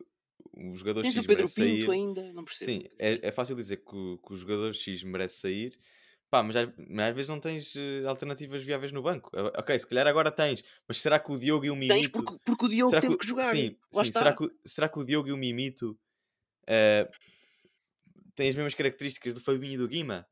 jogador 0.75 1.05
X 1.05 1.17
o 1.17 1.27
Pedro 1.27 1.49
Pinto 1.49 1.49
sair. 1.49 1.91
ainda, 1.91 2.33
não 2.33 2.45
percebo. 2.45 2.71
Sim, 2.71 2.85
é, 3.01 3.19
é 3.21 3.33
fácil 3.33 3.57
dizer 3.57 3.79
que 3.79 3.97
o, 3.97 4.19
que 4.19 4.33
o 4.33 4.37
jogador 4.37 4.73
X 4.73 5.03
merece 5.03 5.41
sair 5.41 5.77
Pá, 6.35 6.43
mas, 6.43 6.57
às, 6.57 6.69
mas 6.91 7.11
às 7.11 7.15
vezes 7.15 7.29
não 7.29 7.39
tens 7.39 7.77
uh, 7.77 8.09
alternativas 8.09 8.65
viáveis 8.65 8.91
no 8.91 9.01
banco. 9.01 9.31
Uh, 9.33 9.53
ok, 9.57 9.79
se 9.79 9.87
calhar 9.87 10.05
agora 10.09 10.33
tens, 10.33 10.65
mas 10.89 10.99
será 10.99 11.17
que 11.17 11.31
o 11.31 11.39
Diogo 11.39 11.65
e 11.65 11.71
o 11.71 11.77
Mimito. 11.77 11.95
Tens 11.95 12.09
porque, 12.09 12.37
porque 12.45 12.65
o 12.65 12.69
Diogo 12.69 12.91
será 12.91 13.03
tem 13.03 13.11
que, 13.13 13.19
que 13.19 13.27
jogar. 13.29 13.45
Sim, 13.45 13.77
sim 13.89 14.11
será, 14.11 14.35
que, 14.35 14.51
será 14.65 14.89
que 14.89 14.99
o 14.99 15.05
Diogo 15.05 15.29
e 15.29 15.33
o 15.33 15.37
Mimito 15.37 15.97
uh, 16.63 17.09
têm 18.35 18.49
as 18.49 18.57
mesmas 18.57 18.75
características 18.75 19.33
do 19.33 19.41
Fabinho 19.41 19.75
e 19.75 19.77
do 19.77 19.87
Guima? 19.87 20.27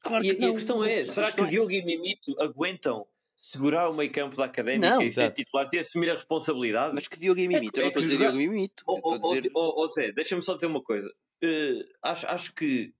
Claro 0.00 0.24
e, 0.24 0.32
e, 0.32 0.44
a 0.44 0.52
questão 0.52 0.84
é: 0.84 1.04
será 1.04 1.30
que 1.30 1.40
o 1.40 1.46
é 1.46 1.48
Diogo 1.48 1.70
e 1.70 1.80
o 1.80 1.86
Mimito 1.86 2.34
aguentam 2.40 3.06
segurar 3.36 3.88
o 3.90 3.94
meio 3.94 4.10
campo 4.10 4.34
da 4.34 4.46
académica 4.46 4.96
não, 4.96 5.00
e 5.00 5.12
ser 5.12 5.30
titulares 5.30 5.72
e 5.74 5.78
assumir 5.78 6.10
a 6.10 6.14
responsabilidade? 6.14 6.92
Mas 6.92 7.06
que 7.06 7.20
Diogo 7.20 7.38
e 7.38 7.46
Mimito? 7.46 7.78
É, 7.78 7.82
eu 7.82 7.84
não 7.84 7.88
estou 7.90 8.02
a 8.02 8.04
dizer 8.04 8.18
Diogo 8.18 8.40
e 8.40 8.48
Mimito. 8.48 8.84
Dizer... 9.32 9.52
oh, 9.54 9.86
Zé, 9.86 10.10
deixa-me 10.10 10.42
só 10.42 10.54
dizer 10.56 10.66
uma 10.66 10.82
coisa. 10.82 11.08
Uh, 11.40 11.84
acho, 12.02 12.26
acho 12.26 12.52
que 12.52 12.92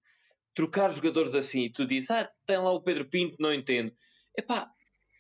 trocar 0.54 0.90
jogadores 0.90 1.34
assim 1.34 1.64
e 1.64 1.72
tu 1.72 1.84
dizes, 1.84 2.10
ah, 2.10 2.30
tem 2.46 2.58
lá 2.58 2.72
o 2.72 2.82
Pedro 2.82 3.08
Pinto, 3.08 3.36
não 3.40 3.52
entendo. 3.52 3.92
Epá, 4.36 4.70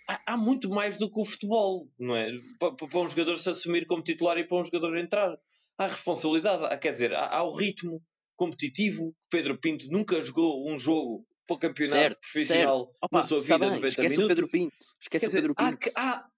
há, 0.08 0.34
há 0.34 0.36
muito 0.36 0.68
mais 0.68 0.96
do 0.96 1.10
que 1.10 1.20
o 1.20 1.24
futebol, 1.24 1.88
não 1.98 2.16
é? 2.16 2.30
Para, 2.58 2.74
para 2.74 2.98
um 2.98 3.08
jogador 3.08 3.38
se 3.38 3.50
assumir 3.50 3.86
como 3.86 4.02
titular 4.02 4.38
e 4.38 4.44
para 4.44 4.58
um 4.58 4.64
jogador 4.64 4.96
entrar. 4.96 5.36
Há 5.76 5.86
responsabilidade, 5.88 6.64
há, 6.66 6.78
quer 6.78 6.92
dizer, 6.92 7.14
há, 7.14 7.28
há, 7.28 7.42
o 7.42 7.54
ritmo 7.54 8.00
competitivo. 8.36 9.14
Pedro 9.28 9.58
Pinto 9.58 9.88
nunca 9.90 10.20
jogou 10.22 10.70
um 10.70 10.78
jogo 10.78 11.26
para 11.46 11.56
o 11.56 11.58
campeonato 11.58 11.98
certo, 11.98 12.20
profissional 12.20 12.86
certo. 12.86 12.98
Opa, 13.02 13.18
na 13.18 13.26
sua 13.26 13.40
vida, 13.40 13.58
bem, 13.58 13.68
90 13.70 13.88
esquece 13.88 14.08
minutos. 14.08 14.24
O 14.24 14.28
Pedro 14.28 14.48
Pinto. 14.48 14.86
Esquece 15.00 15.26
dizer, 15.26 15.38
o 15.38 15.54
Pedro 15.54 15.54
Pinto. 15.54 15.92
Há, 15.96 16.10
há, 16.10 16.28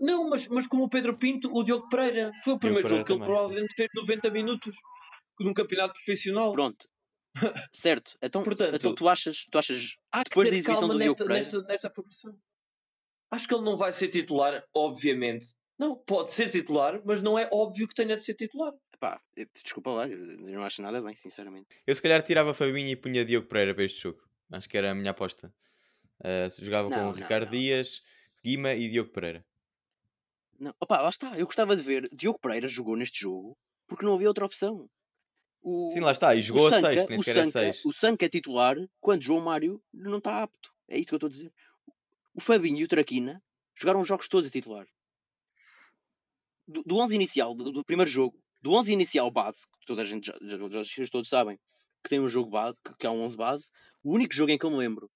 não, 0.00 0.28
mas, 0.28 0.48
mas 0.48 0.66
como 0.66 0.84
o 0.84 0.88
Pedro 0.88 1.16
Pinto, 1.16 1.50
o 1.52 1.62
Diogo 1.62 1.88
Pereira 1.88 2.32
foi 2.42 2.54
o 2.54 2.58
primeiro 2.58 2.88
jogo 2.88 3.04
que 3.04 3.12
ele 3.12 3.24
provavelmente 3.24 3.74
fez 3.74 3.88
90 3.94 4.30
minutos 4.30 4.76
num 5.38 5.54
campeonato 5.54 5.92
profissional. 5.94 6.52
Pronto, 6.52 6.88
Certo. 7.72 8.16
Então, 8.22 8.42
Portanto, 8.42 8.74
então 8.74 8.94
tu 8.94 9.08
achas, 9.08 9.44
tu 9.50 9.58
achas 9.58 9.96
depois 10.24 10.48
da 10.48 10.56
exibição 10.56 10.88
do 10.88 10.98
nesta, 10.98 11.24
nesta, 11.24 11.62
nesta 11.62 11.90
progressão. 11.90 12.38
Acho 13.30 13.48
que 13.48 13.54
ele 13.54 13.64
não 13.64 13.76
vai 13.76 13.92
ser 13.92 14.08
titular, 14.08 14.64
obviamente. 14.74 15.46
Não, 15.78 15.96
pode 15.96 16.32
ser 16.32 16.48
titular, 16.48 17.02
mas 17.04 17.20
não 17.20 17.38
é 17.38 17.48
óbvio 17.52 17.86
que 17.86 17.94
tenha 17.94 18.16
de 18.16 18.24
ser 18.24 18.34
titular. 18.34 18.72
Epá, 18.94 19.20
desculpa 19.62 19.90
lá, 19.90 20.08
eu 20.08 20.38
não 20.38 20.62
acho 20.62 20.80
nada 20.80 21.02
bem, 21.02 21.14
sinceramente. 21.14 21.82
Eu 21.86 21.94
se 21.94 22.00
calhar 22.00 22.22
tirava 22.22 22.54
Fabinho 22.54 22.88
e 22.88 22.96
punha 22.96 23.24
Diogo 23.24 23.46
Pereira 23.46 23.74
para 23.74 23.84
este 23.84 24.00
jogo. 24.00 24.22
Acho 24.50 24.68
que 24.68 24.78
era 24.78 24.92
a 24.92 24.94
minha 24.94 25.10
aposta. 25.10 25.52
Uh, 26.20 26.64
jogava 26.64 26.88
não, 26.88 26.96
com 26.96 27.04
não, 27.04 27.12
Ricardo 27.12 27.44
não. 27.44 27.50
Dias, 27.50 28.00
Guima 28.42 28.72
e 28.72 28.88
Diogo 28.88 29.10
Pereira. 29.10 29.44
Não, 30.58 30.74
opa, 30.80 31.02
lá 31.02 31.10
está. 31.10 31.38
Eu 31.38 31.44
gostava 31.44 31.76
de 31.76 31.82
ver. 31.82 32.08
Diogo 32.10 32.38
Pereira 32.38 32.68
jogou 32.68 32.96
neste 32.96 33.20
jogo 33.20 33.58
porque 33.86 34.04
não 34.04 34.14
havia 34.14 34.28
outra 34.28 34.46
opção. 34.46 34.88
O, 35.68 35.88
Sim, 35.88 35.98
lá 35.98 36.12
está, 36.12 36.32
e 36.32 36.42
jogou 36.42 36.68
a 36.68 36.78
6, 36.78 37.08
nem 37.08 37.18
sequer 37.18 37.38
a 37.38 37.44
6. 37.44 37.84
O 37.84 37.92
Sanca 37.92 38.24
é 38.24 38.28
titular 38.28 38.76
quando 39.00 39.24
João 39.24 39.40
Mário 39.40 39.82
não 39.92 40.18
está 40.18 40.44
apto. 40.44 40.72
É 40.86 40.96
isso 40.96 41.06
que 41.06 41.14
eu 41.14 41.16
estou 41.16 41.26
a 41.26 41.30
dizer. 41.30 41.52
O 42.32 42.40
Fabinho 42.40 42.78
e 42.78 42.84
o 42.84 42.88
Traquina 42.88 43.42
jogaram 43.74 44.00
os 44.00 44.06
jogos 44.06 44.28
todos 44.28 44.46
a 44.46 44.52
titular. 44.52 44.86
Do, 46.68 46.84
do 46.84 46.98
11 46.98 47.16
inicial, 47.16 47.52
do, 47.52 47.72
do, 47.72 47.84
primeiro 47.84 48.08
jogo, 48.08 48.40
do 48.62 48.74
11 48.74 48.92
inicial 48.92 49.28
base, 49.28 49.62
que 49.80 49.86
toda 49.86 50.02
a 50.02 50.04
gente 50.04 50.28
já, 50.28 50.38
já, 50.40 50.82
já 50.84 51.10
todos 51.10 51.28
sabem 51.28 51.58
que 52.00 52.10
tem 52.10 52.20
um 52.20 52.28
jogo 52.28 52.48
base, 52.48 52.78
que, 52.84 52.94
que 52.98 53.04
é 53.04 53.10
um 53.10 53.20
11 53.22 53.36
base, 53.36 53.70
o 54.04 54.14
único 54.14 54.32
jogo 54.32 54.52
em 54.52 54.58
que 54.58 54.66
eu 54.66 54.70
me 54.70 54.76
lembro 54.76 55.10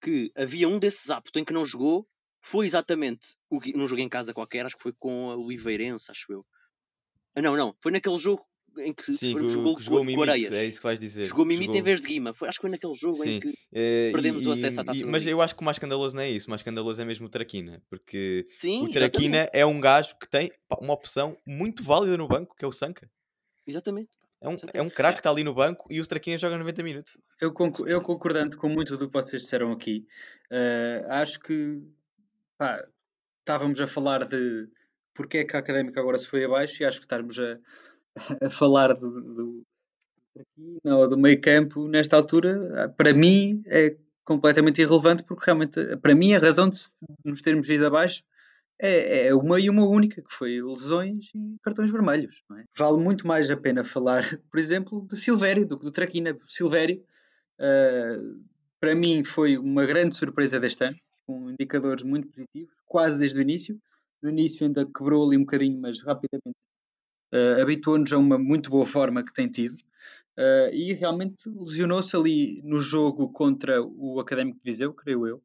que 0.00 0.32
havia 0.34 0.66
um 0.66 0.78
desses 0.78 1.10
aptos 1.10 1.38
em 1.38 1.44
que 1.44 1.52
não 1.52 1.66
jogou 1.66 2.08
foi 2.40 2.64
exatamente 2.64 3.36
o, 3.50 3.60
num 3.76 3.86
jogo 3.86 4.00
em 4.00 4.08
casa 4.08 4.32
qualquer, 4.32 4.64
acho 4.64 4.76
que 4.76 4.82
foi 4.82 4.94
com 4.94 5.30
a 5.30 5.36
Oliveirense, 5.36 6.10
acho 6.10 6.32
eu. 6.32 6.46
Ah, 7.34 7.42
não, 7.42 7.54
não, 7.54 7.76
foi 7.82 7.92
naquele 7.92 8.16
jogo 8.16 8.46
em 8.78 8.92
que 8.92 9.12
Sim, 9.12 9.32
foi, 9.32 9.50
jogou, 9.50 9.76
que 9.76 9.82
jogou 9.82 10.04
Mimito, 10.04 10.30
Areias. 10.30 10.52
é 10.52 10.64
isso 10.64 10.78
que 10.78 10.84
vais 10.84 11.00
dizer. 11.00 11.26
Jogou 11.26 11.44
Mimito 11.44 11.66
jogou... 11.66 11.80
em 11.80 11.82
vez 11.82 12.00
de 12.00 12.06
Guima. 12.06 12.32
Foi, 12.32 12.48
acho 12.48 12.58
que 12.58 12.62
foi 12.62 12.70
naquele 12.70 12.94
jogo 12.94 13.16
Sim. 13.16 13.36
em 13.36 13.40
que 13.40 13.48
uh, 13.48 14.12
perdemos 14.12 14.42
e, 14.42 14.48
o 14.48 14.52
acesso 14.52 14.80
à 14.80 14.84
taça. 14.84 15.00
E, 15.00 15.04
mas 15.04 15.26
eu 15.26 15.40
acho 15.40 15.54
que 15.54 15.62
o 15.62 15.64
mais 15.64 15.76
escandaloso 15.76 16.14
não 16.14 16.22
é 16.22 16.30
isso. 16.30 16.46
O 16.46 16.50
mais 16.50 16.60
escandaloso 16.60 17.00
é 17.00 17.04
mesmo 17.04 17.26
o 17.26 17.28
Traquina. 17.28 17.82
Porque 17.88 18.46
Sim, 18.58 18.84
o 18.84 18.90
Traquina 18.90 19.38
exatamente. 19.38 19.56
é 19.58 19.66
um 19.66 19.80
gajo 19.80 20.16
que 20.18 20.28
tem 20.28 20.50
uma 20.80 20.94
opção 20.94 21.36
muito 21.46 21.82
válida 21.82 22.16
no 22.16 22.28
banco, 22.28 22.56
que 22.56 22.64
é 22.64 22.68
o 22.68 22.72
Sanca. 22.72 23.10
Exatamente. 23.66 24.08
É 24.40 24.48
um, 24.48 24.56
é 24.72 24.82
um 24.82 24.88
craque 24.88 25.16
que 25.16 25.20
está 25.20 25.30
ali 25.30 25.44
no 25.44 25.52
banco 25.52 25.86
e 25.90 26.00
o 26.00 26.06
Traquina 26.06 26.38
joga 26.38 26.56
90 26.56 26.82
minutos. 26.82 27.12
Eu, 27.38 27.52
conc 27.52 27.80
eu 27.80 28.00
concordando 28.00 28.56
com 28.56 28.70
muito 28.70 28.96
do 28.96 29.06
que 29.06 29.12
vocês 29.12 29.42
disseram 29.42 29.70
aqui, 29.70 30.06
uh, 30.50 31.12
acho 31.12 31.38
que 31.40 31.82
pá, 32.56 32.82
estávamos 33.40 33.80
a 33.80 33.86
falar 33.86 34.24
de 34.24 34.66
porque 35.12 35.38
é 35.38 35.44
que 35.44 35.54
a 35.54 35.58
Académica 35.58 36.00
agora 36.00 36.18
se 36.18 36.26
foi 36.26 36.44
abaixo 36.44 36.82
e 36.82 36.86
acho 36.86 36.98
que 36.98 37.04
estarmos 37.04 37.38
a, 37.38 37.58
a 38.42 38.50
falar 38.50 38.94
do, 38.94 39.62
não, 40.84 41.08
do 41.08 41.16
meio 41.16 41.40
campo 41.40 41.86
nesta 41.88 42.16
altura, 42.16 42.92
para 42.96 43.12
mim 43.12 43.62
é 43.66 43.96
completamente 44.24 44.80
irrelevante 44.80 45.22
porque 45.22 45.44
realmente, 45.46 45.96
para 45.98 46.14
mim, 46.14 46.34
a 46.34 46.38
razão 46.38 46.68
de 46.68 46.78
nos 47.24 47.42
termos 47.42 47.68
ido 47.68 47.86
abaixo 47.86 48.22
é, 48.80 49.26
é 49.26 49.34
uma 49.34 49.60
e 49.60 49.68
uma 49.68 49.86
única, 49.86 50.22
que 50.22 50.32
foi 50.32 50.62
lesões 50.62 51.26
e 51.34 51.56
cartões 51.62 51.90
vermelhos. 51.90 52.42
É? 52.58 52.64
Vale 52.76 52.98
muito 52.98 53.26
mais 53.26 53.50
a 53.50 53.56
pena 53.56 53.84
falar, 53.84 54.22
por 54.50 54.58
exemplo, 54.58 55.06
de 55.06 55.16
Silvério 55.16 55.66
do 55.66 55.78
que 55.78 55.84
do 55.84 55.90
Traquina. 55.90 56.36
Silvério, 56.48 57.02
uh, 57.60 58.40
para 58.80 58.94
mim, 58.94 59.22
foi 59.22 59.58
uma 59.58 59.84
grande 59.84 60.16
surpresa 60.16 60.58
deste 60.58 60.84
ano, 60.84 60.96
com 61.26 61.50
indicadores 61.50 62.02
muito 62.02 62.28
positivos, 62.28 62.74
quase 62.86 63.18
desde 63.18 63.38
o 63.38 63.42
início. 63.42 63.78
no 64.22 64.30
início 64.30 64.66
ainda 64.66 64.86
quebrou 64.86 65.26
ali 65.26 65.36
um 65.36 65.40
bocadinho, 65.40 65.78
mas 65.78 66.00
rapidamente 66.00 66.56
uh, 67.32 67.60
habituou-nos 67.60 68.12
a 68.12 68.18
uma 68.18 68.38
muito 68.38 68.70
boa 68.70 68.86
forma 68.86 69.24
que 69.24 69.32
tem 69.32 69.48
tido. 69.48 69.78
Uh, 70.38 70.72
e 70.72 70.92
realmente 70.92 71.48
lesionou-se 71.48 72.16
ali 72.16 72.62
no 72.64 72.80
jogo 72.80 73.30
contra 73.30 73.82
o 73.82 74.20
Académico 74.20 74.58
de 74.58 74.70
Viseu, 74.70 74.94
creio 74.94 75.26
eu. 75.26 75.42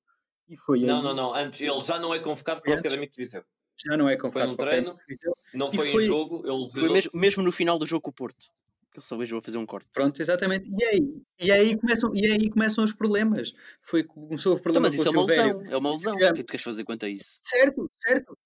E 0.47 0.55
foi 0.57 0.81
não, 0.81 0.97
aí... 0.97 1.03
não, 1.03 1.15
não, 1.15 1.36
antes 1.36 1.59
ele 1.59 1.81
já 1.81 1.99
não 1.99 2.13
é 2.13 2.19
convocado 2.19 2.61
para 2.61 2.71
o 2.71 2.79
Académico 2.79 3.13
de 3.13 3.21
Viseu. 3.21 3.43
Já 3.77 3.97
não 3.97 4.07
é 4.07 4.15
convocado 4.15 4.55
foi 4.55 4.65
num 4.65 4.71
treino, 4.71 4.97
não 5.53 5.71
foi, 5.71 5.91
foi, 5.91 6.03
em 6.03 6.07
jogo, 6.07 6.43
ele 6.47 6.69
foi 6.69 6.89
mesmo, 6.89 7.11
mesmo 7.13 7.43
no 7.43 7.51
final 7.51 7.77
do 7.77 7.86
jogo 7.86 8.03
com 8.03 8.11
o 8.11 8.13
Porto. 8.13 8.45
Ele 8.95 9.05
só 9.05 9.17
veio 9.17 9.38
a 9.38 9.41
fazer 9.41 9.57
um 9.57 9.65
corte. 9.65 9.89
Pronto, 9.93 10.21
exatamente. 10.21 10.71
E 10.71 10.83
aí, 10.86 11.01
e 11.41 11.51
aí, 11.51 11.77
começam, 11.77 12.11
e 12.15 12.25
aí 12.25 12.49
começam 12.49 12.83
os 12.83 12.93
problemas. 12.93 13.53
Foi, 13.81 14.03
começou 14.03 14.55
o 14.55 14.59
problema 14.59 14.88
então, 14.88 14.97
mas 14.97 15.07
isso 15.07 15.07
é 15.07 15.11
uma 15.11 15.25
lesão. 15.25 15.65
É 15.65 15.77
uma 15.77 15.91
lesão. 15.91 16.13
O 16.13 16.17
que 16.17 16.23
é 16.23 16.33
que 16.33 16.43
tu 16.43 16.51
queres 16.51 16.63
fazer 16.63 16.83
quanto 16.86 17.05
a 17.05 17.09
isso? 17.09 17.38
Certo, 17.41 17.91
certo. 17.99 18.38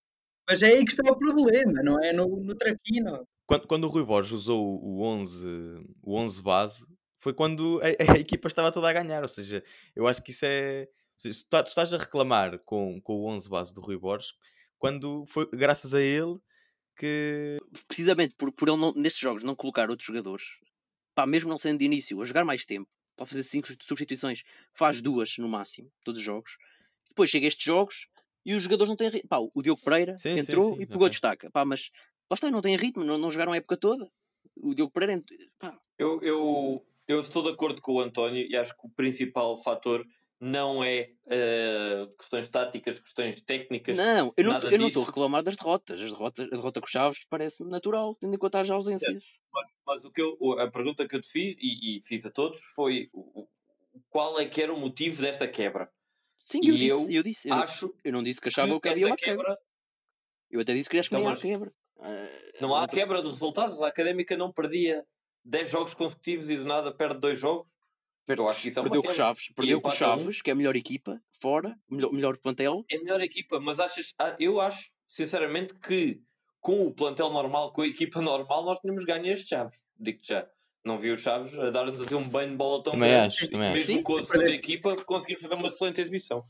Mas 0.49 0.63
é 0.63 0.67
aí 0.67 0.83
que 0.83 0.91
está 0.91 1.03
o 1.11 1.15
problema, 1.15 1.83
não 1.83 2.03
é 2.03 2.11
no, 2.11 2.25
no 2.27 2.55
traquino. 2.55 3.23
Quando, 3.45 3.67
quando 3.67 3.83
o 3.83 3.87
Rui 3.87 4.03
Borges 4.03 4.31
usou 4.31 4.83
o 4.83 5.03
11, 5.03 5.47
o 6.01 6.17
11 6.17 6.41
base, 6.41 6.87
foi 7.19 7.33
quando 7.33 7.79
a, 7.83 7.87
a, 8.13 8.19
equipa 8.19 8.47
estava 8.47 8.71
toda 8.71 8.89
a 8.89 8.93
ganhar. 8.93 9.21
Ou 9.21 9.27
seja, 9.27 9.63
eu 9.95 10.07
acho 10.07 10.23
que 10.23 10.31
isso 10.31 10.45
é. 10.45 10.87
Seja, 11.15 11.39
tu, 11.47 11.63
tu, 11.63 11.67
estás 11.67 11.93
a 11.93 11.97
reclamar 11.99 12.57
com, 12.59 12.99
com 13.01 13.13
o 13.17 13.27
11 13.27 13.47
base 13.47 13.73
do 13.73 13.81
Rui 13.81 13.97
Borges 13.97 14.33
quando 14.79 15.23
foi 15.27 15.47
graças 15.51 15.93
a 15.93 16.01
ele 16.01 16.39
que. 16.97 17.59
Precisamente 17.87 18.33
por, 18.35 18.51
por 18.51 18.69
ele 18.69 18.77
não, 18.77 18.91
nestes 18.93 19.21
jogos 19.21 19.43
não 19.43 19.55
colocar 19.55 19.91
outros 19.91 20.07
jogadores, 20.07 20.57
pá, 21.13 21.27
mesmo 21.27 21.49
não 21.49 21.59
sendo 21.59 21.77
de 21.77 21.85
início, 21.85 22.19
a 22.19 22.25
jogar 22.25 22.43
mais 22.43 22.65
tempo, 22.65 22.89
pode 23.15 23.29
fazer 23.29 23.43
5 23.43 23.67
substituições, 23.83 24.43
faz 24.73 24.99
duas 24.99 25.37
no 25.37 25.47
máximo, 25.47 25.91
todos 26.03 26.19
os 26.19 26.25
jogos. 26.25 26.57
Depois 27.07 27.29
chega 27.29 27.45
estes 27.45 27.65
jogos 27.65 28.07
e 28.49 28.55
os 28.55 28.63
jogadores 28.63 28.89
não 28.89 28.95
têm 28.95 29.09
ritmo. 29.09 29.29
Pá, 29.29 29.37
o 29.37 29.61
Diogo 29.61 29.79
Pereira 29.83 30.17
sim, 30.17 30.39
entrou 30.39 30.71
sim, 30.71 30.75
sim, 30.77 30.81
e 30.81 30.85
pegou 30.87 31.03
okay. 31.03 31.11
destaca. 31.11 31.51
Pá, 31.51 31.63
mas 31.63 31.91
lá 32.29 32.33
está, 32.33 32.49
não 32.49 32.61
tem 32.61 32.75
ritmo, 32.75 33.03
não, 33.03 33.15
não 33.15 33.29
jogaram 33.29 33.53
a 33.53 33.57
época 33.57 33.77
toda. 33.77 34.09
O 34.57 34.73
Diogo 34.73 34.91
Pereira. 34.91 35.21
Pá. 35.59 35.79
Eu, 35.99 36.19
eu, 36.23 36.83
eu 37.07 37.21
estou 37.21 37.43
de 37.43 37.49
acordo 37.49 37.79
com 37.79 37.93
o 37.93 37.99
António 37.99 38.43
e 38.49 38.57
acho 38.57 38.73
que 38.73 38.87
o 38.87 38.89
principal 38.89 39.61
fator 39.61 40.03
não 40.41 40.83
é 40.83 41.11
uh, 41.25 42.17
questões 42.17 42.49
táticas, 42.49 42.99
questões 42.99 43.39
técnicas. 43.41 43.95
Não, 43.95 44.33
eu 44.35 44.43
não, 44.43 44.59
eu 44.61 44.79
não 44.79 44.87
estou 44.87 45.03
a 45.03 45.05
reclamar 45.05 45.43
das 45.43 45.55
derrotas. 45.55 46.01
As 46.01 46.11
derrotas. 46.11 46.47
A 46.47 46.55
derrota 46.55 46.79
com 46.81 46.87
os 46.87 46.91
Chaves 46.91 47.25
parece-me 47.29 47.69
natural, 47.69 48.15
tendo 48.15 48.33
em 48.33 48.37
conta 48.39 48.61
as 48.61 48.69
ausências. 48.71 49.23
Mas, 49.53 49.67
mas, 49.85 50.05
o 50.05 50.11
que 50.11 50.21
eu, 50.21 50.37
a 50.59 50.71
pergunta 50.71 51.07
que 51.07 51.15
eu 51.15 51.21
te 51.21 51.29
fiz 51.29 51.55
e, 51.59 51.97
e 51.97 52.01
fiz 52.01 52.25
a 52.25 52.31
todos 52.31 52.59
foi 52.73 53.11
qual 54.09 54.39
é 54.39 54.45
que 54.45 54.59
era 54.59 54.73
o 54.73 54.79
motivo 54.79 55.21
desta 55.21 55.47
quebra? 55.47 55.91
Sim, 56.49 56.61
eu, 56.63 56.73
disse, 56.73 56.89
eu, 56.89 57.11
eu 57.11 57.23
disse. 57.23 57.47
Eu, 57.47 57.53
acho 57.53 57.93
eu 58.03 58.11
não 58.11 58.23
disse 58.23 58.41
que 58.41 58.47
achava 58.47 58.79
que, 58.81 58.89
havia 58.89 59.05
uma 59.05 59.15
quebra. 59.15 59.43
quebra. 59.43 59.59
Eu 60.49 60.59
até 60.61 60.73
disse 60.73 60.89
que 60.89 60.97
acho 60.97 61.07
que 61.07 61.15
então, 61.15 61.27
não 61.27 61.35
há 61.35 61.39
quebra. 61.39 61.73
Não 62.59 62.75
há 62.75 62.87
quebra 62.87 63.21
de 63.21 63.27
resultados. 63.27 63.79
A 63.83 63.87
académica 63.87 64.35
não 64.35 64.51
perdia 64.51 65.05
10 65.45 65.69
jogos 65.69 65.93
consecutivos 65.93 66.49
e 66.49 66.57
do 66.57 66.65
nada 66.65 66.91
perde 66.91 67.19
2 67.19 67.39
jogos. 67.39 67.67
Eu 68.27 68.49
acho 68.49 68.63
que 68.63 68.67
isso 68.69 68.79
é 68.79 68.83
perdeu 68.83 69.03
com 69.03 69.13
Chaves, 69.13 69.51
perdeu 69.55 69.81
com 69.81 69.91
Chaves, 69.91 70.41
que 70.41 70.49
é 70.49 70.53
a 70.53 70.55
melhor 70.55 70.75
equipa, 70.75 71.21
fora, 71.39 71.75
melhor, 71.89 72.11
melhor 72.11 72.37
plantel. 72.37 72.83
É 72.91 72.97
a 72.97 72.99
melhor 72.99 73.21
equipa, 73.21 73.59
mas 73.59 73.79
achas, 73.79 74.13
ah, 74.19 74.35
eu 74.39 74.61
acho, 74.61 74.91
sinceramente, 75.07 75.73
que 75.75 76.21
com 76.59 76.85
o 76.85 76.93
plantel 76.93 77.31
normal, 77.31 77.73
com 77.73 77.81
a 77.81 77.87
equipa 77.87 78.21
normal, 78.21 78.65
nós 78.65 78.79
tínhamos 78.79 79.03
ganho 79.03 79.31
este 79.31 79.49
Chaves. 79.49 79.79
Digo-te 79.99 80.29
já. 80.29 80.49
Não 80.83 80.97
vi 80.97 81.11
o 81.11 81.17
Chaves 81.17 81.57
a 81.57 81.69
dar-nos 81.69 81.99
assim 81.99 82.15
um 82.15 82.27
banho 82.27 82.51
de 82.51 82.55
bola 82.55 82.83
tão 82.83 82.91
também 82.91 83.09
grande. 83.09 83.27
Acho, 83.27 83.49
também 83.49 83.73
Mesmo 83.73 83.95
acho. 83.95 84.03
com 84.03 84.17
a 84.17 84.23
segunda 84.23 84.49
equipa, 84.49 84.95
conseguir 85.03 85.35
fazer 85.37 85.55
uma 85.55 85.67
excelente 85.67 86.01
exibição. 86.01 86.43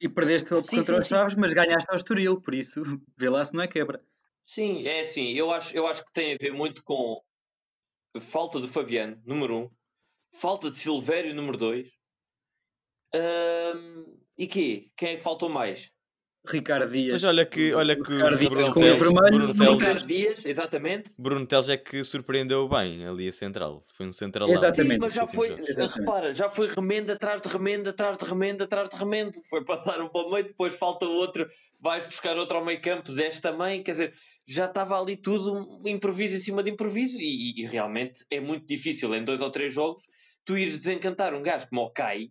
E 0.00 0.08
perdeste 0.08 0.48
sim, 0.48 0.76
contra 0.76 0.98
os 0.98 1.06
Chaves, 1.06 1.34
mas 1.34 1.52
ganhaste 1.52 1.88
ao 1.90 1.96
Estoril, 1.96 2.40
por 2.40 2.54
isso 2.54 2.82
vê 3.16 3.28
lá 3.28 3.44
se 3.44 3.54
não 3.54 3.62
é 3.62 3.68
quebra. 3.68 4.02
Sim, 4.46 4.86
é 4.86 5.00
assim. 5.00 5.32
Eu 5.32 5.50
acho, 5.50 5.74
eu 5.76 5.86
acho 5.86 6.04
que 6.04 6.12
tem 6.12 6.34
a 6.34 6.38
ver 6.38 6.52
muito 6.52 6.82
com 6.82 7.22
falta 8.20 8.60
de 8.60 8.68
Fabiano, 8.68 9.20
número 9.24 9.56
1, 9.56 9.60
um, 9.62 9.70
falta 10.32 10.70
de 10.70 10.78
Silvério, 10.78 11.34
número 11.34 11.56
2. 11.56 11.88
Um, 13.14 14.18
e 14.36 14.46
quê? 14.46 14.90
Quem 14.96 15.10
é 15.10 15.16
que 15.16 15.22
faltou 15.22 15.48
mais? 15.48 15.90
Ricardo 16.46 16.90
Dias. 16.90 17.12
Mas 17.12 17.24
olha 17.24 17.46
que, 17.46 17.72
olha 17.72 17.96
que 17.96 18.02
Bruno, 18.02 18.36
Teles, 18.74 18.98
Bruno 18.98 19.54
Teles, 19.54 19.78
Ricardo 19.78 20.06
Dias, 20.06 20.44
exatamente. 20.44 21.10
Bruno 21.16 21.46
Teles 21.46 21.68
é 21.70 21.76
que 21.78 22.04
surpreendeu 22.04 22.68
bem 22.68 23.06
ali 23.06 23.28
a 23.28 23.32
central. 23.32 23.82
Foi 23.94 24.06
um 24.06 24.12
central 24.12 24.50
Exatamente. 24.50 24.94
Sim, 24.94 25.00
mas 25.00 25.12
já 25.14 25.26
foi, 25.26 25.52
exatamente. 25.52 25.98
repara, 25.98 26.34
já 26.34 26.50
foi 26.50 26.68
remenda 26.68 27.14
atrás 27.14 27.40
de 27.40 27.48
remenda, 27.48 27.90
atrás 27.90 28.18
de 28.18 28.24
remenda, 28.24 28.64
atrás 28.64 28.90
de 28.90 28.96
remenda. 28.96 29.32
Foi 29.48 29.64
passar 29.64 30.00
um 30.02 30.08
para 30.08 30.26
o 30.26 30.30
meio, 30.30 30.46
depois 30.46 30.74
falta 30.74 31.06
outro, 31.06 31.48
vais 31.80 32.04
buscar 32.06 32.36
outro 32.36 32.58
ao 32.58 32.64
meio 32.64 32.80
campo, 32.80 33.10
deste 33.12 33.40
também, 33.40 33.82
quer 33.82 33.92
dizer, 33.92 34.14
já 34.46 34.66
estava 34.66 35.00
ali 35.00 35.16
tudo 35.16 35.80
um 35.82 35.88
improviso 35.88 36.36
em 36.36 36.40
cima 36.40 36.62
de 36.62 36.70
improviso 36.70 37.18
e, 37.18 37.62
e, 37.62 37.66
realmente 37.66 38.24
é 38.30 38.38
muito 38.38 38.66
difícil 38.66 39.14
em 39.14 39.24
dois 39.24 39.40
ou 39.40 39.50
três 39.50 39.72
jogos 39.72 40.04
tu 40.44 40.58
ires 40.58 40.78
desencantar 40.78 41.32
um 41.34 41.42
gajo 41.42 41.66
como 41.68 41.80
o 41.80 41.90
Kai, 41.90 42.30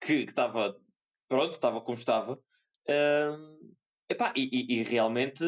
que 0.00 0.14
estava, 0.14 0.76
pronto, 1.28 1.52
estava 1.52 1.80
como 1.80 1.96
estava, 1.96 2.38
epá, 4.08 4.32
e, 4.36 4.78
e, 4.78 4.82
realmente 4.82 5.44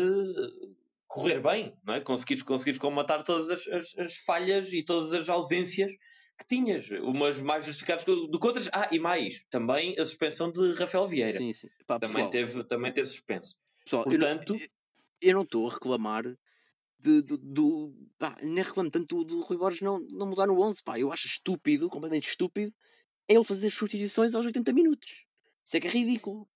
correr 1.07 1.41
bem, 1.41 1.75
não 1.85 1.95
é? 1.95 2.01
Conseguires, 2.01 2.43
conseguires 2.43 2.79
comatar 2.79 3.25
todas 3.25 3.51
as, 3.51 3.67
as, 3.69 3.99
as, 3.99 4.17
falhas 4.17 4.73
e 4.73 4.83
todas 4.83 5.13
as 5.13 5.29
ausências 5.29 5.91
que 6.39 6.47
tinhas, 6.47 6.89
umas 7.03 7.41
mais 7.41 7.65
justificadas 7.65 8.05
do 8.05 8.39
que 8.39 8.47
outras. 8.47 8.69
Ah, 8.73 8.89
e 8.93 8.99
mais, 8.99 9.45
também 9.51 9.99
a 9.99 10.07
suspensão 10.07 10.53
de 10.53 10.75
Rafael 10.75 11.09
Vieira. 11.09 11.39
Sim, 11.39 11.53
sim. 11.53 11.69
Pá, 11.87 11.99
também, 11.99 12.31
teve, 12.31 12.63
também 12.65 12.93
teve 12.93 13.09
suspenso. 13.09 13.57
Pessoal, 13.85 14.05
Portanto, 14.05 14.57
eu, 15.21 15.35
não 15.35 15.43
estou 15.43 15.67
a 15.69 15.73
reclamar 15.73 16.25
de, 16.99 17.23
de, 17.23 17.37
do. 17.39 17.93
Pá, 18.19 18.37
nem 18.43 18.63
reclamo 18.63 18.91
tanto 18.91 19.25
do, 19.25 19.25
do 19.25 19.41
Rui 19.41 19.57
Borges 19.57 19.81
não, 19.81 19.99
não 20.11 20.27
mudar 20.27 20.47
no 20.47 20.61
11. 20.61 20.83
Pá, 20.83 20.99
eu 20.99 21.11
acho 21.11 21.27
estúpido, 21.27 21.89
completamente 21.89 22.29
estúpido, 22.29 22.73
é 23.27 23.35
ele 23.35 23.45
fazer 23.45 23.71
substituições 23.71 24.35
aos 24.35 24.47
80 24.47 24.73
minutos. 24.73 25.25
Isso 25.65 25.77
é 25.77 25.81
que 25.81 25.89
é 25.89 25.91
ridículo. 25.91 26.49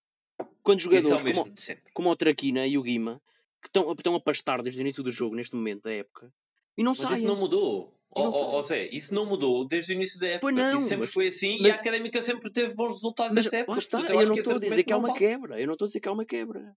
Quando 0.62 0.78
é 0.78 0.82
jogadores 0.82 1.36
como, 1.36 1.54
como 1.92 2.10
o 2.10 2.16
Traquina 2.16 2.66
e 2.66 2.78
o 2.78 2.82
Guima, 2.82 3.20
que 3.60 3.68
estão, 3.68 3.90
estão 3.92 4.14
a 4.14 4.20
pastar 4.20 4.62
desde 4.62 4.80
o 4.80 4.82
início 4.82 5.02
do 5.02 5.10
jogo, 5.10 5.34
neste 5.34 5.54
momento 5.54 5.84
da 5.84 5.92
época, 5.92 6.32
e 6.76 6.82
não 6.82 6.94
Mas 6.98 7.18
isso 7.18 7.26
não 7.26 7.36
mudou. 7.36 7.98
Ou 8.14 8.62
seja, 8.62 8.94
isso 8.94 9.14
não 9.14 9.24
mudou 9.24 9.66
desde 9.66 9.92
o 9.92 9.94
início 9.94 10.20
da 10.20 10.26
época. 10.26 10.40
Pois 10.42 10.54
não, 10.54 10.76
isso 10.76 10.88
sempre 10.88 11.06
mas, 11.06 11.14
foi 11.14 11.28
assim 11.28 11.58
mas, 11.60 11.68
e 11.68 11.70
a 11.70 11.74
académica 11.74 12.20
sempre 12.20 12.52
teve 12.52 12.74
bons 12.74 12.90
resultados 12.90 13.34
mas, 13.34 13.44
nesta 13.46 13.56
época. 13.56 13.78
Está, 13.78 14.00
eu, 14.00 14.20
eu 14.20 14.26
não 14.28 14.34
estou 14.34 14.56
a 14.56 14.58
dizer 14.58 14.82
que 14.82 14.92
há 14.92 14.96
uma 14.98 15.14
quebra. 15.14 15.60
Eu 15.60 15.66
não 15.66 15.72
estou 15.74 15.86
a 15.86 15.88
dizer 15.88 16.00
que 16.00 16.08
há 16.08 16.12
uma 16.12 16.24
quebra. 16.24 16.76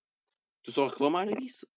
Estou 0.59 0.73
só 0.73 0.85
a 0.85 0.89
reclamar 0.89 1.27
disso. 1.35 1.67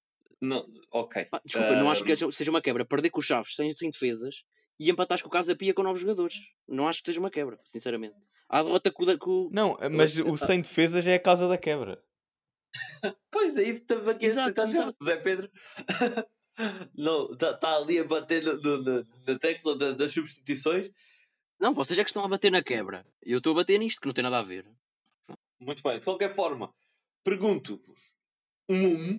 Não, 0.40 0.64
ok. 0.92 1.26
Ah, 1.32 1.40
desculpa, 1.44 1.74
não 1.74 1.90
acho 1.90 2.04
que 2.04 2.14
seja 2.14 2.50
uma 2.50 2.62
quebra. 2.62 2.84
Perder 2.84 3.10
com 3.10 3.18
os 3.18 3.26
Chaves 3.26 3.56
sem, 3.56 3.72
sem 3.72 3.90
defesas 3.90 4.44
e 4.78 4.90
empatares 4.90 5.22
com 5.22 5.28
o 5.28 5.32
Casa 5.32 5.56
Pia 5.56 5.74
com 5.74 5.82
novos 5.82 6.00
jogadores. 6.00 6.36
Não 6.68 6.86
acho 6.86 7.00
que 7.00 7.06
seja 7.06 7.18
uma 7.18 7.30
quebra, 7.30 7.58
sinceramente. 7.64 8.16
Há 8.48 8.60
a 8.60 8.62
derrota 8.62 8.90
com, 8.90 9.18
com... 9.18 9.50
Não, 9.52 9.76
mas 9.90 10.18
o 10.18 10.36
sem 10.36 10.60
defesas 10.60 11.06
é 11.06 11.14
a 11.14 11.20
causa 11.20 11.46
da 11.48 11.58
quebra. 11.58 12.02
pois 13.30 13.56
é, 13.56 13.62
isso 13.62 13.82
estamos 13.82 14.08
aqui 14.08 14.26
exato, 14.26 14.60
a 14.60 14.64
exato. 14.64 14.96
Zé 15.04 15.16
Pedro. 15.16 15.50
está 17.32 17.54
tá 17.54 17.76
ali 17.76 17.98
a 17.98 18.04
bater 18.04 18.42
no, 18.42 18.82
no, 18.82 19.06
na 19.26 19.38
tecla 19.38 19.76
da, 19.76 19.92
das 19.92 20.12
substituições. 20.12 20.90
Não, 21.60 21.74
vocês 21.74 21.98
é 21.98 22.04
que 22.04 22.10
estão 22.10 22.24
a 22.24 22.28
bater 22.28 22.50
na 22.50 22.62
quebra. 22.62 23.04
Eu 23.22 23.38
estou 23.38 23.52
a 23.52 23.56
bater 23.56 23.78
nisto, 23.78 24.00
que 24.00 24.06
não 24.06 24.14
tem 24.14 24.24
nada 24.24 24.38
a 24.38 24.42
ver. 24.42 24.66
Muito 25.60 25.82
bem, 25.82 25.98
de 25.98 26.04
qualquer 26.04 26.34
forma, 26.34 26.72
pergunto-vos 27.24 28.12
um, 28.68 29.18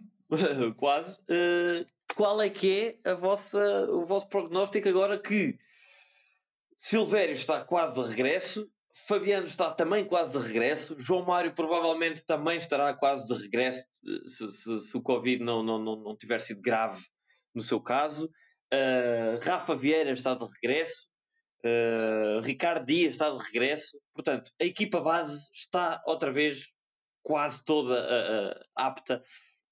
quase, 0.75 1.19
uh, 1.21 1.86
qual 2.15 2.41
é 2.41 2.49
que 2.49 2.99
é 3.03 3.11
a 3.11 3.13
vossa, 3.13 3.91
o 3.91 4.05
vosso 4.05 4.27
prognóstico 4.30 4.88
agora 4.88 5.19
que 5.19 5.59
Silvério 6.77 7.34
está 7.34 7.63
quase 7.65 8.01
de 8.01 8.07
regresso, 8.07 8.71
Fabiano 8.94 9.48
está 9.48 9.72
também 9.72 10.04
quase 10.04 10.38
de 10.38 10.46
regresso, 10.46 10.96
João 11.00 11.26
Mário 11.26 11.54
provavelmente 11.54 12.26
também 12.26 12.58
estará 12.58 12.94
quase 12.94 13.28
de 13.28 13.42
regresso 13.42 13.86
eh, 14.06 14.28
se, 14.28 14.50
se, 14.50 14.80
se 14.80 14.98
o 14.98 15.02
Covid 15.02 15.44
não, 15.44 15.64
não, 15.64 15.78
não, 15.80 15.96
não 15.96 16.18
tiver 16.18 16.40
sido 16.40 16.62
grave 16.62 17.02
no 17.54 17.62
seu 17.62 17.80
caso. 17.80 18.30
Uh, 18.72 19.40
Rafa 19.42 19.76
Vieira 19.76 20.12
está 20.12 20.36
de 20.36 20.46
regresso, 20.46 21.08
uh, 21.66 22.40
Ricardo 22.42 22.86
Dias 22.86 23.16
está 23.16 23.30
de 23.30 23.44
regresso. 23.44 24.00
Portanto, 24.14 24.52
a 24.62 24.66
equipa 24.66 25.02
base 25.02 25.50
está 25.54 26.02
outra 26.06 26.32
vez 26.32 26.68
quase 27.24 27.64
toda 27.64 28.00
uh, 28.00 28.66
apta 28.76 29.24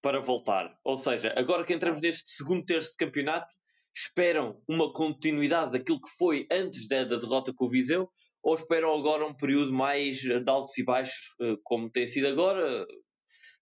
para 0.01 0.19
voltar. 0.19 0.75
Ou 0.83 0.97
seja, 0.97 1.33
agora 1.35 1.63
que 1.63 1.73
entramos 1.73 2.01
neste 2.01 2.29
segundo 2.29 2.65
terço 2.65 2.91
de 2.91 2.97
campeonato, 2.97 3.47
esperam 3.95 4.61
uma 4.67 4.91
continuidade 4.93 5.71
daquilo 5.71 5.99
que 5.99 6.09
foi 6.17 6.47
antes 6.51 6.87
da, 6.87 7.03
da 7.03 7.17
derrota 7.17 7.53
com 7.53 7.65
o 7.65 7.69
Viseu 7.69 8.09
ou 8.47 8.55
esperam 8.55 8.97
agora 8.97 9.27
um 9.27 9.33
período 9.33 9.73
mais 9.73 10.19
de 10.19 10.49
altos 10.49 10.77
e 10.77 10.83
baixos, 10.83 11.35
como 11.65 11.89
tem 11.89 12.07
sido 12.07 12.27
agora, 12.27 12.87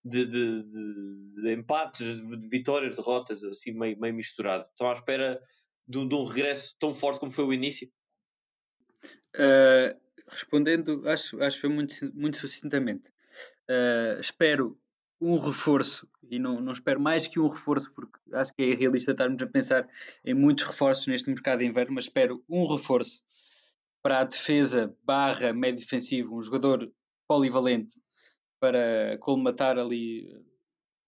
de, 0.04 0.26
de, 0.28 0.64
de, 0.64 1.42
de 1.42 1.54
empates, 1.56 2.22
de 2.22 2.48
vitórias, 2.48 2.96
derrotas, 2.96 3.44
assim 3.44 3.72
meio, 3.72 4.00
meio 4.00 4.14
misturado. 4.14 4.64
Estão 4.70 4.92
à 4.92 4.94
espera 4.94 5.42
de, 5.88 6.08
de, 6.08 6.14
um 6.14 6.24
regresso 6.24 6.76
tão 6.80 6.94
forte 6.94 7.20
como 7.20 7.32
foi 7.32 7.46
o 7.46 7.52
início? 7.52 7.92
Uh, 9.36 10.00
respondendo, 10.28 11.02
acho, 11.10 11.42
acho 11.42 11.58
que 11.58 11.62
foi 11.62 11.70
muito, 11.72 11.96
muito 12.14 12.38
sucintamente. 12.38 13.10
Uh, 13.68 14.22
espero 14.22 14.80
um 15.20 15.40
reforço, 15.40 16.08
e 16.30 16.38
não, 16.38 16.62
não 16.62 16.74
espero 16.74 17.00
mais 17.00 17.26
que 17.26 17.40
um 17.40 17.48
reforço, 17.48 17.92
porque 17.92 18.20
acho 18.34 18.54
que 18.54 18.62
é 18.62 18.68
irrealista 18.68 19.14
estarmos 19.14 19.42
a 19.42 19.48
pensar 19.48 19.90
em 20.24 20.36
muitos 20.36 20.64
reforços 20.64 21.08
neste 21.08 21.28
mercado 21.28 21.60
de 21.62 21.66
inverno, 21.66 21.96
mas 21.96 22.04
espero 22.04 22.44
um 22.48 22.68
reforço 22.68 23.26
para 24.06 24.20
a 24.20 24.24
defesa 24.24 24.96
barra 25.04 25.52
médio 25.52 25.84
defensivo, 25.84 26.38
um 26.38 26.42
jogador 26.44 26.88
polivalente 27.28 27.96
para 28.60 29.18
colmatar 29.20 29.80
ali 29.80 30.30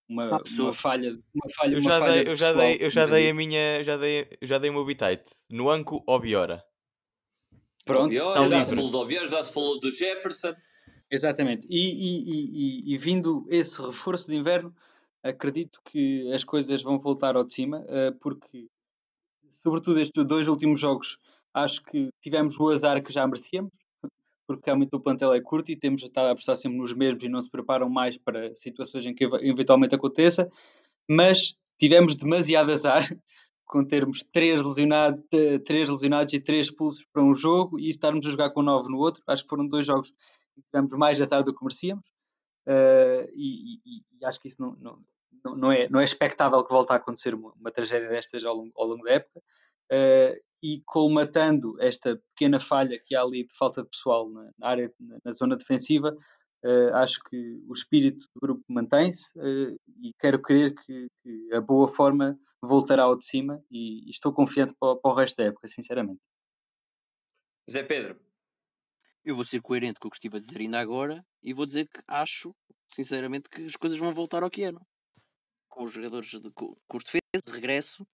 uma, 0.09 0.41
uma 0.49 0.73
falha, 0.73 1.11
uma 1.31 1.49
falha, 1.55 1.75
eu 1.75 1.81
já 1.81 1.89
uma 1.91 1.99
falha 1.99 2.13
dei, 2.13 2.33
eu 2.33 2.35
já 2.35 2.47
pessoal, 2.47 2.65
dei, 2.65 2.77
eu 2.81 2.89
já 2.89 3.05
dei 3.05 3.29
a 3.29 3.33
minha, 3.35 3.83
já 3.83 3.97
dei, 3.97 4.27
já 4.41 4.57
dei 4.57 4.71
o 4.71 4.73
meu 4.73 4.83
bitite. 4.83 5.29
No 5.47 5.69
Anco 5.69 6.03
Obiora. 6.07 6.65
Pronto, 7.85 8.05
Obiora, 8.07 8.31
está 8.31 8.49
já 8.49 8.57
livre. 8.57 8.65
se 8.65 8.75
falou 8.75 8.89
do 8.89 8.97
Obiora, 8.97 9.27
já 9.27 9.43
se 9.43 9.53
falou 9.53 9.79
do 9.79 9.91
Jefferson. 9.91 10.55
Exatamente. 11.11 11.67
E, 11.69 11.77
e, 11.77 12.31
e, 12.31 12.95
e, 12.95 12.97
vindo 12.97 13.45
esse 13.47 13.79
reforço 13.79 14.27
de 14.27 14.35
inverno, 14.35 14.75
acredito 15.21 15.79
que 15.85 16.33
as 16.33 16.43
coisas 16.43 16.81
vão 16.81 16.97
voltar 16.97 17.35
ao 17.35 17.43
de 17.43 17.53
cima, 17.53 17.85
eh, 17.87 18.11
porque, 18.19 18.67
sobretudo 19.51 19.99
estes 19.99 20.25
dois 20.25 20.47
últimos 20.47 20.79
jogos, 20.79 21.19
acho 21.63 21.83
que 21.83 22.09
tivemos 22.21 22.59
o 22.59 22.69
azar 22.69 23.03
que 23.03 23.11
já 23.11 23.25
merecíamos, 23.25 23.71
porque 24.47 24.63
realmente 24.65 24.95
o 24.95 24.99
plantel 24.99 25.33
é 25.33 25.41
curto 25.41 25.71
e 25.71 25.75
temos 25.75 26.03
estado 26.03 26.27
a 26.27 26.31
apostar 26.31 26.55
sempre 26.55 26.77
nos 26.77 26.93
mesmos 26.93 27.23
e 27.23 27.29
não 27.29 27.41
se 27.41 27.49
preparam 27.49 27.89
mais 27.89 28.17
para 28.17 28.55
situações 28.55 29.05
em 29.05 29.13
que 29.13 29.25
eventualmente 29.41 29.95
aconteça, 29.95 30.49
mas 31.09 31.57
tivemos 31.77 32.15
demasiado 32.15 32.71
azar 32.71 33.03
com 33.65 33.83
termos 33.83 34.23
três 34.23 34.63
lesionados, 34.63 35.23
três 35.65 35.89
lesionados 35.89 36.31
e 36.33 36.39
três 36.39 36.67
expulsos 36.67 37.05
para 37.11 37.23
um 37.23 37.33
jogo 37.33 37.77
e 37.79 37.89
estarmos 37.89 38.25
a 38.25 38.29
jogar 38.29 38.51
com 38.51 38.61
nove 38.61 38.89
no 38.89 38.97
outro. 38.97 39.21
Acho 39.27 39.43
que 39.43 39.49
foram 39.49 39.67
dois 39.67 39.85
jogos 39.85 40.11
que 40.55 40.61
tivemos 40.61 40.93
mais 40.93 41.19
azar 41.19 41.43
do 41.43 41.53
que 41.53 41.63
merecíamos 41.63 42.07
uh, 42.67 43.29
e, 43.35 43.79
e, 43.85 44.03
e, 44.21 44.25
acho 44.25 44.39
que 44.39 44.47
isso 44.47 44.61
não, 44.61 44.71
não, 44.79 45.57
não, 45.57 45.71
é, 45.71 45.89
não 45.89 45.99
é 45.99 46.05
expectável 46.05 46.63
que 46.63 46.71
volte 46.73 46.93
a 46.93 46.95
acontecer 46.95 47.33
uma, 47.33 47.51
uma 47.53 47.71
tragédia 47.71 48.07
destas 48.07 48.45
ao 48.45 48.55
longo, 48.55 48.71
ao 48.77 48.87
longo 48.87 49.03
da 49.03 49.11
época. 49.11 49.41
Uh, 49.91 50.46
e 50.61 50.81
colmatando 50.85 51.75
esta 51.79 52.17
pequena 52.29 52.59
falha 52.59 52.99
que 53.03 53.15
há 53.15 53.21
ali 53.21 53.45
de 53.45 53.53
falta 53.55 53.83
de 53.83 53.89
pessoal 53.89 54.29
na, 54.29 54.51
na 54.57 54.67
área, 54.67 54.93
na, 54.99 55.17
na, 55.23 55.31
zona 55.31 55.55
defensiva, 55.55 56.15
uh, 56.65 56.95
acho 56.95 57.19
que 57.29 57.61
o 57.67 57.73
espírito 57.73 58.25
do 58.33 58.41
grupo 58.41 58.63
mantém-se 58.67 59.37
uh, 59.37 59.79
e 60.01 60.13
quero 60.19 60.41
crer 60.41 60.73
que, 60.73 61.07
que, 61.21 61.53
a 61.53 61.61
boa 61.61 61.87
forma 61.87 62.39
voltará 62.61 63.03
ao 63.03 63.17
de 63.17 63.25
cima 63.25 63.63
e, 63.69 64.07
e 64.07 64.09
estou 64.09 64.33
confiante 64.33 64.73
para, 64.79 64.95
para, 64.95 65.11
o 65.11 65.15
resto 65.15 65.37
da 65.37 65.45
época, 65.45 65.67
sinceramente. 65.67 66.21
Zé 67.69 67.83
Pedro. 67.83 68.19
Eu 69.23 69.35
vou 69.35 69.43
ser 69.43 69.61
coerente 69.61 69.99
com 69.99 70.07
o 70.07 70.11
que 70.11 70.17
estive 70.17 70.37
a 70.37 70.39
dizer 70.39 70.59
ainda 70.59 70.79
agora 70.79 71.23
e 71.43 71.53
vou 71.53 71.65
dizer 71.65 71.87
que 71.87 72.01
acho, 72.07 72.55
sinceramente, 72.93 73.49
que 73.49 73.65
as 73.65 73.75
coisas 73.75 73.99
vão 73.99 74.13
voltar 74.13 74.41
ao 74.41 74.49
que 74.49 74.63
eram. 74.63 74.81
Com 75.67 75.83
os 75.83 75.91
jogadores 75.91 76.29
de 76.29 76.49
curto 76.51 77.05
defesa, 77.05 77.43
de 77.45 77.51
regresso, 77.51 78.07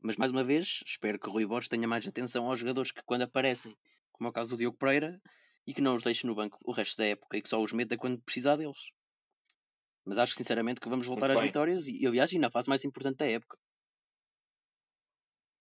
mas 0.00 0.16
mais 0.16 0.30
uma 0.30 0.44
vez, 0.44 0.82
espero 0.86 1.18
que 1.18 1.28
o 1.28 1.32
Rui 1.32 1.46
Borges 1.46 1.68
tenha 1.68 1.88
mais 1.88 2.06
atenção 2.06 2.48
aos 2.48 2.60
jogadores 2.60 2.92
que 2.92 3.02
quando 3.02 3.22
aparecem, 3.22 3.76
como 4.12 4.28
é 4.28 4.30
o 4.30 4.32
caso 4.32 4.50
do 4.50 4.56
Diogo 4.56 4.76
Pereira, 4.76 5.20
e 5.66 5.74
que 5.74 5.80
não 5.80 5.96
os 5.96 6.02
deixe 6.02 6.26
no 6.26 6.34
banco 6.34 6.58
o 6.64 6.72
resto 6.72 6.96
da 6.96 7.06
época 7.06 7.36
e 7.36 7.42
que 7.42 7.48
só 7.48 7.62
os 7.62 7.72
meta 7.72 7.96
quando 7.96 8.22
precisar 8.22 8.56
deles. 8.56 8.78
Mas 10.04 10.16
acho 10.16 10.34
sinceramente 10.34 10.80
que 10.80 10.88
vamos 10.88 11.06
voltar 11.06 11.26
Muito 11.26 11.36
às 11.36 11.42
bem. 11.42 11.48
vitórias 11.48 11.86
e, 11.86 12.06
aliás, 12.06 12.32
e 12.32 12.38
na 12.38 12.50
fase 12.50 12.68
mais 12.68 12.84
importante 12.84 13.18
da 13.18 13.26
época. 13.26 13.58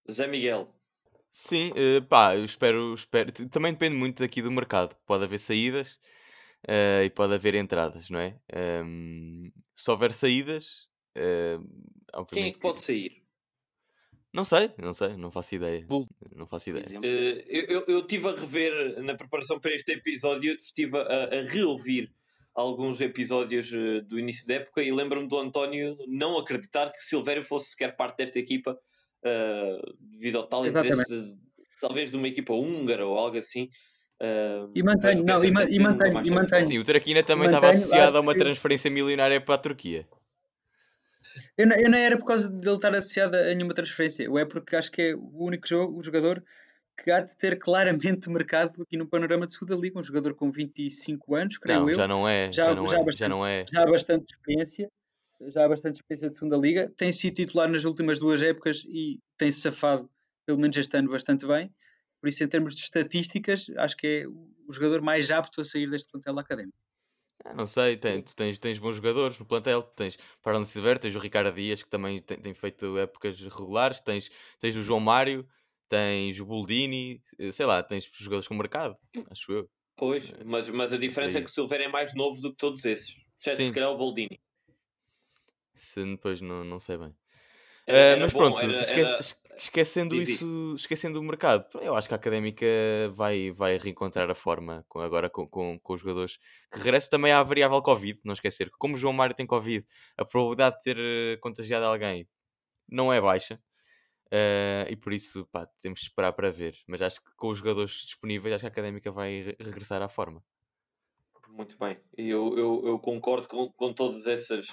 Zé 0.09 0.25
Miguel. 0.27 0.73
Sim, 1.29 1.71
uh, 1.71 2.01
pá, 2.07 2.37
eu 2.37 2.45
espero, 2.45 2.93
espero. 2.93 3.31
Também 3.49 3.73
depende 3.73 3.97
muito 3.97 4.23
aqui 4.23 4.41
do 4.41 4.49
mercado. 4.49 4.95
Pode 5.05 5.25
haver 5.25 5.39
saídas 5.39 5.99
uh, 6.63 7.03
e 7.03 7.09
pode 7.09 7.33
haver 7.33 7.55
entradas, 7.55 8.09
não 8.09 8.19
é? 8.19 8.39
Um, 8.85 9.51
se 9.75 9.91
houver 9.91 10.13
saídas. 10.13 10.87
Uh, 11.17 12.25
Quem 12.27 12.47
é 12.47 12.51
que 12.51 12.59
pode 12.59 12.79
sair? 12.79 13.26
Não 14.37 14.45
sei, 14.45 14.69
não 14.77 14.93
sei, 14.93 15.17
não 15.17 15.31
faço 15.31 15.55
ideia. 15.55 15.83
Não 16.35 16.45
faço 16.45 16.69
ideia. 16.69 16.99
Uh, 16.99 17.43
eu, 17.49 17.83
eu 17.87 17.99
estive 18.01 18.27
a 18.27 18.35
rever 18.35 19.01
na 19.01 19.15
preparação 19.15 19.59
para 19.59 19.73
este 19.73 19.93
episódio, 19.93 20.53
estive 20.53 20.95
a, 20.95 21.39
a 21.39 21.41
reouvir 21.41 22.11
alguns 22.53 23.01
episódios 23.01 23.71
uh, 23.71 24.03
do 24.03 24.19
início 24.19 24.47
da 24.47 24.53
época 24.53 24.83
e 24.83 24.91
lembro-me 24.91 25.27
do 25.27 25.39
António 25.39 25.97
não 26.07 26.37
acreditar 26.37 26.91
que 26.91 27.01
Silvério 27.01 27.43
fosse 27.43 27.71
sequer 27.71 27.95
parte 27.95 28.17
desta 28.17 28.37
equipa 28.37 28.73
uh, 28.73 29.95
devido 29.99 30.37
ao 30.37 30.47
tal 30.47 30.67
Exatamente. 30.67 31.01
interesse 31.01 31.33
de, 31.33 31.37
talvez 31.81 32.11
de 32.11 32.17
uma 32.17 32.27
equipa 32.27 32.53
húngara 32.53 33.07
ou 33.07 33.17
algo 33.17 33.39
assim. 33.39 33.67
Uh, 34.21 34.69
e 34.75 34.83
mantenho, 34.83 35.23
não, 35.23 35.43
e, 35.43 35.47
e 35.47 35.79
mantenho, 35.79 36.23
e 36.23 36.29
mantenho. 36.29 36.63
Sim, 36.63 36.77
o 36.77 36.83
Traquina 36.83 37.23
também 37.23 37.47
estava 37.47 37.69
associado 37.69 38.15
a 38.15 38.21
uma 38.21 38.35
transferência 38.35 38.91
milionária 38.91 39.41
para 39.41 39.55
a 39.55 39.57
Turquia. 39.57 40.07
Eu 41.57 41.67
não, 41.67 41.75
eu 41.75 41.89
não 41.89 41.97
era 41.97 42.17
por 42.17 42.25
causa 42.25 42.49
dele 42.49 42.75
estar 42.75 42.93
associado 42.93 43.35
a 43.35 43.53
nenhuma 43.53 43.73
transferência, 43.73 44.29
ou 44.29 44.37
é 44.37 44.45
porque 44.45 44.75
acho 44.75 44.91
que 44.91 45.01
é 45.01 45.15
o 45.15 45.43
único 45.43 45.67
jogo, 45.67 45.97
o 45.97 46.03
jogador 46.03 46.43
que 47.03 47.11
há 47.11 47.21
de 47.21 47.35
ter 47.37 47.57
claramente 47.59 48.29
mercado 48.29 48.81
aqui 48.81 48.97
no 48.97 49.07
panorama 49.07 49.45
de 49.45 49.53
segunda 49.53 49.75
liga, 49.75 49.99
um 49.99 50.03
jogador 50.03 50.33
com 50.33 50.51
25 50.51 51.35
anos, 51.35 51.57
creio 51.57 51.81
não, 51.81 51.89
eu. 51.89 51.95
Já 51.95 52.07
não 52.07 52.27
é, 52.27 52.51
já, 52.51 52.63
já 52.63 52.75
não, 52.75 52.87
já 52.87 52.99
é, 52.99 53.03
bastante, 53.03 53.19
já 53.19 53.29
não 53.29 53.45
é. 53.45 53.65
Já 53.71 53.83
há 53.83 53.85
bastante 53.85 54.25
experiência, 54.33 54.91
já 55.47 55.65
há 55.65 55.69
bastante 55.69 55.95
experiência 55.95 56.29
de 56.29 56.35
segunda 56.35 56.57
liga, 56.57 56.91
tem 56.97 57.13
sido 57.13 57.35
titular 57.35 57.69
nas 57.69 57.85
últimas 57.85 58.19
duas 58.19 58.41
épocas 58.41 58.83
e 58.87 59.19
tem-se 59.37 59.61
safado, 59.61 60.09
pelo 60.45 60.59
menos 60.59 60.75
este 60.77 60.97
ano, 60.97 61.09
bastante 61.09 61.45
bem. 61.45 61.71
Por 62.19 62.29
isso, 62.29 62.43
em 62.43 62.47
termos 62.47 62.75
de 62.75 62.81
estatísticas, 62.81 63.67
acho 63.77 63.95
que 63.95 64.07
é 64.07 64.27
o 64.27 64.71
jogador 64.71 65.01
mais 65.01 65.29
apto 65.29 65.61
a 65.61 65.65
sair 65.65 65.89
deste 65.89 66.09
plantel 66.09 66.39
académico. 66.39 66.77
Ah, 67.49 67.53
não 67.53 67.65
sei, 67.65 67.95
tem, 67.95 68.21
tu 68.21 68.35
tens, 68.35 68.57
tens 68.57 68.77
bons 68.77 68.97
jogadores 68.97 69.39
no 69.39 69.45
plantel, 69.45 69.81
tens 69.81 70.17
para 70.43 70.63
Silver, 70.65 70.99
tens 70.99 71.15
o 71.15 71.19
Ricardo 71.19 71.55
Dias 71.55 71.81
que 71.81 71.89
também 71.89 72.19
tem, 72.19 72.37
tem, 72.37 72.53
feito 72.53 72.97
épocas 72.97 73.39
regulares, 73.39 74.01
tens, 74.01 74.29
tens 74.59 74.75
o 74.75 74.83
João 74.83 74.99
Mário, 74.99 75.47
tens 75.87 76.41
o 76.41 76.45
Boldini, 76.45 77.21
sei 77.53 77.65
lá, 77.65 77.81
tens 77.81 78.09
jogadores 78.13 78.49
com 78.49 78.53
mercado, 78.53 78.97
acho 79.31 79.49
eu. 79.53 79.69
Pois, 79.95 80.29
eh, 80.29 80.43
mas, 80.43 80.69
mas 80.69 80.91
a 80.91 80.97
diferença 80.97 81.39
é 81.39 81.41
que 81.41 81.47
o 81.47 81.51
Silver 81.51 81.79
é 81.79 81.87
mais 81.87 82.13
novo 82.13 82.41
do 82.41 82.51
que 82.51 82.57
todos 82.57 82.83
esses. 82.83 83.15
Se 83.37 83.71
calhar 83.71 83.91
o 83.91 83.97
Boldini. 83.97 84.41
Se 85.73 86.03
depois 86.03 86.41
não, 86.41 86.65
não 86.65 86.79
sei 86.79 86.97
bem. 86.97 87.15
Era, 87.87 88.17
uh, 88.17 88.21
mas 88.21 88.33
bom, 88.33 88.39
pronto, 88.39 88.61
era, 88.61 88.81
esque 88.81 88.99
era... 88.99 89.19
esquecendo 89.55 90.15
isso, 90.15 90.73
esquecendo 90.75 91.19
o 91.19 91.23
mercado, 91.23 91.65
eu 91.81 91.95
acho 91.95 92.07
que 92.07 92.13
a 92.13 92.17
Académica 92.17 92.65
vai, 93.13 93.49
vai 93.51 93.77
reencontrar 93.77 94.29
a 94.29 94.35
forma 94.35 94.85
com, 94.89 94.99
agora 94.99 95.29
com, 95.29 95.47
com, 95.47 95.79
com 95.79 95.93
os 95.93 96.01
jogadores 96.01 96.37
que 96.69 96.79
regressam 96.79 97.09
também 97.09 97.31
à 97.31 97.41
variável 97.41 97.81
Covid, 97.81 98.19
não 98.25 98.33
esquecer 98.33 98.69
que 98.69 98.77
como 98.77 98.95
o 98.95 98.97
João 98.97 99.13
Mário 99.13 99.35
tem 99.35 99.47
Covid, 99.47 99.85
a 100.17 100.25
probabilidade 100.25 100.75
de 100.77 100.83
ter 100.83 100.97
eh, 100.99 101.37
contagiado 101.37 101.85
alguém 101.85 102.27
não 102.89 103.11
é 103.11 103.21
baixa. 103.21 103.59
Uh, 104.27 104.83
e 104.89 104.95
por 104.97 105.13
isso 105.13 105.45
pá, 105.53 105.65
temos 105.81 105.99
de 105.99 106.07
esperar 106.07 106.33
para 106.33 106.51
ver. 106.51 106.75
Mas 106.85 107.01
acho 107.01 107.23
que 107.23 107.33
com 107.37 107.47
os 107.47 107.59
jogadores 107.59 107.93
disponíveis, 107.93 108.53
acho 108.53 108.61
que 108.61 108.65
a 108.65 108.69
Académica 108.69 109.09
vai 109.09 109.55
regressar 109.57 110.01
à 110.01 110.09
forma. 110.09 110.43
Muito 111.49 111.77
bem, 111.77 111.97
eu, 112.17 112.57
eu, 112.57 112.83
eu 112.85 112.99
concordo 112.99 113.47
com, 113.47 113.71
com 113.71 113.93
todas 113.93 114.27
essas 114.27 114.67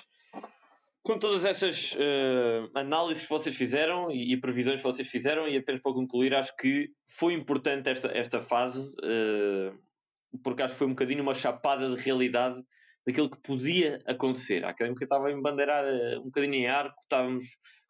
com 1.05 1.19
todas 1.19 1.45
essas 1.45 1.93
uh, 1.93 2.71
análises 2.75 3.25
que 3.25 3.29
vocês 3.29 3.55
fizeram 3.55 4.11
e, 4.11 4.33
e, 4.33 4.41
previsões 4.41 4.79
que 4.79 4.83
vocês 4.83 5.07
fizeram, 5.07 5.47
e 5.47 5.55
apenas 5.55 5.83
para 5.83 5.93
concluir, 5.93 6.35
acho 6.35 6.57
que 6.57 6.91
foi 7.07 7.35
importante 7.35 7.91
esta, 7.91 8.09
esta 8.09 8.41
fase, 8.41 8.97
uh, 9.03 9.79
porque 10.43 10.63
acho 10.63 10.73
que 10.73 10.79
foi 10.79 10.87
um 10.87 10.95
bocadinho 10.95 11.23
uma 11.23 11.35
chapada 11.35 11.95
de 11.95 12.03
realidade 12.03 12.59
daquilo 13.07 13.29
que 13.29 13.37
podia 13.43 14.03
acontecer. 14.07 14.65
A 14.65 14.71
académica 14.71 15.05
estava 15.05 15.29
a 15.29 15.33
embandeirar 15.33 15.85
uh, 15.85 16.21
um 16.21 16.25
bocadinho 16.25 16.55
em 16.55 16.67
arco, 16.69 16.97
estávamos 17.03 17.45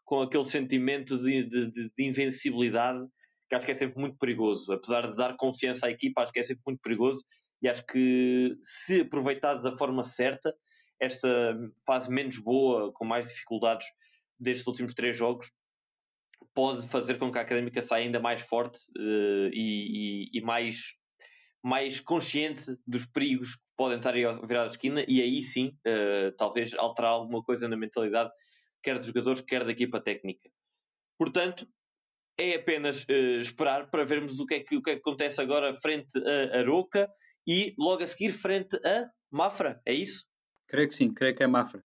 com 0.04 0.20
aquele 0.20 0.44
sentimento 0.44 1.16
de, 1.16 1.44
de, 1.44 1.70
de, 1.70 1.90
de, 1.96 2.04
invencibilidade 2.04 3.00
que 3.48 3.54
acho 3.54 3.64
que 3.64 3.72
é 3.72 3.76
sempre 3.76 4.00
muito 4.00 4.18
perigoso. 4.18 4.72
Apesar 4.72 5.08
de 5.08 5.14
dar 5.14 5.36
confiança 5.36 5.86
à 5.86 5.90
equipa, 5.90 6.22
acho 6.22 6.32
que 6.32 6.40
é 6.40 6.42
sempre 6.42 6.64
muito 6.66 6.80
perigoso 6.80 7.24
e 7.62 7.68
acho 7.68 7.86
que 7.86 8.56
se 8.60 9.02
aproveitado 9.02 9.62
da 9.62 9.76
forma 9.76 10.02
certa 10.02 10.52
esta 11.00 11.56
fase 11.86 12.10
menos 12.10 12.38
boa, 12.38 12.92
com 12.92 13.04
mais 13.04 13.26
dificuldades 13.26 13.86
destes 14.38 14.66
últimos 14.66 14.94
três 14.94 15.16
jogos, 15.16 15.50
pode 16.54 16.86
fazer 16.88 17.18
com 17.18 17.30
que 17.30 17.38
a 17.38 17.42
académica 17.42 17.82
saia 17.82 18.04
ainda 18.04 18.20
mais 18.20 18.40
forte 18.42 18.78
uh, 18.96 19.50
e, 19.52 20.28
e, 20.32 20.38
e, 20.38 20.40
mais, 20.40 20.94
mais 21.62 22.00
consciente 22.00 22.76
dos 22.86 23.04
perigos 23.06 23.56
que 23.56 23.62
podem 23.76 23.98
estar 23.98 24.14
aí 24.14 24.22
virar 24.46 24.64
a 24.64 24.68
esquina, 24.68 25.04
e 25.08 25.20
aí 25.20 25.42
sim, 25.42 25.76
uh, 25.86 26.32
talvez 26.36 26.72
alterar 26.74 27.12
alguma 27.12 27.42
coisa 27.42 27.68
na 27.68 27.76
mentalidade, 27.76 28.30
quer 28.82 28.98
dos 28.98 29.08
jogadores, 29.08 29.40
quer 29.40 29.64
da 29.64 29.72
equipa 29.72 30.00
técnica. 30.00 30.48
Portanto, 31.18 31.66
é 32.38 32.54
apenas 32.54 33.04
uh, 33.04 33.40
esperar 33.40 33.90
para 33.90 34.04
vermos 34.04 34.38
o 34.38 34.46
que, 34.46 34.54
é 34.54 34.60
que, 34.60 34.76
o 34.76 34.82
que 34.82 34.90
é 34.90 34.94
que 34.94 35.00
acontece 35.00 35.40
agora 35.40 35.74
frente 35.76 36.12
a 36.18 36.58
Aroca 36.58 37.10
e 37.46 37.74
logo 37.78 38.02
a 38.02 38.06
seguir 38.06 38.32
frente 38.32 38.76
a 38.86 39.10
Mafra, 39.30 39.82
é 39.84 39.92
isso? 39.92 40.24
Creio 40.66 40.88
que 40.88 40.94
sim, 40.94 41.12
creio 41.12 41.34
que 41.34 41.42
é 41.42 41.46
Mafra. 41.46 41.84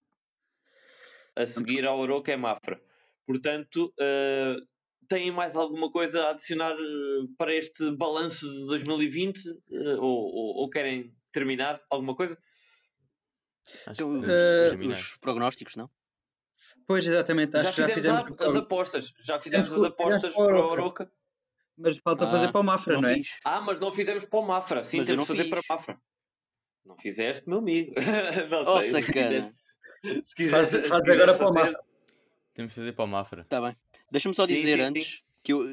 A 1.36 1.46
seguir 1.46 1.86
ao 1.86 2.00
Oroca 2.00 2.32
é 2.32 2.38
Mafra. 2.38 2.82
Portanto, 3.26 3.94
uh, 4.00 4.68
têm 5.08 5.32
mais 5.32 5.56
alguma 5.56 5.92
coisa 5.92 6.24
a 6.24 6.30
adicionar 6.32 6.74
eh, 6.74 7.28
para 7.38 7.54
este 7.54 7.92
balanço 7.96 8.50
de 8.50 8.68
2020? 8.68 9.38
Uh, 9.38 9.54
eh, 9.72 9.96
ou, 9.96 10.02
ou, 10.02 10.56
ou, 10.62 10.70
querem 10.70 11.14
terminar 11.32 11.82
alguma 11.90 12.16
coisa? 12.16 12.38
Então, 13.88 14.20
os, 14.20 14.26
uh, 14.26 14.88
os, 14.88 15.18
prognósticos, 15.18 15.76
não? 15.76 15.90
Pois, 16.88 17.06
exatamente. 17.06 17.58
Acho 17.58 17.82
já, 17.82 17.88
já 17.88 17.94
fizemos 17.94 18.24
a, 18.24 18.46
as 18.46 18.56
apostas. 18.56 19.14
Já 19.20 19.40
fizemos 19.40 19.72
as 19.74 19.84
apostas 19.84 20.34
para 20.34 20.56
o 20.56 20.70
Oroca. 20.70 21.12
Mas 21.78 21.98
falta 21.98 22.26
ah, 22.26 22.32
fazer 22.32 22.52
para 22.52 22.62
o 22.62 22.64
Mafra, 22.64 22.96
não, 22.96 23.02
não 23.02 23.10
é? 23.10 23.22
Ah, 23.44 23.62
mas 23.62 23.80
não 23.80 23.92
fizemos 23.92 24.26
para 24.26 24.40
o 24.40 24.46
Mafra. 24.46 24.84
Sim, 24.84 24.98
mas 24.98 25.08
temos 25.08 25.24
de 25.24 25.28
fazer 25.28 25.44
fiz. 25.44 25.50
para 25.50 25.60
o 25.60 25.64
Mafra. 25.70 26.02
Não 26.86 26.98
fizeste, 26.98 27.48
meu 27.48 27.60
amigo. 27.60 27.94
não 28.50 28.64
oh, 28.66 28.82
sei, 28.82 29.02
sacana. 29.02 29.54
Se 30.24 30.36
quiseres, 30.36 30.70
faz, 30.72 30.88
faz 30.88 31.10
agora 31.10 31.38
para 31.38 31.50
o 31.50 31.54
Mafra. 31.54 31.80
Temos 32.54 32.72
de 32.72 32.76
fazer 32.76 32.92
para 32.94 33.06
o 33.06 33.08
Mafra. 33.08 33.42
Está 33.42 33.62
bem. 33.62 33.76
Deixa-me 34.12 34.36
só 34.36 34.46
dizer 34.46 34.78
sim, 34.78 34.82
antes 34.82 35.08
sim. 35.08 35.18
que 35.44 35.54
eu 35.54 35.68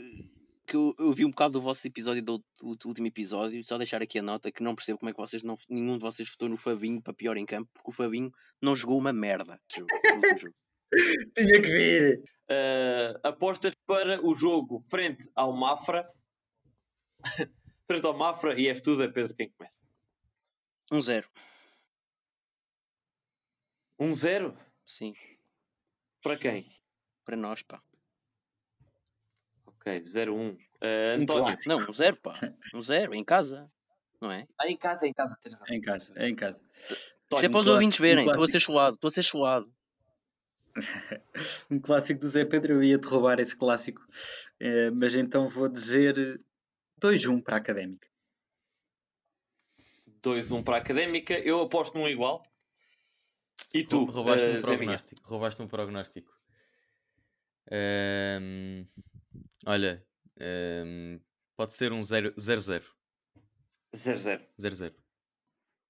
que 0.66 0.74
eu, 0.74 0.94
eu, 0.98 1.12
vi 1.12 1.24
um 1.24 1.30
bocado 1.30 1.52
do 1.52 1.60
vosso 1.60 1.86
episódio, 1.86 2.22
do, 2.22 2.38
do, 2.60 2.74
do, 2.74 2.88
último 2.88 3.06
episódio, 3.06 3.64
só 3.64 3.78
deixar 3.78 4.02
aqui 4.02 4.18
a 4.18 4.22
nota 4.22 4.50
que 4.50 4.62
não 4.62 4.74
percebo 4.74 4.98
como 4.98 5.10
é 5.10 5.12
que 5.12 5.20
vocês 5.20 5.42
não, 5.42 5.56
nenhum 5.68 5.96
de 5.96 6.02
vocês 6.02 6.28
votou 6.28 6.48
no 6.48 6.56
Fabinho 6.56 7.00
para 7.00 7.14
pior 7.14 7.36
em 7.36 7.46
campo, 7.46 7.70
porque 7.72 7.90
o 7.90 7.94
Fabinho 7.94 8.32
não 8.60 8.74
jogou 8.74 8.98
uma 8.98 9.12
merda. 9.12 9.60
Tinha 11.36 11.62
que 11.62 11.68
vir. 11.68 12.22
Uh, 12.48 13.18
apostas 13.22 13.74
para 13.86 14.24
o 14.24 14.34
jogo 14.34 14.84
frente 14.88 15.28
ao 15.34 15.52
Mafra. 15.52 16.08
frente 17.86 18.06
ao 18.06 18.16
Mafra 18.16 18.60
e 18.60 18.64
F2 18.64 19.04
é 19.04 19.08
Pedro 19.08 19.34
quem 19.34 19.50
começa. 19.50 19.78
1-0. 20.92 21.24
Um 23.98 24.12
1-0? 24.12 24.52
Um 24.52 24.56
Sim. 24.86 25.14
Para 26.22 26.36
quem? 26.36 26.70
Para 27.24 27.36
nós, 27.36 27.62
pá. 27.62 27.82
Ok, 29.66 30.00
0-1. 30.00 30.30
Um. 30.30 30.50
Uh, 30.50 31.22
António. 31.22 31.56
Não, 31.66 31.78
um 31.78 31.92
0, 31.92 32.16
pá. 32.16 32.38
Um 32.74 32.82
0, 32.82 33.14
em 33.14 33.24
casa. 33.24 33.70
Não 34.20 34.30
é? 34.30 34.46
Ah, 34.58 34.68
em 34.68 34.76
casa, 34.76 35.06
em 35.06 35.12
casa. 35.12 35.36
É 35.68 35.74
em 35.74 35.80
casa, 35.80 36.12
é 36.16 36.28
em 36.28 36.34
casa. 36.34 36.64
Isto 36.90 37.44
é 37.44 37.48
para 37.48 37.60
os 37.60 37.66
ouvintes 37.66 37.98
verem, 37.98 38.26
estou 38.26 38.44
a 38.44 38.48
ser 38.48 38.60
chuado, 38.60 38.94
estou 38.94 39.08
a 39.08 39.10
ser 39.10 39.22
chuado. 39.22 39.72
um 41.70 41.80
clássico 41.80 42.20
do 42.20 42.28
Zé 42.28 42.44
Pedro, 42.44 42.74
eu 42.74 42.82
ia-te 42.82 43.06
roubar 43.06 43.40
esse 43.40 43.56
clássico, 43.56 44.00
uh, 44.02 44.94
mas 44.94 45.16
então 45.16 45.48
vou 45.48 45.68
dizer 45.68 46.40
2-1 47.00 47.42
para 47.42 47.56
a 47.56 47.58
Académica. 47.58 48.08
2-1 50.22 50.64
para 50.64 50.76
a 50.76 50.78
Académica, 50.78 51.38
eu 51.38 51.60
aposto 51.60 51.96
num 51.98 52.08
igual. 52.08 52.42
E 53.72 53.84
tu? 53.84 54.04
Roubaste 54.04 54.46
uh, 54.46 54.58
um 54.58 54.60
prognóstico. 54.60 55.28
Roubaste 55.28 55.62
um 55.62 55.68
prognóstico. 55.68 56.32
Um, 57.70 58.84
olha, 59.66 60.04
um, 60.40 61.20
pode 61.56 61.74
ser 61.74 61.92
um 61.92 62.00
0-0. 62.00 62.34
0-0. 63.94 64.40
0-0. 64.60 64.94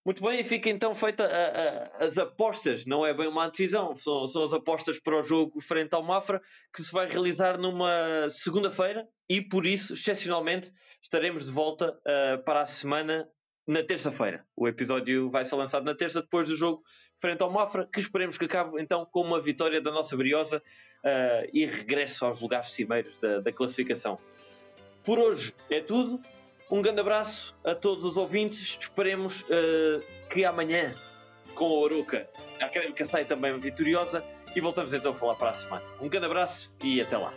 Muito 0.07 0.23
bem, 0.23 0.41
e 0.41 0.45
fica 0.45 0.71
então 0.71 0.95
feita 0.95 1.25
a, 1.27 2.03
a, 2.03 2.05
as 2.05 2.17
apostas, 2.17 2.87
não 2.87 3.05
é 3.05 3.13
bem 3.13 3.27
uma 3.27 3.45
antevisão, 3.45 3.93
são, 3.97 4.25
são 4.25 4.45
as 4.45 4.53
apostas 4.53 5.01
para 5.01 5.19
o 5.19 5.23
jogo 5.25 5.61
frente 5.61 5.95
ao 5.95 6.03
Mafra, 6.03 6.41
que 6.73 6.81
se 6.81 6.93
vai 6.93 7.09
realizar 7.09 7.59
numa 7.59 8.29
segunda-feira 8.29 9.09
e 9.29 9.43
por 9.43 9.67
isso, 9.67 9.95
excepcionalmente, 9.95 10.71
estaremos 11.03 11.47
de 11.47 11.51
volta 11.51 11.91
uh, 11.91 12.43
para 12.45 12.63
a 12.63 12.67
semana 12.67 13.29
na 13.67 13.83
terça-feira. 13.83 14.47
O 14.55 14.69
episódio 14.69 15.29
vai 15.29 15.45
ser 15.45 15.57
lançado 15.57 15.85
na 15.85 15.95
terça, 15.95 16.21
depois 16.21 16.49
do 16.49 16.55
jogo 16.55 16.83
frente 17.19 17.43
ao 17.43 17.51
Mafra, 17.51 17.89
que 17.93 17.99
esperemos 17.99 18.39
que 18.39 18.45
acabe 18.45 18.81
então 18.81 19.05
com 19.05 19.23
uma 19.23 19.41
vitória 19.41 19.81
da 19.81 19.91
nossa 19.91 20.17
Briosa 20.17 20.63
uh, 21.05 21.51
e 21.53 21.67
regresso 21.67 22.25
aos 22.25 22.41
lugares 22.41 22.71
cimeiros 22.71 23.19
da, 23.19 23.41
da 23.41 23.53
classificação. 23.53 24.19
Por 25.05 25.19
hoje 25.19 25.55
é 25.71 25.81
tudo. 25.81 26.21
Um 26.71 26.83
grande 26.83 27.01
abraço 27.01 27.57
a 27.65 27.75
todos 27.75 28.05
os 28.05 28.17
ouvintes. 28.17 28.77
Esperemos 28.81 29.43
uh, 29.43 30.03
que 30.29 30.45
amanhã, 30.45 30.95
com 31.55 31.67
a 31.67 31.79
Oruca, 31.79 32.29
a 32.61 32.67
Académica 32.67 33.05
saia 33.07 33.25
também 33.25 33.57
vitoriosa 33.59 34.25
e 34.55 34.61
voltamos 34.61 34.93
então 34.93 35.13
a 35.13 35.15
falar 35.15 35.35
para 35.35 35.51
a 35.51 35.55
semana. 35.55 35.85
Um 36.01 36.09
grande 36.09 36.27
abraço 36.27 36.73
e 36.83 37.01
até 37.01 37.17
lá. 37.17 37.33